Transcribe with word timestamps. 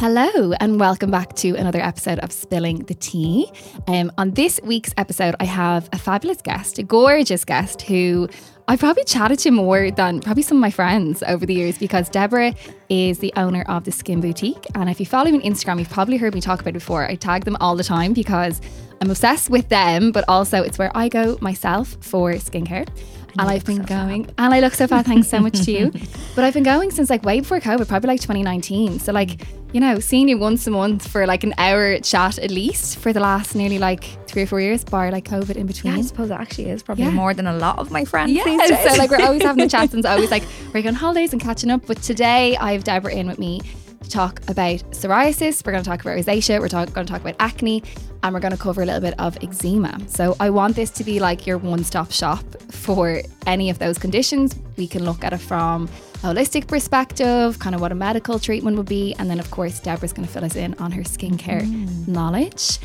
Hello, 0.00 0.52
and 0.60 0.78
welcome 0.78 1.10
back 1.10 1.34
to 1.34 1.56
another 1.56 1.80
episode 1.80 2.20
of 2.20 2.30
Spilling 2.30 2.84
the 2.84 2.94
Tea. 2.94 3.50
Um, 3.88 4.12
on 4.16 4.30
this 4.30 4.60
week's 4.62 4.94
episode, 4.96 5.34
I 5.40 5.44
have 5.44 5.88
a 5.92 5.98
fabulous 5.98 6.40
guest, 6.40 6.78
a 6.78 6.84
gorgeous 6.84 7.44
guest 7.44 7.82
who 7.82 8.28
I 8.68 8.76
probably 8.76 9.02
chatted 9.02 9.40
to 9.40 9.50
more 9.50 9.90
than 9.90 10.20
probably 10.20 10.44
some 10.44 10.58
of 10.58 10.60
my 10.60 10.70
friends 10.70 11.24
over 11.26 11.44
the 11.44 11.54
years 11.54 11.78
because 11.78 12.08
Deborah 12.08 12.54
is 12.88 13.18
the 13.18 13.32
owner 13.34 13.62
of 13.62 13.82
the 13.82 13.90
Skin 13.90 14.20
Boutique. 14.20 14.66
And 14.76 14.88
if 14.88 15.00
you 15.00 15.06
follow 15.06 15.32
me 15.32 15.38
on 15.38 15.42
Instagram, 15.42 15.80
you've 15.80 15.90
probably 15.90 16.16
heard 16.16 16.32
me 16.32 16.40
talk 16.40 16.60
about 16.60 16.70
it 16.70 16.74
before. 16.74 17.04
I 17.04 17.16
tag 17.16 17.44
them 17.44 17.56
all 17.60 17.74
the 17.74 17.82
time 17.82 18.12
because 18.12 18.60
I'm 19.00 19.10
obsessed 19.10 19.50
with 19.50 19.68
them, 19.68 20.12
but 20.12 20.24
also 20.28 20.62
it's 20.62 20.78
where 20.78 20.96
I 20.96 21.08
go 21.08 21.38
myself 21.40 21.96
for 22.02 22.34
skincare. 22.34 22.88
And 23.36 23.48
I've 23.48 23.64
been 23.64 23.78
so 23.78 23.82
going, 23.84 24.24
fab. 24.26 24.34
and 24.38 24.54
I 24.54 24.60
look 24.60 24.74
so 24.74 24.86
fat. 24.86 25.06
Thanks 25.06 25.28
so 25.28 25.40
much 25.40 25.60
to 25.62 25.72
you. 25.72 25.92
But 26.34 26.44
I've 26.44 26.54
been 26.54 26.62
going 26.62 26.92
since 26.92 27.10
like 27.10 27.24
way 27.24 27.40
before 27.40 27.58
COVID, 27.58 27.88
probably 27.88 28.06
like 28.06 28.20
2019. 28.20 29.00
So 29.00 29.10
like 29.10 29.40
you 29.72 29.80
know, 29.80 29.98
seeing 29.98 30.28
you 30.28 30.38
once 30.38 30.66
a 30.66 30.70
month 30.70 31.06
for 31.06 31.26
like 31.26 31.44
an 31.44 31.54
hour 31.58 31.98
chat 31.98 32.38
at 32.38 32.50
least 32.50 32.98
for 32.98 33.12
the 33.12 33.20
last 33.20 33.54
nearly 33.54 33.78
like 33.78 34.04
three 34.26 34.42
or 34.42 34.46
four 34.46 34.60
years, 34.60 34.84
bar 34.84 35.10
like 35.10 35.24
COVID 35.24 35.56
in 35.56 35.66
between. 35.66 35.92
Yeah, 35.92 35.98
I 35.98 36.02
suppose 36.02 36.30
it 36.30 36.34
actually 36.34 36.70
is 36.70 36.82
probably 36.82 37.04
yeah. 37.04 37.10
more 37.10 37.34
than 37.34 37.46
a 37.46 37.52
lot 37.52 37.78
of 37.78 37.90
my 37.90 38.04
friends. 38.04 38.32
Yeah, 38.32 38.44
so 38.44 38.94
like 38.96 39.10
we're 39.10 39.20
always 39.20 39.42
having 39.42 39.62
the 39.62 39.70
chats 39.70 39.92
and 39.94 40.04
always 40.06 40.30
like 40.30 40.44
we're 40.72 40.82
going 40.82 40.94
holidays 40.94 41.32
and 41.32 41.42
catching 41.42 41.70
up. 41.70 41.86
But 41.86 42.02
today 42.02 42.56
I 42.56 42.72
have 42.72 42.84
Deborah 42.84 43.12
in 43.12 43.26
with 43.26 43.38
me 43.38 43.60
to 44.02 44.10
talk 44.10 44.40
about 44.48 44.78
psoriasis. 44.92 45.64
We're 45.64 45.72
going 45.72 45.84
to 45.84 45.90
talk 45.90 46.00
about 46.00 46.16
rosacea. 46.16 46.60
We're 46.60 46.68
talk- 46.68 46.92
going 46.92 47.06
to 47.06 47.12
talk 47.12 47.20
about 47.20 47.36
acne, 47.38 47.82
and 48.22 48.32
we're 48.32 48.40
going 48.40 48.52
to 48.52 48.58
cover 48.58 48.82
a 48.82 48.86
little 48.86 49.00
bit 49.00 49.18
of 49.18 49.36
eczema. 49.42 49.98
So 50.08 50.34
I 50.40 50.48
want 50.50 50.76
this 50.76 50.90
to 50.92 51.04
be 51.04 51.20
like 51.20 51.46
your 51.46 51.58
one-stop 51.58 52.10
shop 52.10 52.44
for 52.70 53.22
any 53.46 53.68
of 53.68 53.78
those 53.78 53.98
conditions. 53.98 54.54
We 54.76 54.86
can 54.86 55.04
look 55.04 55.24
at 55.24 55.32
it 55.32 55.40
from 55.40 55.88
holistic 56.22 56.66
perspective, 56.66 57.58
kind 57.58 57.74
of 57.74 57.80
what 57.80 57.92
a 57.92 57.94
medical 57.94 58.38
treatment 58.38 58.76
would 58.76 58.86
be. 58.88 59.14
And 59.18 59.30
then, 59.30 59.40
of 59.40 59.50
course, 59.50 59.80
Deborah's 59.80 60.12
going 60.12 60.26
to 60.26 60.32
fill 60.32 60.44
us 60.44 60.56
in 60.56 60.74
on 60.74 60.92
her 60.92 61.02
skincare 61.02 61.62
mm. 61.62 62.08
knowledge. 62.08 62.78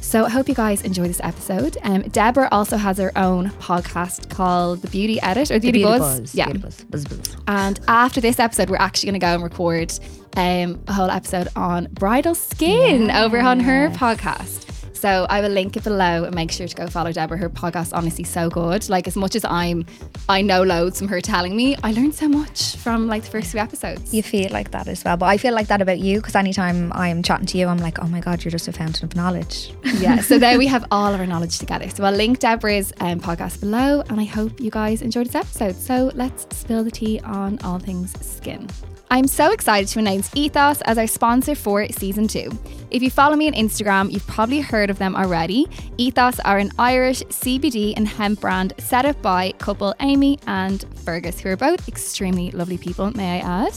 So 0.00 0.24
I 0.24 0.30
hope 0.30 0.48
you 0.48 0.54
guys 0.54 0.82
enjoy 0.82 1.06
this 1.06 1.20
episode. 1.22 1.76
Um, 1.82 2.02
Deborah 2.02 2.48
also 2.50 2.76
has 2.76 2.98
her 2.98 3.12
own 3.16 3.50
podcast 3.50 4.30
called 4.30 4.82
The 4.82 4.88
Beauty 4.88 5.20
Edit 5.20 5.50
or 5.50 5.60
Beauty, 5.60 5.78
Beauty 5.78 5.84
Buzz. 5.84 6.20
Buzz. 6.20 6.34
Yeah. 6.34 6.46
Beauty 6.46 6.58
Buzz. 6.60 6.84
Buzz, 6.84 7.04
Buzz. 7.04 7.36
And 7.46 7.80
after 7.86 8.20
this 8.20 8.40
episode, 8.40 8.70
we're 8.70 8.76
actually 8.76 9.08
going 9.08 9.20
to 9.20 9.26
go 9.26 9.34
and 9.34 9.42
record 9.42 9.92
um, 10.36 10.82
a 10.88 10.92
whole 10.92 11.10
episode 11.10 11.48
on 11.54 11.88
bridal 11.92 12.34
skin 12.34 13.06
yeah. 13.06 13.24
over 13.24 13.38
on 13.38 13.60
her 13.60 13.90
podcast. 13.90 14.66
So 15.00 15.26
I 15.30 15.40
will 15.40 15.48
link 15.48 15.78
it 15.78 15.84
below 15.84 16.24
and 16.24 16.34
make 16.34 16.50
sure 16.50 16.68
to 16.68 16.76
go 16.76 16.86
follow 16.86 17.10
Deborah. 17.10 17.38
Her 17.38 17.48
podcast 17.48 17.96
honestly 17.96 18.22
so 18.22 18.50
good. 18.50 18.86
Like 18.90 19.08
as 19.08 19.16
much 19.16 19.34
as 19.34 19.46
I'm 19.46 19.86
I 20.28 20.42
know 20.42 20.62
loads 20.62 20.98
from 20.98 21.08
her 21.08 21.22
telling 21.22 21.56
me, 21.56 21.74
I 21.82 21.92
learned 21.92 22.14
so 22.14 22.28
much 22.28 22.76
from 22.76 23.06
like 23.06 23.22
the 23.22 23.30
first 23.30 23.50
few 23.50 23.60
episodes. 23.60 24.12
You 24.12 24.22
feel 24.22 24.50
like 24.50 24.72
that 24.72 24.88
as 24.88 25.02
well. 25.02 25.16
But 25.16 25.26
I 25.26 25.38
feel 25.38 25.54
like 25.54 25.68
that 25.68 25.80
about 25.80 26.00
you 26.00 26.18
because 26.18 26.34
anytime 26.34 26.92
I'm 26.92 27.22
chatting 27.22 27.46
to 27.46 27.56
you, 27.56 27.66
I'm 27.66 27.78
like, 27.78 27.98
oh 28.02 28.08
my 28.08 28.20
God, 28.20 28.44
you're 28.44 28.50
just 28.52 28.68
a 28.68 28.72
fountain 28.72 29.06
of 29.06 29.16
knowledge. 29.16 29.72
Yeah. 30.00 30.20
So 30.20 30.38
there 30.38 30.56
we 30.56 30.66
have 30.66 30.86
all 30.90 31.12
of 31.12 31.20
our 31.20 31.26
knowledge 31.26 31.58
together. 31.58 31.90
So 31.90 32.04
I'll 32.04 32.14
link 32.14 32.38
Deborah's 32.38 32.90
um, 33.00 33.20
podcast 33.20 33.60
below 33.60 34.02
and 34.08 34.18
I 34.18 34.24
hope 34.24 34.58
you 34.58 34.70
guys 34.70 35.02
enjoyed 35.02 35.26
this 35.26 35.34
episode. 35.34 35.76
So 35.76 36.10
let's 36.14 36.46
spill 36.56 36.84
the 36.84 36.90
tea 36.90 37.20
on 37.20 37.58
all 37.60 37.78
things 37.78 38.14
skin. 38.24 38.66
I'm 39.12 39.26
so 39.26 39.50
excited 39.50 39.88
to 39.88 39.98
announce 39.98 40.30
Ethos 40.36 40.82
as 40.82 40.96
our 40.96 41.08
sponsor 41.08 41.56
for 41.56 41.84
season 41.88 42.28
two. 42.28 42.56
If 42.92 43.02
you 43.02 43.10
follow 43.10 43.34
me 43.34 43.48
on 43.48 43.54
Instagram, 43.54 44.12
you've 44.12 44.26
probably 44.28 44.60
heard 44.60 44.88
of 44.88 44.98
them 44.98 45.16
already. 45.16 45.66
Ethos 45.96 46.38
are 46.40 46.58
an 46.58 46.70
Irish 46.78 47.20
CBD 47.24 47.92
and 47.96 48.06
hemp 48.06 48.40
brand 48.40 48.72
set 48.78 49.04
up 49.04 49.20
by 49.20 49.50
couple 49.58 49.96
Amy 49.98 50.38
and 50.46 50.84
Fergus, 51.04 51.40
who 51.40 51.48
are 51.48 51.56
both 51.56 51.88
extremely 51.88 52.52
lovely 52.52 52.78
people, 52.78 53.10
may 53.16 53.40
I 53.40 53.64
add. 53.64 53.74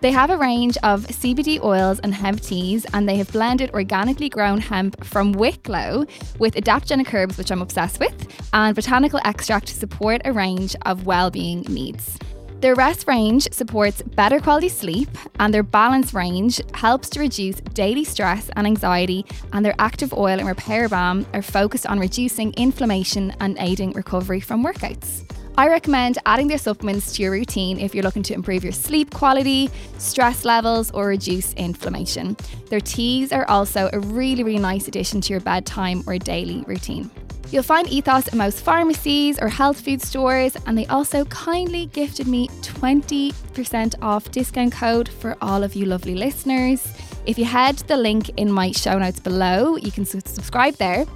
They 0.00 0.10
have 0.10 0.30
a 0.30 0.36
range 0.36 0.76
of 0.82 1.06
CBD 1.06 1.62
oils 1.62 2.00
and 2.00 2.12
hemp 2.12 2.40
teas, 2.40 2.84
and 2.92 3.08
they 3.08 3.16
have 3.16 3.30
blended 3.30 3.70
organically 3.74 4.28
grown 4.28 4.58
hemp 4.58 5.04
from 5.04 5.34
Wicklow 5.34 6.04
with 6.40 6.56
adaptogenic 6.56 7.14
herbs, 7.14 7.38
which 7.38 7.52
I'm 7.52 7.62
obsessed 7.62 8.00
with, 8.00 8.26
and 8.52 8.74
botanical 8.74 9.20
extract 9.24 9.68
to 9.68 9.74
support 9.74 10.20
a 10.24 10.32
range 10.32 10.74
of 10.82 11.06
well-being 11.06 11.60
needs. 11.68 12.18
Their 12.64 12.74
rest 12.74 13.06
range 13.06 13.46
supports 13.52 14.00
better 14.00 14.40
quality 14.40 14.70
sleep, 14.70 15.10
and 15.38 15.52
their 15.52 15.62
balance 15.62 16.14
range 16.14 16.62
helps 16.72 17.10
to 17.10 17.20
reduce 17.20 17.56
daily 17.74 18.04
stress 18.04 18.48
and 18.56 18.66
anxiety. 18.66 19.26
And 19.52 19.62
their 19.62 19.74
active 19.78 20.14
oil 20.14 20.38
and 20.38 20.48
repair 20.48 20.88
balm 20.88 21.26
are 21.34 21.42
focused 21.42 21.84
on 21.84 22.00
reducing 22.00 22.54
inflammation 22.54 23.34
and 23.40 23.58
aiding 23.60 23.92
recovery 23.92 24.40
from 24.40 24.64
workouts. 24.64 25.30
I 25.58 25.68
recommend 25.68 26.16
adding 26.24 26.48
their 26.48 26.56
supplements 26.56 27.14
to 27.16 27.22
your 27.22 27.32
routine 27.32 27.78
if 27.78 27.94
you're 27.94 28.02
looking 28.02 28.22
to 28.22 28.34
improve 28.34 28.64
your 28.64 28.72
sleep 28.72 29.12
quality, 29.12 29.68
stress 29.98 30.46
levels, 30.46 30.90
or 30.92 31.08
reduce 31.08 31.52
inflammation. 31.52 32.34
Their 32.70 32.80
teas 32.80 33.30
are 33.30 33.46
also 33.46 33.90
a 33.92 34.00
really, 34.00 34.42
really 34.42 34.58
nice 34.58 34.88
addition 34.88 35.20
to 35.20 35.34
your 35.34 35.40
bedtime 35.40 36.02
or 36.06 36.16
daily 36.16 36.64
routine. 36.66 37.10
You'll 37.50 37.62
find 37.62 37.88
Ethos 37.88 38.28
in 38.28 38.38
most 38.38 38.64
pharmacies 38.64 39.38
or 39.38 39.48
health 39.48 39.80
food 39.80 40.02
stores, 40.02 40.56
and 40.66 40.76
they 40.76 40.86
also 40.86 41.24
kindly 41.26 41.86
gifted 41.86 42.26
me 42.26 42.48
20% 42.62 43.94
off 44.02 44.30
discount 44.30 44.72
code 44.72 45.08
for 45.08 45.36
all 45.40 45.62
of 45.62 45.74
you 45.74 45.86
lovely 45.86 46.14
listeners. 46.14 46.92
If 47.26 47.38
you 47.38 47.44
head 47.44 47.76
the 47.78 47.96
link 47.96 48.30
in 48.36 48.50
my 48.50 48.72
show 48.72 48.98
notes 48.98 49.20
below, 49.20 49.76
you 49.76 49.92
can 49.92 50.04
subscribe 50.04 50.74
there 50.74 51.06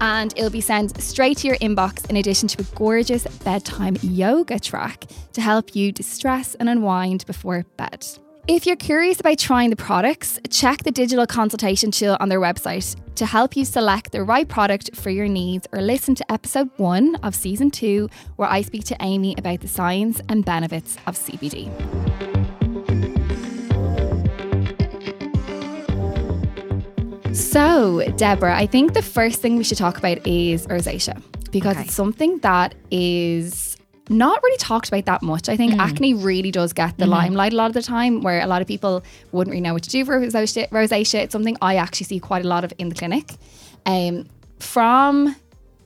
and 0.00 0.34
it'll 0.36 0.50
be 0.50 0.60
sent 0.60 1.00
straight 1.00 1.38
to 1.38 1.46
your 1.46 1.56
inbox 1.58 2.10
in 2.10 2.16
addition 2.16 2.48
to 2.48 2.60
a 2.60 2.76
gorgeous 2.76 3.24
bedtime 3.38 3.96
yoga 4.02 4.58
track 4.58 5.04
to 5.32 5.40
help 5.40 5.76
you 5.76 5.92
distress 5.92 6.56
and 6.56 6.68
unwind 6.68 7.24
before 7.26 7.64
bed. 7.76 8.04
If 8.48 8.66
you're 8.66 8.74
curious 8.74 9.20
about 9.20 9.38
trying 9.38 9.70
the 9.70 9.76
products, 9.76 10.40
check 10.50 10.82
the 10.82 10.90
digital 10.90 11.26
consultation 11.26 11.92
tool 11.92 12.16
on 12.18 12.28
their 12.28 12.40
website 12.40 12.96
to 13.16 13.26
help 13.26 13.56
you 13.56 13.64
select 13.64 14.12
the 14.12 14.22
right 14.22 14.48
product 14.48 14.96
for 14.96 15.10
your 15.10 15.28
needs 15.28 15.66
or 15.72 15.80
listen 15.80 16.14
to 16.14 16.32
episode 16.32 16.70
one 16.76 17.16
of 17.16 17.34
season 17.34 17.70
two, 17.70 18.08
where 18.36 18.48
I 18.48 18.62
speak 18.62 18.84
to 18.84 18.96
Amy 19.00 19.34
about 19.38 19.60
the 19.60 19.68
science 19.68 20.20
and 20.28 20.44
benefits 20.44 20.96
of 21.06 21.16
CBD. 21.16 21.70
So, 27.34 28.02
Deborah, 28.16 28.56
I 28.56 28.66
think 28.66 28.92
the 28.92 29.02
first 29.02 29.40
thing 29.40 29.56
we 29.56 29.64
should 29.64 29.78
talk 29.78 29.96
about 29.96 30.26
is 30.26 30.66
rosacea 30.66 31.22
because 31.50 31.76
okay. 31.76 31.84
it's 31.84 31.94
something 31.94 32.38
that 32.38 32.74
is 32.90 33.71
not 34.08 34.42
really 34.42 34.58
talked 34.58 34.88
about 34.88 35.06
that 35.06 35.22
much. 35.22 35.48
I 35.48 35.56
think 35.56 35.74
mm. 35.74 35.78
acne 35.78 36.14
really 36.14 36.50
does 36.50 36.72
get 36.72 36.98
the 36.98 37.04
mm. 37.04 37.10
limelight 37.10 37.52
a 37.52 37.56
lot 37.56 37.66
of 37.66 37.74
the 37.74 37.82
time, 37.82 38.22
where 38.22 38.40
a 38.40 38.46
lot 38.46 38.62
of 38.62 38.68
people 38.68 39.02
wouldn't 39.30 39.52
really 39.52 39.60
know 39.60 39.74
what 39.74 39.82
to 39.84 39.90
do 39.90 40.04
for 40.04 40.20
rosacea. 40.20 40.68
rosacea. 40.70 41.20
It's 41.20 41.32
something 41.32 41.56
I 41.62 41.76
actually 41.76 42.06
see 42.06 42.18
quite 42.18 42.44
a 42.44 42.48
lot 42.48 42.64
of 42.64 42.72
in 42.78 42.88
the 42.88 42.94
clinic. 42.94 43.32
Um, 43.86 44.26
from 44.58 45.34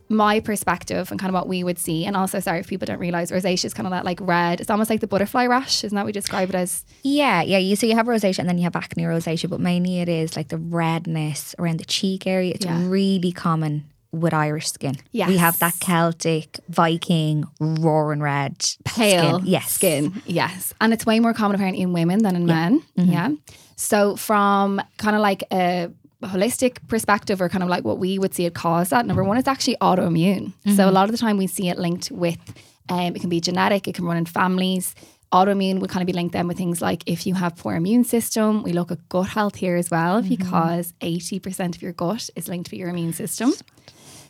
my 0.09 0.38
perspective 0.38 1.10
and 1.10 1.19
kind 1.19 1.31
of 1.31 1.34
what 1.34 1.49
we 1.49 1.65
would 1.65 1.78
see, 1.78 2.04
and 2.04 2.16
also 2.16 2.38
sorry 2.41 2.60
if 2.60 2.69
people 2.69 2.87
don't 2.87 2.99
realize 2.99 3.31
rosacea 3.31 3.65
is 3.65 3.75
kind 3.75 3.87
of 3.87 3.91
that 3.91 4.04
like 4.04 4.21
red. 4.21 4.60
It's 4.60 4.71
almost 4.71 4.88
like 4.88 5.00
the 5.00 5.06
butterfly 5.06 5.47
rash, 5.47 5.84
isn't 5.84 5.94
that 5.94 6.03
what 6.03 6.06
we 6.06 6.12
describe 6.12 6.48
it 6.48 6.54
as? 6.54 6.84
Yeah, 7.03 7.43
yeah. 7.43 7.59
You 7.59 7.77
so 7.77 7.87
you 7.87 7.94
have 7.97 8.06
rosacea 8.06 8.38
and 8.38 8.48
then 8.48 8.59
you 8.59 8.65
have 8.65 8.77
acne 8.77 9.03
rosacea, 9.04 9.50
but 9.50 9.60
mainly 9.60 10.00
it 10.00 10.09
is 10.09 10.37
like 10.37 10.48
the 10.48 10.59
redness 10.59 11.54
around 11.59 11.81
the 11.81 11.84
cheek 11.84 12.27
area. 12.27 12.53
It's 12.54 12.65
yeah. 12.65 12.81
really 12.87 13.33
common 13.33 13.91
with 14.21 14.34
Irish 14.34 14.71
skin. 14.71 14.97
Yes. 15.12 15.28
We 15.28 15.37
have 15.37 15.59
that 15.59 15.78
Celtic, 15.81 16.60
Viking, 16.69 17.44
roaring 17.60 18.21
red, 18.21 18.65
pale 18.84 19.38
skin. 19.38 19.47
Yes. 19.47 19.71
skin. 19.71 20.22
Yes. 20.27 20.75
And 20.81 20.93
it's 20.93 21.06
way 21.06 21.21
more 21.21 21.34
common 21.34 21.54
apparently 21.54 21.82
in 21.82 21.93
women 21.93 22.22
than 22.22 22.37
in 22.37 22.49
yeah. 22.49 22.54
men. 22.54 22.82
Mm-hmm. 22.99 23.12
Yeah. 23.12 23.31
So 23.77 24.16
from 24.16 24.81
kind 24.97 25.16
of 25.16 25.22
like 25.22 25.44
a 25.53 25.91
holistic 26.22 26.78
perspective 26.88 27.41
or 27.41 27.49
kind 27.49 27.62
of 27.62 27.69
like 27.69 27.84
what 27.84 27.99
we 27.99 28.19
would 28.19 28.34
see 28.34 28.47
it 28.47 28.54
cause 28.54 28.88
that, 28.91 29.06
number 29.06 29.22
one, 29.22 29.37
it's 29.37 29.49
actually 29.49 29.77
autoimmune. 29.81 30.47
Mm-hmm. 30.47 30.77
So 30.77 30.88
a 30.88 30.93
lot 30.93 31.04
of 31.04 31.12
the 31.12 31.19
time 31.19 31.37
we 31.37 31.47
see 31.47 31.69
it 31.69 31.78
linked 31.78 32.10
with, 32.10 32.38
um, 32.88 33.15
it 33.15 33.21
can 33.21 33.28
be 33.28 33.41
genetic, 33.41 33.87
it 33.87 33.94
can 33.94 34.04
run 34.04 34.16
in 34.16 34.27
families 34.27 34.94
autoimmune 35.33 35.81
would 35.81 35.91
kind 35.91 36.03
of 36.03 36.06
be 36.06 36.12
linked 36.12 36.33
then 36.33 36.47
with 36.47 36.56
things 36.56 36.81
like 36.81 37.03
if 37.06 37.27
you 37.27 37.34
have 37.34 37.56
poor 37.56 37.75
immune 37.75 38.04
system 38.04 38.62
we 38.62 38.72
look 38.72 38.91
at 38.91 39.09
gut 39.09 39.28
health 39.28 39.57
here 39.57 39.77
as 39.77 39.91
well 39.91 40.21
mm-hmm. 40.21 40.28
because 40.28 40.92
80% 41.01 41.74
of 41.74 41.83
your 41.83 41.92
gut 41.92 42.30
is 42.36 42.48
linked 42.48 42.71
to 42.71 42.77
your 42.77 42.89
immune 42.89 43.12
system 43.12 43.53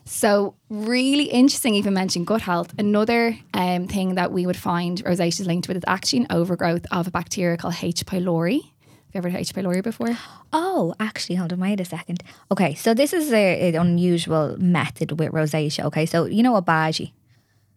so, 0.07 0.55
really 0.71 1.25
interesting, 1.25 1.75
even 1.75 1.93
mentioned 1.93 2.29
gut 2.29 2.41
health. 2.41 2.73
Another 2.79 3.37
um, 3.53 3.89
thing 3.89 4.15
that 4.15 4.31
we 4.31 4.47
would 4.47 4.57
find 4.57 5.03
rosacea 5.05 5.41
is 5.41 5.47
linked 5.47 5.67
with 5.67 5.77
is 5.77 5.83
actually 5.89 6.21
an 6.21 6.27
overgrowth 6.31 6.87
of 6.93 7.09
a 7.09 7.11
bacteria 7.11 7.57
called 7.57 7.75
H. 7.83 8.07
pylori. 8.07 8.61
Have 8.63 9.15
you 9.15 9.19
ever 9.19 9.31
heard 9.31 9.41
H. 9.41 9.53
pylori 9.53 9.83
before? 9.83 10.17
Oh, 10.53 10.95
actually, 11.01 11.35
hold 11.35 11.53
on, 11.53 11.59
wait 11.59 11.81
a 11.81 11.85
second. 11.85 12.23
Okay, 12.53 12.75
so 12.75 12.95
this 12.95 13.13
is 13.13 13.33
an 13.33 13.75
unusual 13.75 14.57
method 14.59 15.19
with 15.19 15.33
rosacea. 15.33 15.85
Okay, 15.87 16.07
so 16.07 16.27
you 16.27 16.45
know 16.45 16.61
Obagi? 16.61 17.11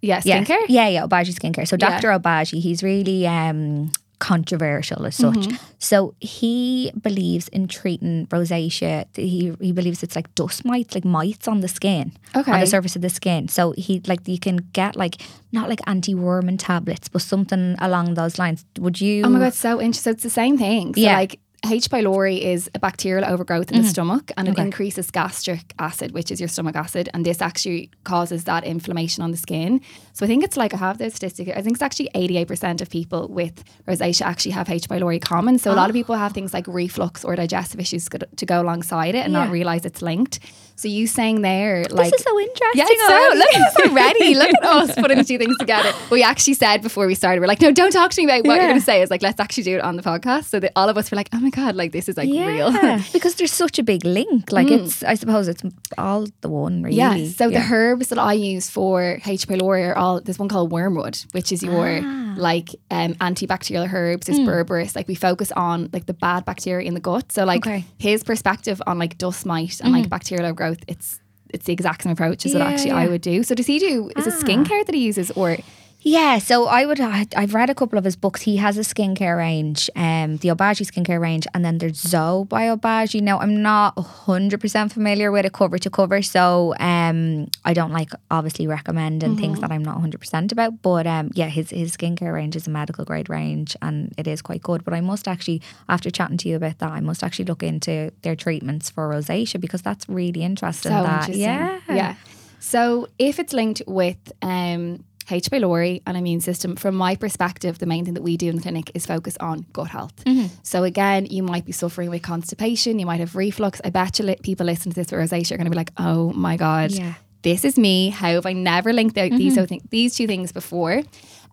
Yeah, 0.02 0.20
skincare? 0.22 0.66
Yeah, 0.68 0.88
yeah, 0.88 0.88
yeah 0.88 1.08
Obagi 1.08 1.34
skincare. 1.34 1.68
So 1.68 1.78
Dr. 1.78 2.10
Yeah. 2.10 2.20
Obagi, 2.20 2.62
he's 2.62 2.84
really 2.84 3.26
um, 3.26 3.92
controversial 4.20 5.06
as 5.06 5.16
such. 5.16 5.36
Mm-hmm. 5.36 5.56
So 5.80 6.14
he 6.20 6.92
believes 7.02 7.48
in 7.48 7.68
treating 7.68 8.28
rosacea. 8.28 9.06
He 9.16 9.54
he 9.60 9.72
believes 9.72 10.04
it's 10.04 10.16
like 10.16 10.34
dust 10.36 10.66
mites, 10.66 10.94
like 10.94 11.06
mites 11.06 11.48
on 11.48 11.62
the 11.62 11.68
skin, 11.68 12.12
okay. 12.36 12.52
on 12.52 12.60
the 12.60 12.68
surface 12.68 12.96
of 12.96 13.02
the 13.02 13.10
skin. 13.10 13.48
So 13.48 13.74
he 13.78 14.02
like 14.06 14.28
you 14.28 14.40
can 14.40 14.58
get 14.74 14.96
like 14.96 15.22
not 15.52 15.70
like 15.70 15.80
anti-worming 15.88 16.58
tablets, 16.58 17.08
but 17.08 17.22
something 17.22 17.76
along 17.80 18.14
those 18.14 18.38
lines. 18.38 18.66
Would 18.78 19.02
you? 19.02 19.24
Oh 19.24 19.30
my 19.30 19.40
god, 19.40 19.54
so 19.54 19.80
interesting. 19.80 20.00
So 20.00 20.12
it's 20.12 20.24
the 20.24 20.30
same 20.30 20.58
thing. 20.58 20.94
So 20.96 21.02
yeah. 21.02 21.16
like 21.16 21.40
H. 21.66 21.90
pylori 21.90 22.40
is 22.40 22.70
a 22.74 22.80
bacterial 22.80 23.26
overgrowth 23.26 23.72
in 23.72 23.82
the 23.82 23.88
mm. 23.88 23.92
stomach 23.92 24.32
and 24.38 24.48
it 24.48 24.58
increases 24.58 25.12
gastric 25.12 25.74
acid, 25.78 26.14
which 26.14 26.32
is 26.32 26.40
your 26.40 26.48
stomach 26.48 26.76
acid. 26.76 27.10
And 27.14 27.26
this 27.26 27.42
actually 27.42 27.92
causes 28.06 28.46
that 28.46 28.64
inflammation 28.64 29.24
on 29.24 29.32
the 29.32 29.38
skin. 29.38 29.82
So 30.14 30.26
I 30.26 30.28
think 30.28 30.44
it's 30.44 30.56
like, 30.56 30.74
I 30.74 30.78
have 30.78 30.98
those 30.98 31.16
statistics. 31.16 31.52
I 31.56 31.62
think 31.62 31.76
it's 31.76 31.82
actually 31.82 32.10
88% 32.16 32.82
of 32.82 32.90
people 32.90 33.28
with 33.28 33.64
rosacea 33.88 34.22
actually 34.22 34.52
have 34.52 34.70
H. 34.70 34.88
pylori 34.88 35.22
common. 35.22 35.60
So 35.60 35.72
a 35.72 35.76
lot 35.76 35.90
of 35.90 35.96
ah. 35.96 36.00
people 36.00 36.16
have 36.16 36.32
things 36.32 36.54
like 36.54 36.66
reflux 36.68 37.26
or 37.26 37.36
digestive 37.36 37.80
issues 37.80 38.08
to 38.10 38.46
go 38.46 38.62
alongside 38.62 39.16
it 39.16 39.26
and 39.26 39.34
not 39.34 39.50
realize 39.50 39.86
it's 39.86 40.02
linked. 40.02 40.40
So 40.80 40.88
you 40.88 41.08
saying 41.08 41.42
there, 41.42 41.84
like, 41.90 42.10
this 42.10 42.22
is 42.22 42.24
so 42.24 42.40
interesting. 42.40 42.72
yeah, 42.76 42.86
so 42.86 43.38
look 43.38 43.54
at 43.54 43.62
us 43.62 43.76
already. 43.86 44.36
Look 44.40 44.50
at 44.50 44.64
us 44.64 44.96
putting 44.96 45.18
the 45.18 45.26
two 45.26 45.38
things 45.38 45.58
together. 45.58 45.92
We 46.10 46.24
actually 46.24 46.54
said 46.54 46.82
before 46.82 47.06
we 47.06 47.16
started, 47.16 47.42
we're 47.42 47.48
like, 47.48 47.60
no, 47.60 47.74
don't 47.74 47.92
talk 47.92 48.12
to 48.12 48.22
me 48.22 48.24
about 48.24 48.48
what 48.48 48.56
you're 48.56 48.68
going 48.68 48.80
to 48.80 48.86
say. 48.86 49.02
It's 49.02 49.12
like, 49.12 49.22
let's 49.22 49.42
actually 49.42 49.64
do 49.64 49.76
it 49.76 49.82
on 49.82 49.98
the 49.98 50.02
podcast. 50.02 50.46
So 50.46 50.62
that 50.62 50.72
all 50.78 50.88
of 50.88 50.98
us 50.98 51.12
were 51.12 51.18
like, 51.18 51.28
oh 51.34 51.40
my 51.42 51.49
god, 51.50 51.76
like 51.76 51.92
this 51.92 52.08
is 52.10 52.18
like 52.18 52.30
real. 52.30 52.72
Yeah, 52.72 53.02
because 53.14 53.36
there's 53.36 53.52
such 53.54 53.80
a 53.80 53.84
big 53.84 54.06
link. 54.06 54.52
Like 54.52 54.70
it's, 54.72 55.04
I 55.04 55.16
suppose 55.16 55.48
it's 55.48 55.64
all 55.98 56.26
the 56.42 56.50
one, 56.50 56.84
really. 56.84 56.98
Yeah. 56.98 57.26
So 57.28 57.50
the 57.50 57.60
herbs 57.72 58.08
that 58.10 58.20
I 58.20 58.34
use 58.34 58.70
for 58.70 59.20
H. 59.26 59.48
pylori 59.48 59.88
are 59.90 59.98
all 59.98 60.22
there's 60.22 60.40
one 60.40 60.50
called 60.50 60.72
wormwood, 60.72 61.18
which 61.32 61.52
is 61.52 61.62
your 61.64 62.00
Ah. 62.04 62.34
like 62.38 62.70
um, 62.92 63.14
antibacterial 63.16 63.92
herbs. 63.92 64.28
There's 64.28 64.40
berberis. 64.40 64.96
Like 64.96 65.08
we 65.08 65.16
focus 65.16 65.52
on 65.54 65.90
like 65.94 66.06
the 66.06 66.14
bad 66.14 66.46
bacteria 66.46 66.88
in 66.88 66.94
the 66.94 67.00
gut. 67.00 67.32
So 67.32 67.46
like 67.46 67.66
Okay. 67.66 67.86
his 67.98 68.24
perspective 68.24 68.82
on 68.88 68.98
like 69.00 69.18
dust 69.18 69.46
mite 69.46 69.80
and 69.82 69.92
like 69.94 70.10
bacterial 70.10 70.54
growth, 70.54 70.80
it's 70.88 71.20
it's 71.52 71.66
the 71.66 71.74
exact 71.74 72.04
same 72.04 72.12
approach 72.12 72.46
as 72.46 72.54
what 72.54 72.60
Yeah, 72.62 72.70
actually 72.70 72.92
I 72.92 73.08
would 73.08 73.22
do. 73.22 73.42
So 73.44 73.56
does 73.56 73.66
he 73.66 73.80
do 73.80 74.12
is 74.16 74.28
it 74.28 74.34
Ah. 74.38 74.42
skincare 74.44 74.86
that 74.86 74.94
he 74.94 75.02
uses 75.02 75.32
or 75.32 75.58
Yeah, 76.02 76.38
so 76.40 76.66
I 76.66 76.86
would. 76.86 77.00
I've 77.02 77.54
read 77.54 77.70
a 77.70 77.76
couple 77.76 77.98
of 77.98 78.06
his 78.06 78.16
books. 78.16 78.42
He 78.42 78.56
has 78.56 78.78
a 78.78 78.82
skincare 78.82 79.36
range, 79.38 79.90
um, 79.98 80.38
the 80.38 80.48
Obagi 80.48 80.86
skincare 80.90 81.20
range, 81.20 81.46
and 81.54 81.66
then 81.66 81.78
there's 81.78 81.98
Zoe 82.00 82.46
by 82.46 82.68
Obagi. 82.68 83.22
Now 83.22 83.38
I'm 83.40 83.62
not 83.62 84.00
hundred 84.00 84.62
percent 84.62 84.94
familiar 84.94 85.30
with 85.30 85.46
it 85.46 85.52
cover 85.52 85.78
to 85.78 85.90
cover, 85.90 86.22
so 86.22 86.74
um, 86.80 87.48
I 87.66 87.74
don't 87.74 87.92
like 87.92 88.12
obviously 88.32 88.66
recommending 88.66 89.36
things 89.36 89.60
that 89.60 89.72
I'm 89.72 89.84
not 89.84 90.00
hundred 90.00 90.20
percent 90.20 90.54
about. 90.54 90.82
But 90.82 91.06
um, 91.06 91.32
yeah, 91.34 91.48
his 91.48 91.70
his 91.70 91.98
skincare 91.98 92.34
range 92.34 92.56
is 92.56 92.66
a 92.66 92.70
medical 92.70 93.04
grade 93.04 93.30
range, 93.30 93.76
and 93.82 94.14
it 94.18 94.26
is 94.26 94.42
quite 94.42 94.64
good. 94.64 94.86
But 94.86 94.94
I 94.94 95.02
must 95.02 95.28
actually, 95.28 95.62
after 95.90 96.10
chatting 96.10 96.38
to 96.38 96.50
you 96.50 96.56
about 96.56 96.80
that, 96.80 96.92
I 96.92 97.02
must 97.02 97.24
actually 97.24 97.46
look 97.46 97.62
into 97.62 98.14
their 98.22 98.38
treatments 98.38 98.90
for 98.90 99.10
rosacea 99.10 99.60
because 99.60 99.82
that's 99.82 100.08
really 100.08 100.44
interesting. 100.44 100.92
so 100.94 101.04
that 101.04 101.30
interesting. 101.30 101.42
yeah, 101.42 101.80
Yeah. 101.90 102.16
So 102.62 103.08
if 103.18 103.38
it's 103.40 103.54
linked 103.54 103.82
with 103.86 104.32
um 104.42 105.04
H. 105.32 105.50
pylori 105.50 106.02
and 106.08 106.16
immune 106.18 106.42
system, 106.42 106.76
from 106.76 106.96
my 106.96 107.16
perspective, 107.16 107.80
the 107.80 107.86
main 107.86 108.06
thing 108.06 108.14
that 108.16 108.24
we 108.24 108.38
do 108.38 108.50
in 108.50 108.56
the 108.58 108.62
clinic 108.62 108.92
is 108.94 109.06
focus 109.06 109.36
on 109.40 109.66
gut 109.74 109.88
health. 109.90 110.16
Mm-hmm. 110.26 110.48
So 110.64 110.84
again, 110.84 111.26
you 111.28 111.44
might 111.44 111.66
be 111.66 111.72
suffering 111.72 112.10
with 112.10 112.22
constipation, 112.22 113.00
you 113.00 113.06
might 113.06 113.20
have 113.20 113.36
reflux. 113.36 113.82
I 113.84 113.90
bet 113.90 114.20
you 114.20 114.26
li- 114.26 114.38
people 114.44 114.66
listening 114.66 114.94
to 114.94 115.02
this 115.02 115.12
with 115.12 115.20
rosacea 115.20 115.52
are 115.54 115.58
going 115.58 115.66
to 115.66 115.72
be 115.72 115.78
like, 115.78 115.92
"Oh 115.98 116.32
my 116.34 116.58
god, 116.58 116.92
Yeah. 116.92 117.14
this 117.44 117.64
is 117.66 117.78
me. 117.78 118.10
How 118.10 118.30
have 118.32 118.46
I 118.46 118.54
never 118.54 118.94
linked 118.94 119.18
out 119.18 119.32
these 119.32 119.56
Mm-hmm. 119.58 119.78
these 119.90 120.16
two 120.16 120.28
things 120.28 120.52
before?" 120.52 121.02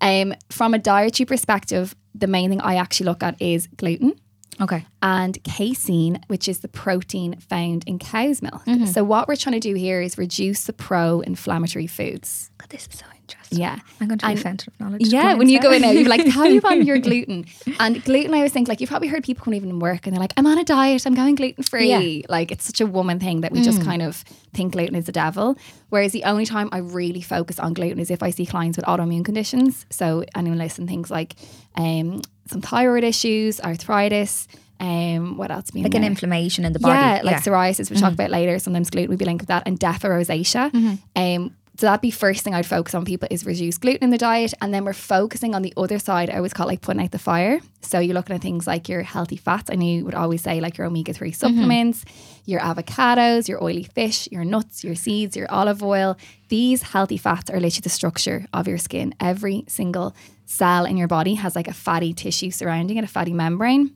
Um, 0.00 0.34
from 0.50 0.74
a 0.74 0.78
dietary 0.78 1.26
perspective, 1.26 1.94
the 2.14 2.26
main 2.26 2.50
thing 2.50 2.60
I 2.60 2.76
actually 2.76 3.06
look 3.06 3.22
at 3.22 3.40
is 3.40 3.66
gluten 3.76 4.12
Okay. 4.60 4.86
and 5.02 5.42
casein, 5.44 6.20
which 6.28 6.48
is 6.48 6.60
the 6.60 6.68
protein 6.68 7.36
found 7.40 7.84
in 7.86 7.98
cow's 7.98 8.42
milk. 8.42 8.64
Mm-hmm. 8.66 8.86
So, 8.86 9.04
what 9.04 9.26
we're 9.28 9.36
trying 9.36 9.54
to 9.60 9.60
do 9.60 9.74
here 9.74 10.00
is 10.02 10.18
reduce 10.18 10.64
the 10.64 10.72
pro 10.72 11.20
inflammatory 11.20 11.86
foods. 11.86 12.50
God, 12.58 12.68
this 12.70 12.86
is 12.92 12.98
so 12.98 13.06
interesting. 13.28 13.58
Yeah. 13.58 13.78
I'm 14.00 14.08
going 14.08 14.18
to 14.18 14.26
be 14.26 14.32
And- 14.32 14.46
a 14.46 14.48
of 14.50 14.80
knowledge. 14.80 15.06
Yeah, 15.06 15.34
when 15.34 15.48
you 15.48 15.60
go 15.60 15.72
in 15.72 15.82
there, 15.82 15.92
you're 15.92 16.08
like, 16.08 16.24
tell 16.32 16.44
me 16.44 16.56
about 16.58 16.84
your 16.84 16.98
gluten. 17.06 17.46
And 17.80 18.02
gluten, 18.04 18.32
I 18.34 18.38
always 18.38 18.52
think, 18.52 18.68
like, 18.68 18.80
you've 18.80 18.90
probably 18.90 19.08
heard 19.08 19.24
people 19.24 19.44
come 19.44 19.54
even 19.54 19.68
in 19.70 19.78
work 19.78 20.06
and 20.06 20.14
they're 20.14 20.20
like, 20.20 20.32
I'm 20.36 20.46
on 20.46 20.58
a 20.58 20.64
diet, 20.64 21.06
I'm 21.06 21.14
going 21.14 21.34
gluten 21.34 21.64
free. 21.64 21.88
Yeah. 21.90 22.26
Like, 22.28 22.50
it's 22.52 22.64
such 22.64 22.80
a 22.80 22.86
woman 22.86 23.18
thing 23.20 23.40
that 23.42 23.52
we 23.52 23.62
just 23.62 23.82
kind 23.82 24.02
of 24.02 24.16
think 24.54 24.72
gluten 24.72 24.94
is 24.94 25.06
the 25.06 25.12
devil. 25.12 25.56
Whereas 25.90 26.12
the 26.12 26.24
only 26.24 26.46
time 26.46 26.68
I 26.72 26.78
really 26.78 27.20
focus 27.22 27.58
on 27.58 27.74
gluten 27.74 27.98
is 27.98 28.10
if 28.10 28.22
I 28.22 28.30
see 28.30 28.46
clients 28.46 28.76
with 28.76 28.86
autoimmune 28.86 29.24
conditions. 29.24 29.86
So, 29.90 30.24
anyone 30.34 30.58
listen, 30.58 30.86
things 30.86 31.10
like 31.10 31.34
um, 31.76 32.22
some 32.46 32.60
thyroid 32.60 33.04
issues, 33.04 33.60
arthritis. 33.60 34.48
Um, 34.78 35.38
what 35.38 35.50
else? 35.50 35.72
like 35.74 35.86
an 35.86 36.02
there? 36.02 36.10
inflammation 36.10 36.66
in 36.66 36.74
the 36.74 36.78
body. 36.78 36.98
Yeah, 36.98 37.20
like 37.24 37.42
psoriasis, 37.42 37.90
we'll 37.90 37.98
talk 37.98 38.12
about 38.12 38.30
later. 38.30 38.58
Sometimes 38.58 38.90
gluten 38.90 39.08
would 39.08 39.18
be 39.18 39.24
linked 39.24 39.40
with 39.40 39.48
that, 39.48 39.62
and 39.64 39.78
death 39.78 40.04
or 40.04 40.10
rosacea. 40.10 40.98
Um, 41.16 41.56
so 41.78 41.86
that'd 41.86 42.00
be 42.00 42.10
first 42.10 42.42
thing 42.42 42.54
I'd 42.54 42.66
focus 42.66 42.94
on 42.94 43.04
people 43.04 43.28
is 43.30 43.44
reduce 43.44 43.76
gluten 43.78 44.04
in 44.04 44.10
the 44.10 44.18
diet, 44.18 44.54
and 44.60 44.72
then 44.72 44.84
we're 44.84 44.92
focusing 44.92 45.54
on 45.54 45.62
the 45.62 45.74
other 45.76 45.98
side. 45.98 46.30
I 46.30 46.36
always 46.36 46.52
call 46.52 46.66
it 46.66 46.72
like 46.72 46.80
putting 46.80 47.02
out 47.02 47.10
the 47.10 47.18
fire. 47.18 47.60
So 47.82 47.98
you're 47.98 48.14
looking 48.14 48.34
at 48.34 48.42
things 48.42 48.66
like 48.66 48.88
your 48.88 49.02
healthy 49.02 49.36
fats. 49.36 49.70
I 49.70 49.74
know 49.74 49.84
you 49.84 50.04
would 50.04 50.14
always 50.14 50.42
say 50.42 50.60
like 50.60 50.78
your 50.78 50.86
omega 50.86 51.12
three 51.12 51.32
supplements, 51.32 52.04
your 52.44 52.60
avocados, 52.60 53.48
your 53.48 53.62
oily 53.62 53.82
fish, 53.84 54.28
your 54.32 54.44
nuts, 54.44 54.82
your 54.84 54.94
seeds, 54.94 55.36
your 55.36 55.50
olive 55.50 55.82
oil. 55.82 56.16
These 56.48 56.82
healthy 56.82 57.18
fats 57.18 57.50
are 57.50 57.60
literally 57.60 57.82
the 57.82 57.90
structure 57.90 58.46
of 58.52 58.66
your 58.66 58.78
skin. 58.78 59.14
Every 59.20 59.64
single 59.68 60.16
cell 60.46 60.84
in 60.86 60.96
your 60.96 61.08
body 61.08 61.34
has 61.34 61.54
like 61.54 61.68
a 61.68 61.74
fatty 61.74 62.14
tissue 62.14 62.50
surrounding 62.50 62.96
it, 62.96 63.04
a 63.04 63.08
fatty 63.08 63.32
membrane. 63.32 63.94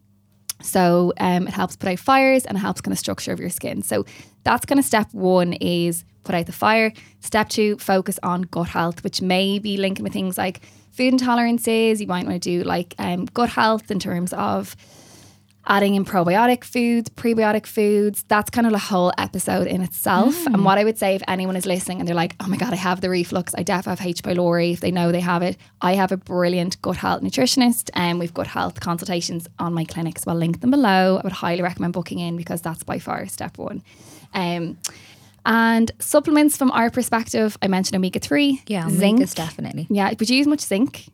So 0.63 1.13
um, 1.19 1.47
it 1.47 1.55
helps 1.55 1.77
put 1.77 1.89
out 1.89 1.99
fires 1.99 2.45
and 2.45 2.59
it 2.59 2.61
helps 2.61 2.81
kind 2.81 2.93
of 2.93 2.99
structure 2.99 3.33
of 3.33 3.41
your 3.41 3.51
skin. 3.51 3.83
So 3.83 4.05
that's 4.45 4.67
kind 4.67 4.79
of 4.79 4.85
step 4.85 5.09
one 5.13 5.55
is 5.55 6.05
put 6.25 6.35
out 6.35 6.47
the 6.47 6.53
fire. 6.53 6.93
Step 7.21 7.49
two, 7.49 7.77
focus 7.79 8.19
on 8.23 8.43
gut 8.43 8.69
health, 8.69 9.05
which 9.05 9.23
may 9.23 9.59
be 9.59 9.77
linking 9.77 10.03
with 10.03 10.13
things 10.13 10.39
like 10.39 10.61
food 10.91 11.15
intolerances. 11.15 12.01
You 12.01 12.07
might 12.07 12.27
want 12.27 12.43
to 12.43 12.51
do 12.51 12.63
like 12.65 12.95
um, 12.99 13.27
gut 13.27 13.51
health 13.51 13.91
in 13.91 13.99
terms 13.99 14.33
of 14.33 14.77
adding 15.67 15.95
in 15.95 16.05
probiotic 16.05 16.65
foods, 16.65 17.11
prebiotic 17.11 17.67
foods. 17.67 18.25
That's 18.29 18.51
kind 18.51 18.67
of 18.67 18.73
a 18.73 18.79
whole 18.79 19.13
episode 19.19 19.67
in 19.67 19.83
itself. 19.83 20.47
And 20.47 20.65
what 20.65 20.79
I 20.79 20.85
would 20.85 20.99
say 20.99 21.15
if 21.15 21.23
anyone 21.29 21.55
is 21.55 21.67
listening 21.67 22.01
and 22.01 22.09
they're 22.09 22.17
like, 22.17 22.35
oh 22.41 22.49
my 22.49 22.57
God, 22.57 22.73
I 22.73 22.77
have 22.77 23.01
the 23.01 23.11
reflux, 23.11 23.55
I 23.55 23.63
definitely 23.63 24.05
have 24.05 24.09
H. 24.09 24.23
pylori, 24.23 24.73
if 24.73 24.81
they 24.81 24.91
know 24.91 25.13
they 25.13 25.21
have 25.21 25.43
it, 25.43 25.59
I 25.81 25.95
have 25.95 26.13
a 26.13 26.17
brilliant 26.17 26.81
gut 26.83 26.97
health 26.97 27.23
nutritionist 27.23 27.91
and 27.95 28.19
we've 28.19 28.35
got 28.35 28.47
health 28.47 28.81
consultations 28.81 29.47
on 29.59 29.75
my 29.75 29.85
clinic. 29.85 30.19
So 30.19 30.31
I'll 30.31 30.37
link 30.37 30.61
them 30.61 30.71
below. 30.71 31.19
I 31.19 31.21
would 31.23 31.33
highly 31.33 31.63
recommend 31.63 31.93
booking 31.93 32.19
in 32.19 32.37
because 32.37 32.63
that's 32.63 32.83
by 32.83 32.99
far 32.99 33.27
step 33.29 33.59
one. 33.59 33.83
Um, 34.33 34.79
and 35.47 35.91
supplements 35.99 36.57
from 36.57 36.71
our 36.73 36.91
perspective, 36.91 37.57
I 37.63 37.69
mentioned 37.69 37.97
omega 37.97 38.19
3, 38.19 38.63
Yeah, 38.67 38.89
zinc. 38.91 39.21
is 39.21 39.35
definitely 39.35 39.87
Yeah, 39.91 40.11
would 40.19 40.29
you 40.31 40.37
use 40.37 40.47
much 40.47 40.61
zinc? 40.61 41.07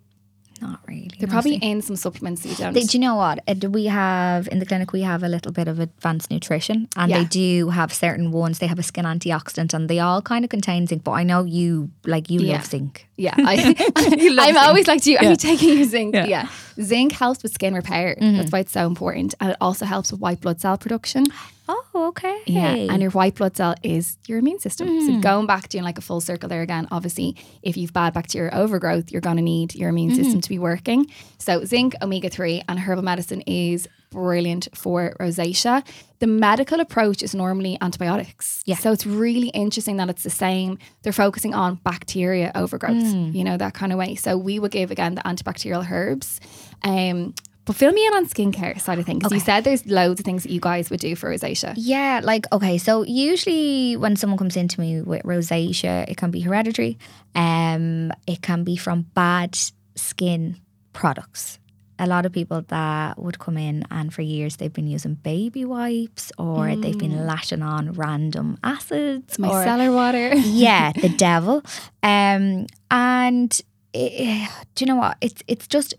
not 0.63 0.81
really. 0.89 1.11
They're 1.19 1.29
probably 1.29 1.57
in 1.57 1.83
some 1.83 1.97
supplements 1.97 2.41
that 2.43 2.49
you 2.49 2.55
don't. 2.57 2.73
They- 2.73 2.85
do 2.85 2.97
you 2.97 3.01
know 3.03 3.17
what? 3.17 3.41
Uh, 3.47 3.53
do 3.53 3.69
we 3.69 3.85
have 3.85 4.49
in 4.51 4.59
the 4.59 4.65
clinic? 4.65 4.91
We 4.91 5.03
have 5.03 5.23
a 5.23 5.29
little 5.29 5.53
bit 5.53 5.69
of 5.69 5.79
advanced 5.81 6.31
nutrition, 6.31 6.89
and 6.97 7.11
Yeah. 7.11 7.19
they 7.19 7.25
do 7.27 7.69
have 7.69 7.93
certain 7.93 8.33
ones. 8.33 8.59
They 8.59 8.67
have 8.67 8.79
a 8.79 8.83
skin 8.83 9.05
antioxidant, 9.05 9.75
and 9.75 9.87
they 9.87 9.99
all 10.01 10.23
kind 10.23 10.47
of 10.47 10.49
contain 10.51 10.87
zinc. 10.87 11.05
But 11.05 11.11
I 11.13 11.25
know 11.25 11.45
you 11.45 11.91
like 12.07 12.31
you 12.31 12.41
Yeah. 12.41 12.55
love 12.55 12.65
zinc. 12.65 13.07
Yeah, 13.19 13.35
I, 13.39 13.77
I'm 14.41 14.57
always 14.57 14.89
like, 14.89 15.03
do 15.03 15.11
you, 15.13 15.19
are 15.19 15.25
you 15.25 15.37
taking 15.37 15.77
your 15.77 15.87
zinc? 15.87 16.15
Yeah. 16.15 16.49
Zinc 16.83 17.13
helps 17.13 17.43
with 17.43 17.53
skin 17.53 17.75
repair. 17.75 18.17
That's 18.19 18.51
why 18.51 18.61
it's 18.61 18.73
so 18.73 18.87
important. 18.87 19.35
And 19.41 19.51
it 19.51 19.57
also 19.61 19.85
helps 19.85 20.11
with 20.11 20.23
white 20.23 20.41
blood 20.41 20.59
cell 20.63 20.79
production. 20.79 21.25
Oh, 21.69 21.85
okay. 22.09 22.43
Yeah. 22.47 22.75
And 22.75 23.03
your 23.03 23.11
white 23.11 23.35
blood 23.35 23.57
cell 23.57 23.75
is 23.83 24.19
your 24.27 24.39
immune 24.39 24.61
system. 24.61 24.89
So 25.01 25.13
hmm. 25.15 25.21
going 25.21 25.47
back 25.47 25.69
doing 25.69 25.85
like 25.85 25.99
a 25.99 26.03
full 26.03 26.21
circle 26.21 26.49
there 26.49 26.63
again, 26.63 26.87
obviously, 26.91 27.37
if 27.63 27.77
you've 27.77 27.93
bad 27.93 28.15
bacteria 28.15 28.51
overgrowth, 28.53 29.11
you're 29.11 29.21
going 29.21 29.37
to 29.37 29.43
need 29.43 29.75
your 29.75 29.91
immune 29.91 30.11
hmm. 30.11 30.17
system 30.17 30.41
to 30.41 30.49
be 30.49 30.59
working. 30.59 31.07
So 31.39 31.65
zinc, 31.65 31.95
omega 32.03 32.29
3, 32.29 32.63
and 32.69 32.79
herbal 32.79 33.03
medicine 33.03 33.41
is 33.43 33.89
brilliant 34.11 34.69
for 34.75 35.17
rosacea. 35.21 35.85
The 36.21 36.27
medical 36.27 36.81
approach 36.81 37.23
is 37.23 37.35
normally 37.35 37.77
antibiotics. 37.81 38.63
Yeah. 38.65 38.77
So 38.77 38.93
it's 38.93 39.05
really 39.05 39.49
interesting 39.49 39.97
that 39.97 40.09
it's 40.09 40.23
the 40.23 40.31
same. 40.31 40.79
They're 41.03 41.13
focusing 41.13 41.55
on 41.55 41.77
bacteria 41.77 42.53
overgrowth, 42.55 43.13
hmm. 43.13 43.31
you 43.33 43.45
know, 43.45 43.57
that 43.57 43.75
kind 43.75 43.93
of 43.93 43.99
way. 43.99 44.15
So 44.15 44.37
we 44.39 44.59
would 44.59 44.71
give 44.71 44.91
again 44.91 45.17
the 45.17 45.23
antibacterial 45.23 45.91
herbs. 45.91 46.41
Um, 46.83 47.35
but 47.67 47.75
fill 47.77 47.93
me 47.93 48.07
in 48.07 48.15
on 48.15 48.27
skincare 48.27 48.81
side 48.81 48.99
of 48.99 49.05
things. 49.05 49.31
You 49.31 49.41
said 49.41 49.65
there's 49.65 49.85
loads 49.87 50.21
of 50.21 50.25
things 50.25 50.45
that 50.45 50.53
you 50.53 50.61
guys 50.61 50.89
would 50.89 51.01
do 51.01 51.15
for 51.17 51.31
rosacea. 51.31 51.75
Yeah, 51.77 52.21
like 52.23 52.47
okay, 52.53 52.79
so 52.79 53.03
usually 53.03 53.97
when 53.97 54.17
someone 54.17 54.39
comes 54.39 54.57
into 54.57 54.81
me 54.81 55.03
with 55.03 55.23
rosacea, 55.25 56.09
it 56.09 56.17
can 56.17 56.31
be 56.31 56.41
hereditary. 56.41 56.97
Um, 57.35 58.13
it 58.27 58.41
can 58.41 58.65
be 58.65 58.77
from 58.77 59.03
bad 59.15 59.59
skin 59.97 60.57
products. 60.93 61.59
A 61.99 62.07
lot 62.07 62.27
of 62.27 62.33
people 62.33 62.63
that 62.69 63.19
would 63.19 63.39
come 63.39 63.57
in 63.57 63.85
and 63.91 64.13
for 64.13 64.21
years 64.21 64.57
they've 64.57 64.73
been 64.73 64.87
using 64.87 65.15
baby 65.15 65.65
wipes 65.65 66.31
or 66.39 66.77
they've 66.77 66.99
been 66.99 67.27
lashing 67.27 67.63
on 67.63 67.93
random 67.93 68.59
acids. 68.63 69.39
My 69.39 69.49
or, 69.49 69.65
cellar 69.65 69.91
water. 69.91 70.35
yeah, 70.35 70.93
the 71.03 71.09
devil. 71.09 71.63
Um, 72.03 72.67
and 72.91 73.61
eh, 73.97 74.49
do 74.75 74.85
you 74.85 74.87
know 74.87 74.97
what? 74.97 75.17
It's 75.21 75.43
it's 75.47 75.67
just 75.67 75.95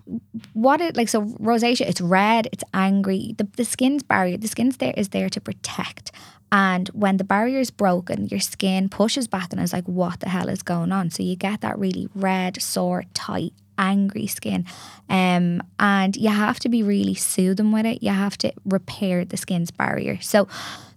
what 0.54 0.82
it 0.82 0.96
like. 0.96 1.10
So 1.10 1.24
rosacea, 1.24 1.88
it's 1.88 2.01
red, 2.01 2.48
it's 2.51 2.63
angry. 2.74 3.36
The 3.38 3.48
the 3.56 3.66
skin's 3.66 4.04
barrier, 4.04 4.38
the 4.38 4.48
skin's 4.48 4.77
there 4.77 4.94
is 4.98 5.10
there 5.10 5.30
to 5.30 5.42
protect. 5.42 6.12
And 6.51 6.88
when 6.89 7.18
the 7.18 7.25
barrier 7.25 7.60
is 7.60 7.72
broken, 7.72 8.27
your 8.27 8.39
skin 8.39 8.88
pushes 8.88 9.27
back 9.27 9.51
and 9.51 9.62
is 9.62 9.74
like, 9.74 9.86
what 9.86 10.22
the 10.22 10.30
hell 10.30 10.48
is 10.48 10.63
going 10.63 10.94
on? 10.94 11.10
So 11.10 11.22
you 11.22 11.36
get 11.36 11.60
that 11.62 11.77
really 11.77 12.08
red, 12.16 12.62
sore, 12.62 13.04
tight 13.13 13.54
angry 13.77 14.27
skin. 14.27 14.65
Um, 15.10 15.62
and 15.79 16.15
you 16.15 16.29
have 16.29 16.60
to 16.62 16.69
be 16.69 16.84
really 16.84 17.13
soothing 17.13 17.72
with 17.72 17.86
it. 17.86 18.03
You 18.03 18.12
have 18.12 18.38
to 18.39 18.53
repair 18.65 19.25
the 19.25 19.38
skin's 19.38 19.72
barrier. 19.72 20.19
So 20.22 20.48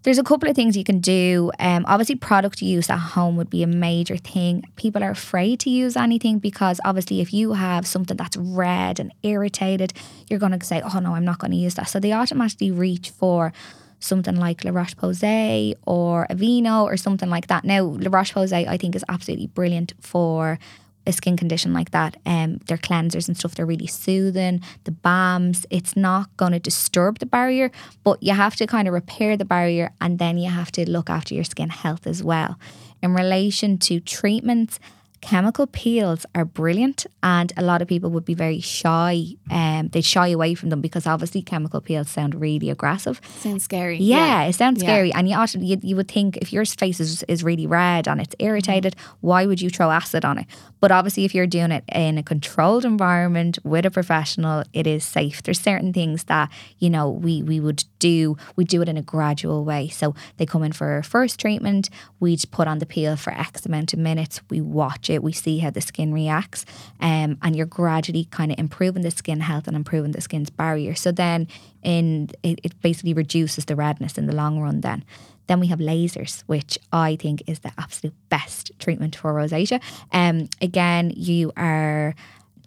there's 0.02 0.18
a 0.18 0.24
couple 0.24 0.48
of 0.48 0.56
things 0.56 0.76
you 0.76 0.84
can 0.84 1.00
do. 1.00 1.52
Um, 1.58 1.84
obviously, 1.86 2.16
product 2.16 2.62
use 2.62 2.88
at 2.88 2.98
home 2.98 3.36
would 3.36 3.50
be 3.50 3.62
a 3.62 3.66
major 3.66 4.16
thing. 4.16 4.64
People 4.76 5.04
are 5.04 5.10
afraid 5.10 5.60
to 5.60 5.70
use 5.70 5.96
anything 5.96 6.38
because 6.38 6.80
obviously, 6.84 7.20
if 7.20 7.34
you 7.34 7.52
have 7.52 7.86
something 7.86 8.16
that's 8.16 8.36
red 8.36 8.98
and 8.98 9.12
irritated, 9.22 9.92
you're 10.28 10.38
going 10.38 10.58
to 10.58 10.64
say, 10.64 10.80
"Oh 10.80 11.00
no, 11.00 11.14
I'm 11.14 11.24
not 11.24 11.38
going 11.38 11.50
to 11.50 11.56
use 11.56 11.74
that." 11.74 11.88
So 11.88 12.00
they 12.00 12.12
automatically 12.12 12.70
reach 12.70 13.10
for 13.10 13.52
something 13.98 14.36
like 14.36 14.64
La 14.64 14.70
Roche 14.70 14.96
Posay 14.96 15.74
or 15.84 16.26
Aveeno 16.30 16.84
or 16.84 16.96
something 16.96 17.28
like 17.28 17.48
that. 17.48 17.64
Now, 17.64 17.84
La 17.84 18.08
Roche 18.10 18.32
Posay, 18.32 18.66
I 18.66 18.78
think, 18.78 18.96
is 18.96 19.04
absolutely 19.08 19.48
brilliant 19.48 19.92
for 20.00 20.58
a 21.06 21.12
skin 21.12 21.36
condition 21.36 21.72
like 21.72 21.90
that, 21.90 22.16
um, 22.26 22.58
their 22.66 22.76
cleansers 22.76 23.26
and 23.26 23.36
stuff, 23.36 23.54
they're 23.54 23.66
really 23.66 23.86
soothing. 23.86 24.60
The 24.84 24.92
balms, 24.92 25.66
it's 25.70 25.96
not 25.96 26.34
going 26.36 26.52
to 26.52 26.58
disturb 26.58 27.18
the 27.18 27.26
barrier, 27.26 27.70
but 28.04 28.22
you 28.22 28.34
have 28.34 28.56
to 28.56 28.66
kind 28.66 28.86
of 28.86 28.94
repair 28.94 29.36
the 29.36 29.44
barrier 29.44 29.92
and 30.00 30.18
then 30.18 30.38
you 30.38 30.50
have 30.50 30.70
to 30.72 30.88
look 30.88 31.08
after 31.08 31.34
your 31.34 31.44
skin 31.44 31.70
health 31.70 32.06
as 32.06 32.22
well. 32.22 32.58
In 33.02 33.14
relation 33.14 33.78
to 33.78 33.98
treatments, 34.00 34.78
chemical 35.20 35.66
peels 35.66 36.24
are 36.34 36.44
brilliant 36.44 37.06
and 37.22 37.52
a 37.56 37.62
lot 37.62 37.82
of 37.82 37.88
people 37.88 38.10
would 38.10 38.24
be 38.24 38.34
very 38.34 38.60
shy 38.60 39.24
um 39.50 39.88
they 39.88 40.00
shy 40.00 40.28
away 40.28 40.54
from 40.54 40.70
them 40.70 40.80
because 40.80 41.06
obviously 41.06 41.42
chemical 41.42 41.80
peels 41.80 42.10
sound 42.10 42.34
really 42.34 42.70
aggressive 42.70 43.20
sounds 43.38 43.62
scary 43.62 43.98
yeah, 43.98 44.42
yeah. 44.42 44.48
it 44.48 44.54
sounds 44.54 44.82
yeah. 44.82 44.88
scary 44.88 45.12
and 45.12 45.28
you 45.28 45.36
actually 45.36 45.66
you, 45.66 45.78
you 45.82 45.94
would 45.94 46.08
think 46.08 46.38
if 46.38 46.52
your 46.52 46.64
face 46.64 47.00
is, 47.00 47.22
is 47.24 47.44
really 47.44 47.66
red 47.66 48.08
and 48.08 48.20
it's 48.20 48.34
irritated 48.38 48.96
mm. 48.96 49.16
why 49.20 49.44
would 49.44 49.60
you 49.60 49.68
throw 49.68 49.90
acid 49.90 50.24
on 50.24 50.38
it 50.38 50.46
but 50.80 50.90
obviously 50.90 51.24
if 51.26 51.34
you're 51.34 51.46
doing 51.46 51.70
it 51.70 51.84
in 51.92 52.16
a 52.16 52.22
controlled 52.22 52.84
environment 52.84 53.58
with 53.62 53.84
a 53.84 53.90
professional 53.90 54.64
it 54.72 54.86
is 54.86 55.04
safe 55.04 55.42
there's 55.42 55.60
certain 55.60 55.92
things 55.92 56.24
that 56.24 56.50
you 56.78 56.88
know 56.88 57.10
we 57.10 57.42
we 57.42 57.60
would 57.60 57.84
do 57.98 58.36
we 58.56 58.64
do 58.64 58.80
it 58.80 58.88
in 58.88 58.96
a 58.96 59.02
gradual 59.02 59.66
way 59.66 59.86
so 59.88 60.14
they 60.38 60.46
come 60.46 60.62
in 60.62 60.72
for 60.72 60.96
a 60.96 61.04
first 61.04 61.38
treatment 61.38 61.90
we'd 62.20 62.42
put 62.50 62.66
on 62.66 62.78
the 62.78 62.86
peel 62.86 63.16
for 63.16 63.32
x 63.34 63.66
amount 63.66 63.92
of 63.92 63.98
minutes 63.98 64.40
we 64.48 64.62
watch 64.62 65.09
it, 65.10 65.22
we 65.22 65.32
see 65.32 65.58
how 65.58 65.70
the 65.70 65.80
skin 65.80 66.12
reacts, 66.12 66.64
um, 67.00 67.38
and 67.42 67.56
you're 67.56 67.66
gradually 67.66 68.24
kind 68.30 68.52
of 68.52 68.58
improving 68.58 69.02
the 69.02 69.10
skin 69.10 69.40
health 69.40 69.66
and 69.66 69.76
improving 69.76 70.12
the 70.12 70.20
skin's 70.20 70.50
barrier. 70.50 70.94
So 70.94 71.12
then, 71.12 71.48
in 71.82 72.30
it, 72.42 72.60
it 72.62 72.80
basically 72.80 73.14
reduces 73.14 73.64
the 73.64 73.76
redness 73.76 74.18
in 74.18 74.26
the 74.26 74.34
long 74.34 74.60
run. 74.60 74.80
Then, 74.80 75.04
then 75.46 75.60
we 75.60 75.66
have 75.66 75.80
lasers, 75.80 76.42
which 76.46 76.78
I 76.92 77.16
think 77.16 77.42
is 77.46 77.60
the 77.60 77.72
absolute 77.76 78.14
best 78.28 78.70
treatment 78.78 79.16
for 79.16 79.34
rosacea. 79.34 79.82
Um, 80.12 80.48
again, 80.60 81.12
you 81.16 81.52
are 81.56 82.14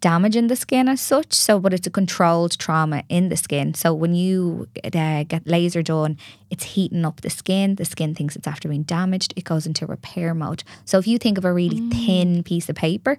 damaging 0.04 0.48
the 0.48 0.56
skin 0.58 0.90
as 0.90 1.00
such. 1.00 1.32
So, 1.32 1.60
but 1.62 1.74
it's 1.74 1.88
a 1.88 1.90
controlled 1.90 2.60
trauma 2.60 3.04
in 3.08 3.30
the 3.30 3.38
skin. 3.38 3.74
So, 3.74 3.94
when 3.94 4.14
you 4.14 4.68
uh, 4.84 5.24
get 5.24 5.48
laser 5.48 5.82
done, 5.82 6.18
it's 6.50 6.66
heating 6.66 7.06
up 7.06 7.22
the 7.22 7.30
skin. 7.30 7.76
The 7.76 7.86
skin 7.86 8.14
thinks 8.14 8.36
it's 8.36 8.46
after 8.46 8.68
being 8.68 8.84
damaged. 8.84 9.34
It 9.38 9.46
goes 9.46 9.66
into 9.66 9.86
repair 9.86 10.34
mode. 10.34 10.66
So, 10.84 10.98
if 10.98 11.08
you 11.08 11.18
think 11.18 11.38
of 11.38 11.46
a 11.46 11.54
really 11.54 11.80
mm. 11.80 12.06
thin 12.06 12.44
piece 12.44 12.68
of 12.68 12.76
paper, 12.76 13.18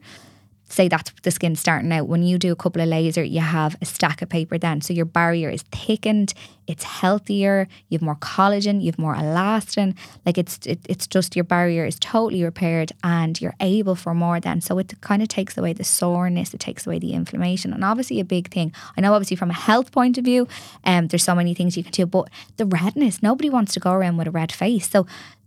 say 0.75 0.89
that's 0.89 1.13
the 1.23 1.31
skin 1.31 1.57
starting 1.57 1.93
out. 1.93 2.09
When 2.09 2.23
you 2.23 2.39
do 2.39 2.53
a 2.53 2.57
couple 2.57 2.83
of 2.83 2.89
laser, 2.89 3.23
you 3.23 3.41
have 3.41 3.77
a 3.81 3.85
stack 3.85 4.23
of 4.23 4.29
paper 4.29 4.59
then. 4.59 4.81
So 4.81 4.93
your 4.93 5.05
barrier 5.05 5.49
is 5.49 5.63
thickened, 5.63 6.35
it's 6.67 6.85
healthier, 6.85 7.69
you 7.89 7.97
have 7.97 8.03
more 8.03 8.17
collagen, 8.17 8.81
you 8.81 8.87
have 8.87 8.99
more 8.99 9.15
elastin. 9.15 9.97
Like 10.27 10.39
it's 10.39 10.59
it, 10.67 10.81
it's 10.89 11.07
just 11.07 11.37
your 11.37 11.45
barrier 11.45 11.85
is 11.85 11.99
totally 12.01 12.43
repaired 12.43 12.93
and 13.03 13.41
you're 13.41 13.55
able 13.61 13.95
for 13.95 14.15
more 14.15 14.41
then. 14.41 14.61
So 14.61 14.79
it 14.79 15.01
kind 15.01 15.23
of 15.23 15.29
takes 15.29 15.57
away 15.57 15.73
the 15.73 15.85
soreness, 15.85 16.53
it 16.53 16.61
takes 16.61 16.87
away 16.87 16.99
the 16.99 17.13
inflammation. 17.13 17.73
And 17.73 17.85
obviously 17.85 18.21
a 18.21 18.25
big 18.25 18.51
thing. 18.51 18.73
I 18.97 19.01
know 19.01 19.15
obviously 19.15 19.37
from 19.37 19.51
a 19.51 19.55
health 19.55 19.93
point 19.93 20.19
of 20.19 20.25
view, 20.25 20.49
um, 20.85 21.09
there's 21.09 21.25
so 21.25 21.35
many 21.35 21.55
things 21.55 21.77
you 21.77 21.85
can 21.85 21.93
do, 21.93 22.07
but 22.07 22.29
the 22.57 22.67
redness, 22.67 23.23
nobody 23.23 23.51
wants 23.51 23.75
to 23.75 23.81
go 23.81 23.93
around 23.93 24.17
with 24.17 24.27
a 24.27 24.33
red 24.33 24.53
face. 24.53 24.89
So 24.89 25.07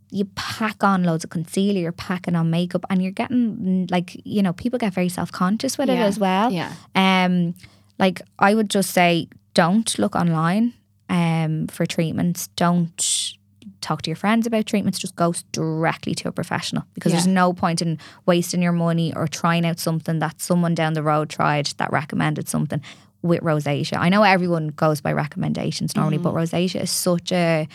you 0.10 0.26
pack 0.36 0.84
on 0.84 1.04
loads 1.04 1.24
of 1.24 1.30
concealer, 1.30 1.80
you're 1.80 1.92
packing 1.92 2.36
on 2.36 2.50
makeup, 2.50 2.86
and 2.90 3.02
you're 3.02 3.12
getting 3.12 3.88
like 3.90 4.20
you 4.26 4.42
know 4.42 4.54
people 4.54 4.80
get 4.80 4.94
very 4.94 5.10
self 5.10 5.32
conscious 5.32 5.78
with 5.78 5.90
yeah. 5.90 5.96
it 5.96 6.08
as 6.08 6.20
well. 6.20 6.52
Yeah. 6.52 6.74
Um, 6.96 7.56
like 8.00 8.22
I 8.40 8.54
would 8.54 8.70
just 8.70 8.92
say, 8.92 9.28
don't 9.54 9.98
look 9.98 10.16
online 10.16 10.74
um 11.10 11.68
for 11.68 11.86
treatments. 11.86 12.48
Don't 12.56 13.36
talk 13.82 14.02
to 14.02 14.10
your 14.10 14.16
friends 14.16 14.48
about 14.48 14.66
treatments. 14.66 15.00
Just 15.00 15.16
go 15.16 15.34
directly 15.52 16.16
to 16.16 16.28
a 16.28 16.32
professional 16.32 16.84
because 16.94 17.12
yeah. 17.12 17.18
there's 17.18 17.28
no 17.28 17.54
point 17.54 17.82
in 17.82 17.98
wasting 18.26 18.62
your 18.62 18.72
money 18.72 19.14
or 19.16 19.28
trying 19.28 19.66
out 19.66 19.80
something 19.80 20.20
that 20.20 20.42
someone 20.42 20.76
down 20.76 20.94
the 20.94 21.04
road 21.04 21.30
tried 21.30 21.68
that 21.78 21.92
recommended 21.92 22.48
something 22.48 22.82
with 23.22 23.42
rosacea. 23.42 23.98
I 23.98 24.10
know 24.10 24.24
everyone 24.24 24.70
goes 24.70 25.02
by 25.02 25.12
recommendations 25.14 25.96
normally, 25.96 26.20
mm. 26.20 26.24
but 26.24 26.34
rosacea 26.34 26.82
is 26.82 26.92
such 26.92 27.32
a 27.32 27.68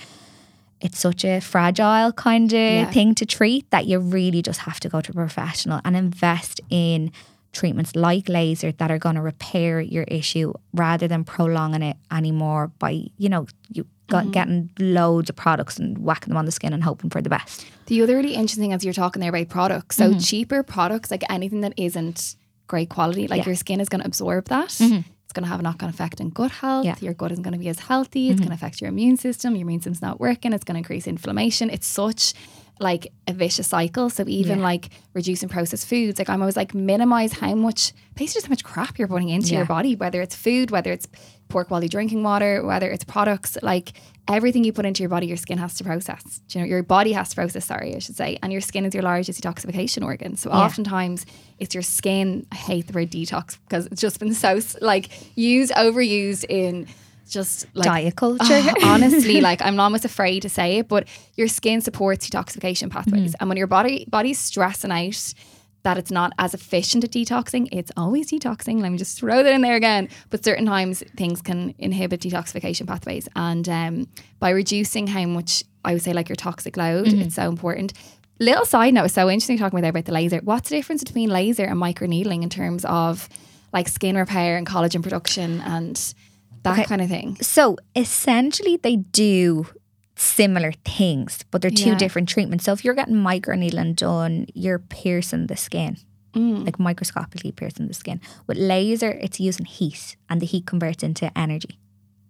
it's 0.83 0.99
such 0.99 1.25
a 1.25 1.41
fragile 1.41 2.12
kind 2.12 2.53
of 2.53 2.59
yeah. 2.59 2.91
thing 2.91 3.15
to 3.15 3.25
treat 3.25 3.71
that 3.71 3.87
you 3.87 3.99
really 3.99 4.43
just 4.43 4.61
have 4.61 4.81
to 4.81 4.89
go 4.89 5.01
to 5.01 5.12
a 5.12 5.15
professional 5.15 5.81
and 5.85 5.97
invest 5.97 6.61
in 6.69 7.12
treatments 7.53 7.95
like 7.95 8.29
laser 8.29 8.73
that 8.73 8.91
are 8.91 8.99
going 8.99 9.15
to 9.15 9.21
repair 9.21 9.81
your 9.81 10.05
issue 10.05 10.53
rather 10.73 11.07
than 11.07 11.23
prolonging 11.23 11.83
it 11.83 11.97
anymore 12.11 12.69
by 12.79 12.91
you 13.17 13.29
know 13.29 13.47
you 13.71 13.87
mm-hmm. 14.09 14.31
getting 14.31 14.71
loads 14.79 15.31
of 15.31 15.37
products 15.37 15.79
and 15.79 15.99
whacking 15.99 16.31
them 16.31 16.37
on 16.37 16.45
the 16.45 16.53
skin 16.53 16.73
and 16.73 16.83
hoping 16.83 17.11
for 17.11 17.23
the 17.23 17.31
best 17.31 17.67
the 17.87 18.03
other 18.03 18.17
really 18.17 18.35
interesting 18.35 18.62
thing 18.62 18.73
as 18.73 18.85
you're 18.85 18.93
talking 18.93 19.21
there 19.21 19.31
about 19.31 19.49
products 19.49 19.97
so 19.97 20.11
mm-hmm. 20.11 20.19
cheaper 20.19 20.62
products 20.62 21.11
like 21.11 21.23
anything 21.31 21.61
that 21.61 21.73
isn't 21.77 22.37
great 22.67 22.89
quality 22.89 23.29
like 23.29 23.39
yeah. 23.39 23.47
your 23.47 23.55
skin 23.55 23.81
is 23.81 23.89
going 23.89 24.01
to 24.01 24.07
absorb 24.07 24.47
that 24.47 24.69
mm-hmm 24.69 25.01
it's 25.33 25.39
going 25.39 25.45
to 25.45 25.49
have 25.49 25.61
a 25.61 25.62
knock 25.62 25.83
on 25.83 25.89
effect 25.89 26.21
on 26.21 26.29
gut 26.29 26.51
health. 26.51 26.85
Yeah. 26.85 26.95
Your 27.01 27.15
gut 27.15 27.33
isn't 27.33 27.43
going 27.43 27.55
to 27.55 27.59
be 27.59 27.69
as 27.69 27.79
healthy. 27.79 28.29
It's 28.29 28.35
mm-hmm. 28.35 28.49
going 28.49 28.49
to 28.51 28.55
affect 28.55 28.83
your 28.83 28.89
immune 28.91 29.17
system. 29.17 29.57
Your 29.57 29.62
immune 29.62 29.81
system's 29.81 30.03
not 30.03 30.21
working. 30.21 30.53
It's 30.53 30.62
going 30.62 30.75
to 30.75 30.79
increase 30.79 31.07
inflammation. 31.07 31.71
It's 31.71 31.87
such 31.87 32.35
like 32.79 33.11
a 33.27 33.33
vicious 33.33 33.67
cycle. 33.67 34.11
So 34.11 34.25
even 34.27 34.59
yeah. 34.59 34.65
like 34.65 34.91
reducing 35.15 35.49
processed 35.49 35.89
foods, 35.89 36.19
like 36.19 36.29
I'm 36.29 36.43
always 36.43 36.57
like 36.57 36.75
minimize 36.75 37.33
how 37.33 37.55
much 37.55 37.95
basically 38.15 38.41
just 38.41 38.47
how 38.47 38.51
much 38.51 38.62
crap 38.62 38.99
you're 38.99 39.09
putting 39.09 39.31
into 39.31 39.53
yeah. 39.53 39.59
your 39.61 39.67
body, 39.67 39.95
whether 39.95 40.21
it's 40.21 40.37
food, 40.37 40.71
whether 40.71 40.93
it's 40.93 41.09
poor 41.49 41.65
quality 41.65 41.89
drinking 41.89 42.23
water, 42.23 42.62
whether 42.62 42.91
it's 42.91 43.05
products, 43.05 43.57
like 43.62 43.93
everything 44.29 44.64
you 44.64 44.73
put 44.73 44.87
into 44.87 45.02
your 45.02 45.11
body, 45.11 45.26
your 45.26 45.37
skin 45.37 45.59
has 45.59 45.75
to 45.75 45.85
process. 45.85 46.41
Do 46.49 46.59
you 46.59 46.64
know, 46.64 46.69
your 46.69 46.83
body 46.83 47.12
has 47.12 47.31
to 47.31 47.35
process, 47.35 47.64
sorry, 47.64 47.95
I 47.95 47.99
should 47.99 48.17
say. 48.17 48.38
And 48.43 48.52
your 48.52 48.61
skin 48.61 48.85
is 48.85 48.95
your 48.95 49.02
largest 49.02 49.41
detoxification 49.41 50.05
organ. 50.05 50.37
So 50.37 50.50
yeah. 50.50 50.59
oftentimes 50.59 51.26
it's 51.59 51.75
your 51.75 51.83
skin. 51.83 52.47
I 52.52 52.57
hate 52.57 52.87
the 52.87 52.93
word 52.93 53.11
detox 53.11 53.59
because 53.69 53.87
it's 53.87 54.00
just 54.00 54.21
been 54.21 54.35
so 54.35 54.61
like 54.81 55.11
used, 55.37 55.73
overused 55.73 56.45
in 56.49 56.87
just 57.29 57.67
like 57.75 57.85
diet 57.85 58.17
culture. 58.17 58.45
Oh, 58.50 58.75
honestly, 58.85 59.41
like 59.50 59.61
I'm 59.62 59.81
almost 59.81 60.05
afraid 60.05 60.43
to 60.43 60.49
say 60.49 60.79
it, 60.79 60.88
but 60.88 61.09
your 61.35 61.49
skin 61.49 61.81
supports 61.81 62.29
detoxification 62.29 62.91
pathways. 62.91 63.33
Mm-hmm. 63.33 63.37
And 63.41 63.49
when 63.49 63.57
your 63.59 63.67
body 63.67 64.07
body's 64.09 64.38
stressing 64.38 64.93
out, 64.93 65.35
that 65.83 65.99
it's 65.99 66.11
not 66.11 66.33
as 66.39 66.55
efficient 66.55 67.05
at 67.05 67.11
detoxing. 67.11 67.69
It's 67.73 67.91
always 67.97 68.31
detoxing. 68.31 68.81
Let 68.81 68.93
me 68.93 68.99
just 68.99 69.19
throw 69.19 69.43
that 69.43 69.53
in 69.53 69.62
there 69.62 69.77
again. 69.77 70.09
But 70.31 70.45
certain 70.45 70.67
times 70.67 71.03
things 71.17 71.43
can 71.43 71.75
inhibit 71.79 72.21
detoxification 72.21 72.87
pathways. 72.87 73.29
And 73.35 73.69
um, 73.69 74.09
by 74.39 74.51
reducing 74.51 75.07
how 75.07 75.27
much, 75.27 75.65
I 75.85 75.95
would 75.95 76.03
say, 76.03 76.12
like 76.12 76.29
your 76.29 76.37
toxic 76.37 76.77
load, 76.77 77.07
mm-hmm. 77.07 77.23
it's 77.23 77.35
so 77.35 77.49
important. 77.49 77.93
Little 78.39 78.65
side 78.65 78.95
note, 78.95 79.07
it's 79.07 79.15
so 79.15 79.29
interesting 79.29 79.59
talking 79.59 79.79
about, 79.79 79.91
about 79.91 80.05
the 80.05 80.12
laser. 80.12 80.39
What's 80.39 80.69
the 80.69 80.77
difference 80.77 81.05
between 81.05 81.31
laser 81.31 81.65
and 81.65 81.81
microneedling 81.81 82.43
in 82.43 82.49
terms 82.49 82.85
of 82.85 83.29
like 83.73 83.89
skin 83.89 84.17
repair 84.17 84.57
and 84.57 84.67
collagen 84.67 85.03
production 85.03 85.61
and 85.61 86.15
that 86.62 86.73
okay. 86.73 86.85
kind 86.85 87.03
of 87.03 87.09
thing? 87.09 87.37
So 87.41 87.77
essentially, 87.95 88.77
they 88.77 88.97
do 88.97 89.67
similar 90.16 90.73
things, 90.85 91.45
but 91.50 91.62
they're 91.62 91.71
two 91.71 91.90
yeah. 91.90 91.99
different 91.99 92.28
treatments. 92.28 92.64
So 92.64 92.73
if 92.73 92.85
you're 92.85 92.95
getting 92.95 93.14
microneedling 93.14 93.97
done, 93.97 94.47
you're 94.54 94.78
piercing 94.78 95.47
the 95.47 95.57
skin. 95.57 95.97
Mm. 96.35 96.64
Like 96.64 96.78
microscopically 96.78 97.52
piercing 97.52 97.88
the 97.88 97.95
skin. 97.95 98.21
With 98.47 98.57
laser, 98.57 99.11
it's 99.11 99.38
using 99.38 99.66
heat 99.66 100.16
and 100.31 100.40
the 100.40 100.47
heat 100.47 100.66
converts 100.66 101.02
into 101.02 101.37
energy. 101.37 101.78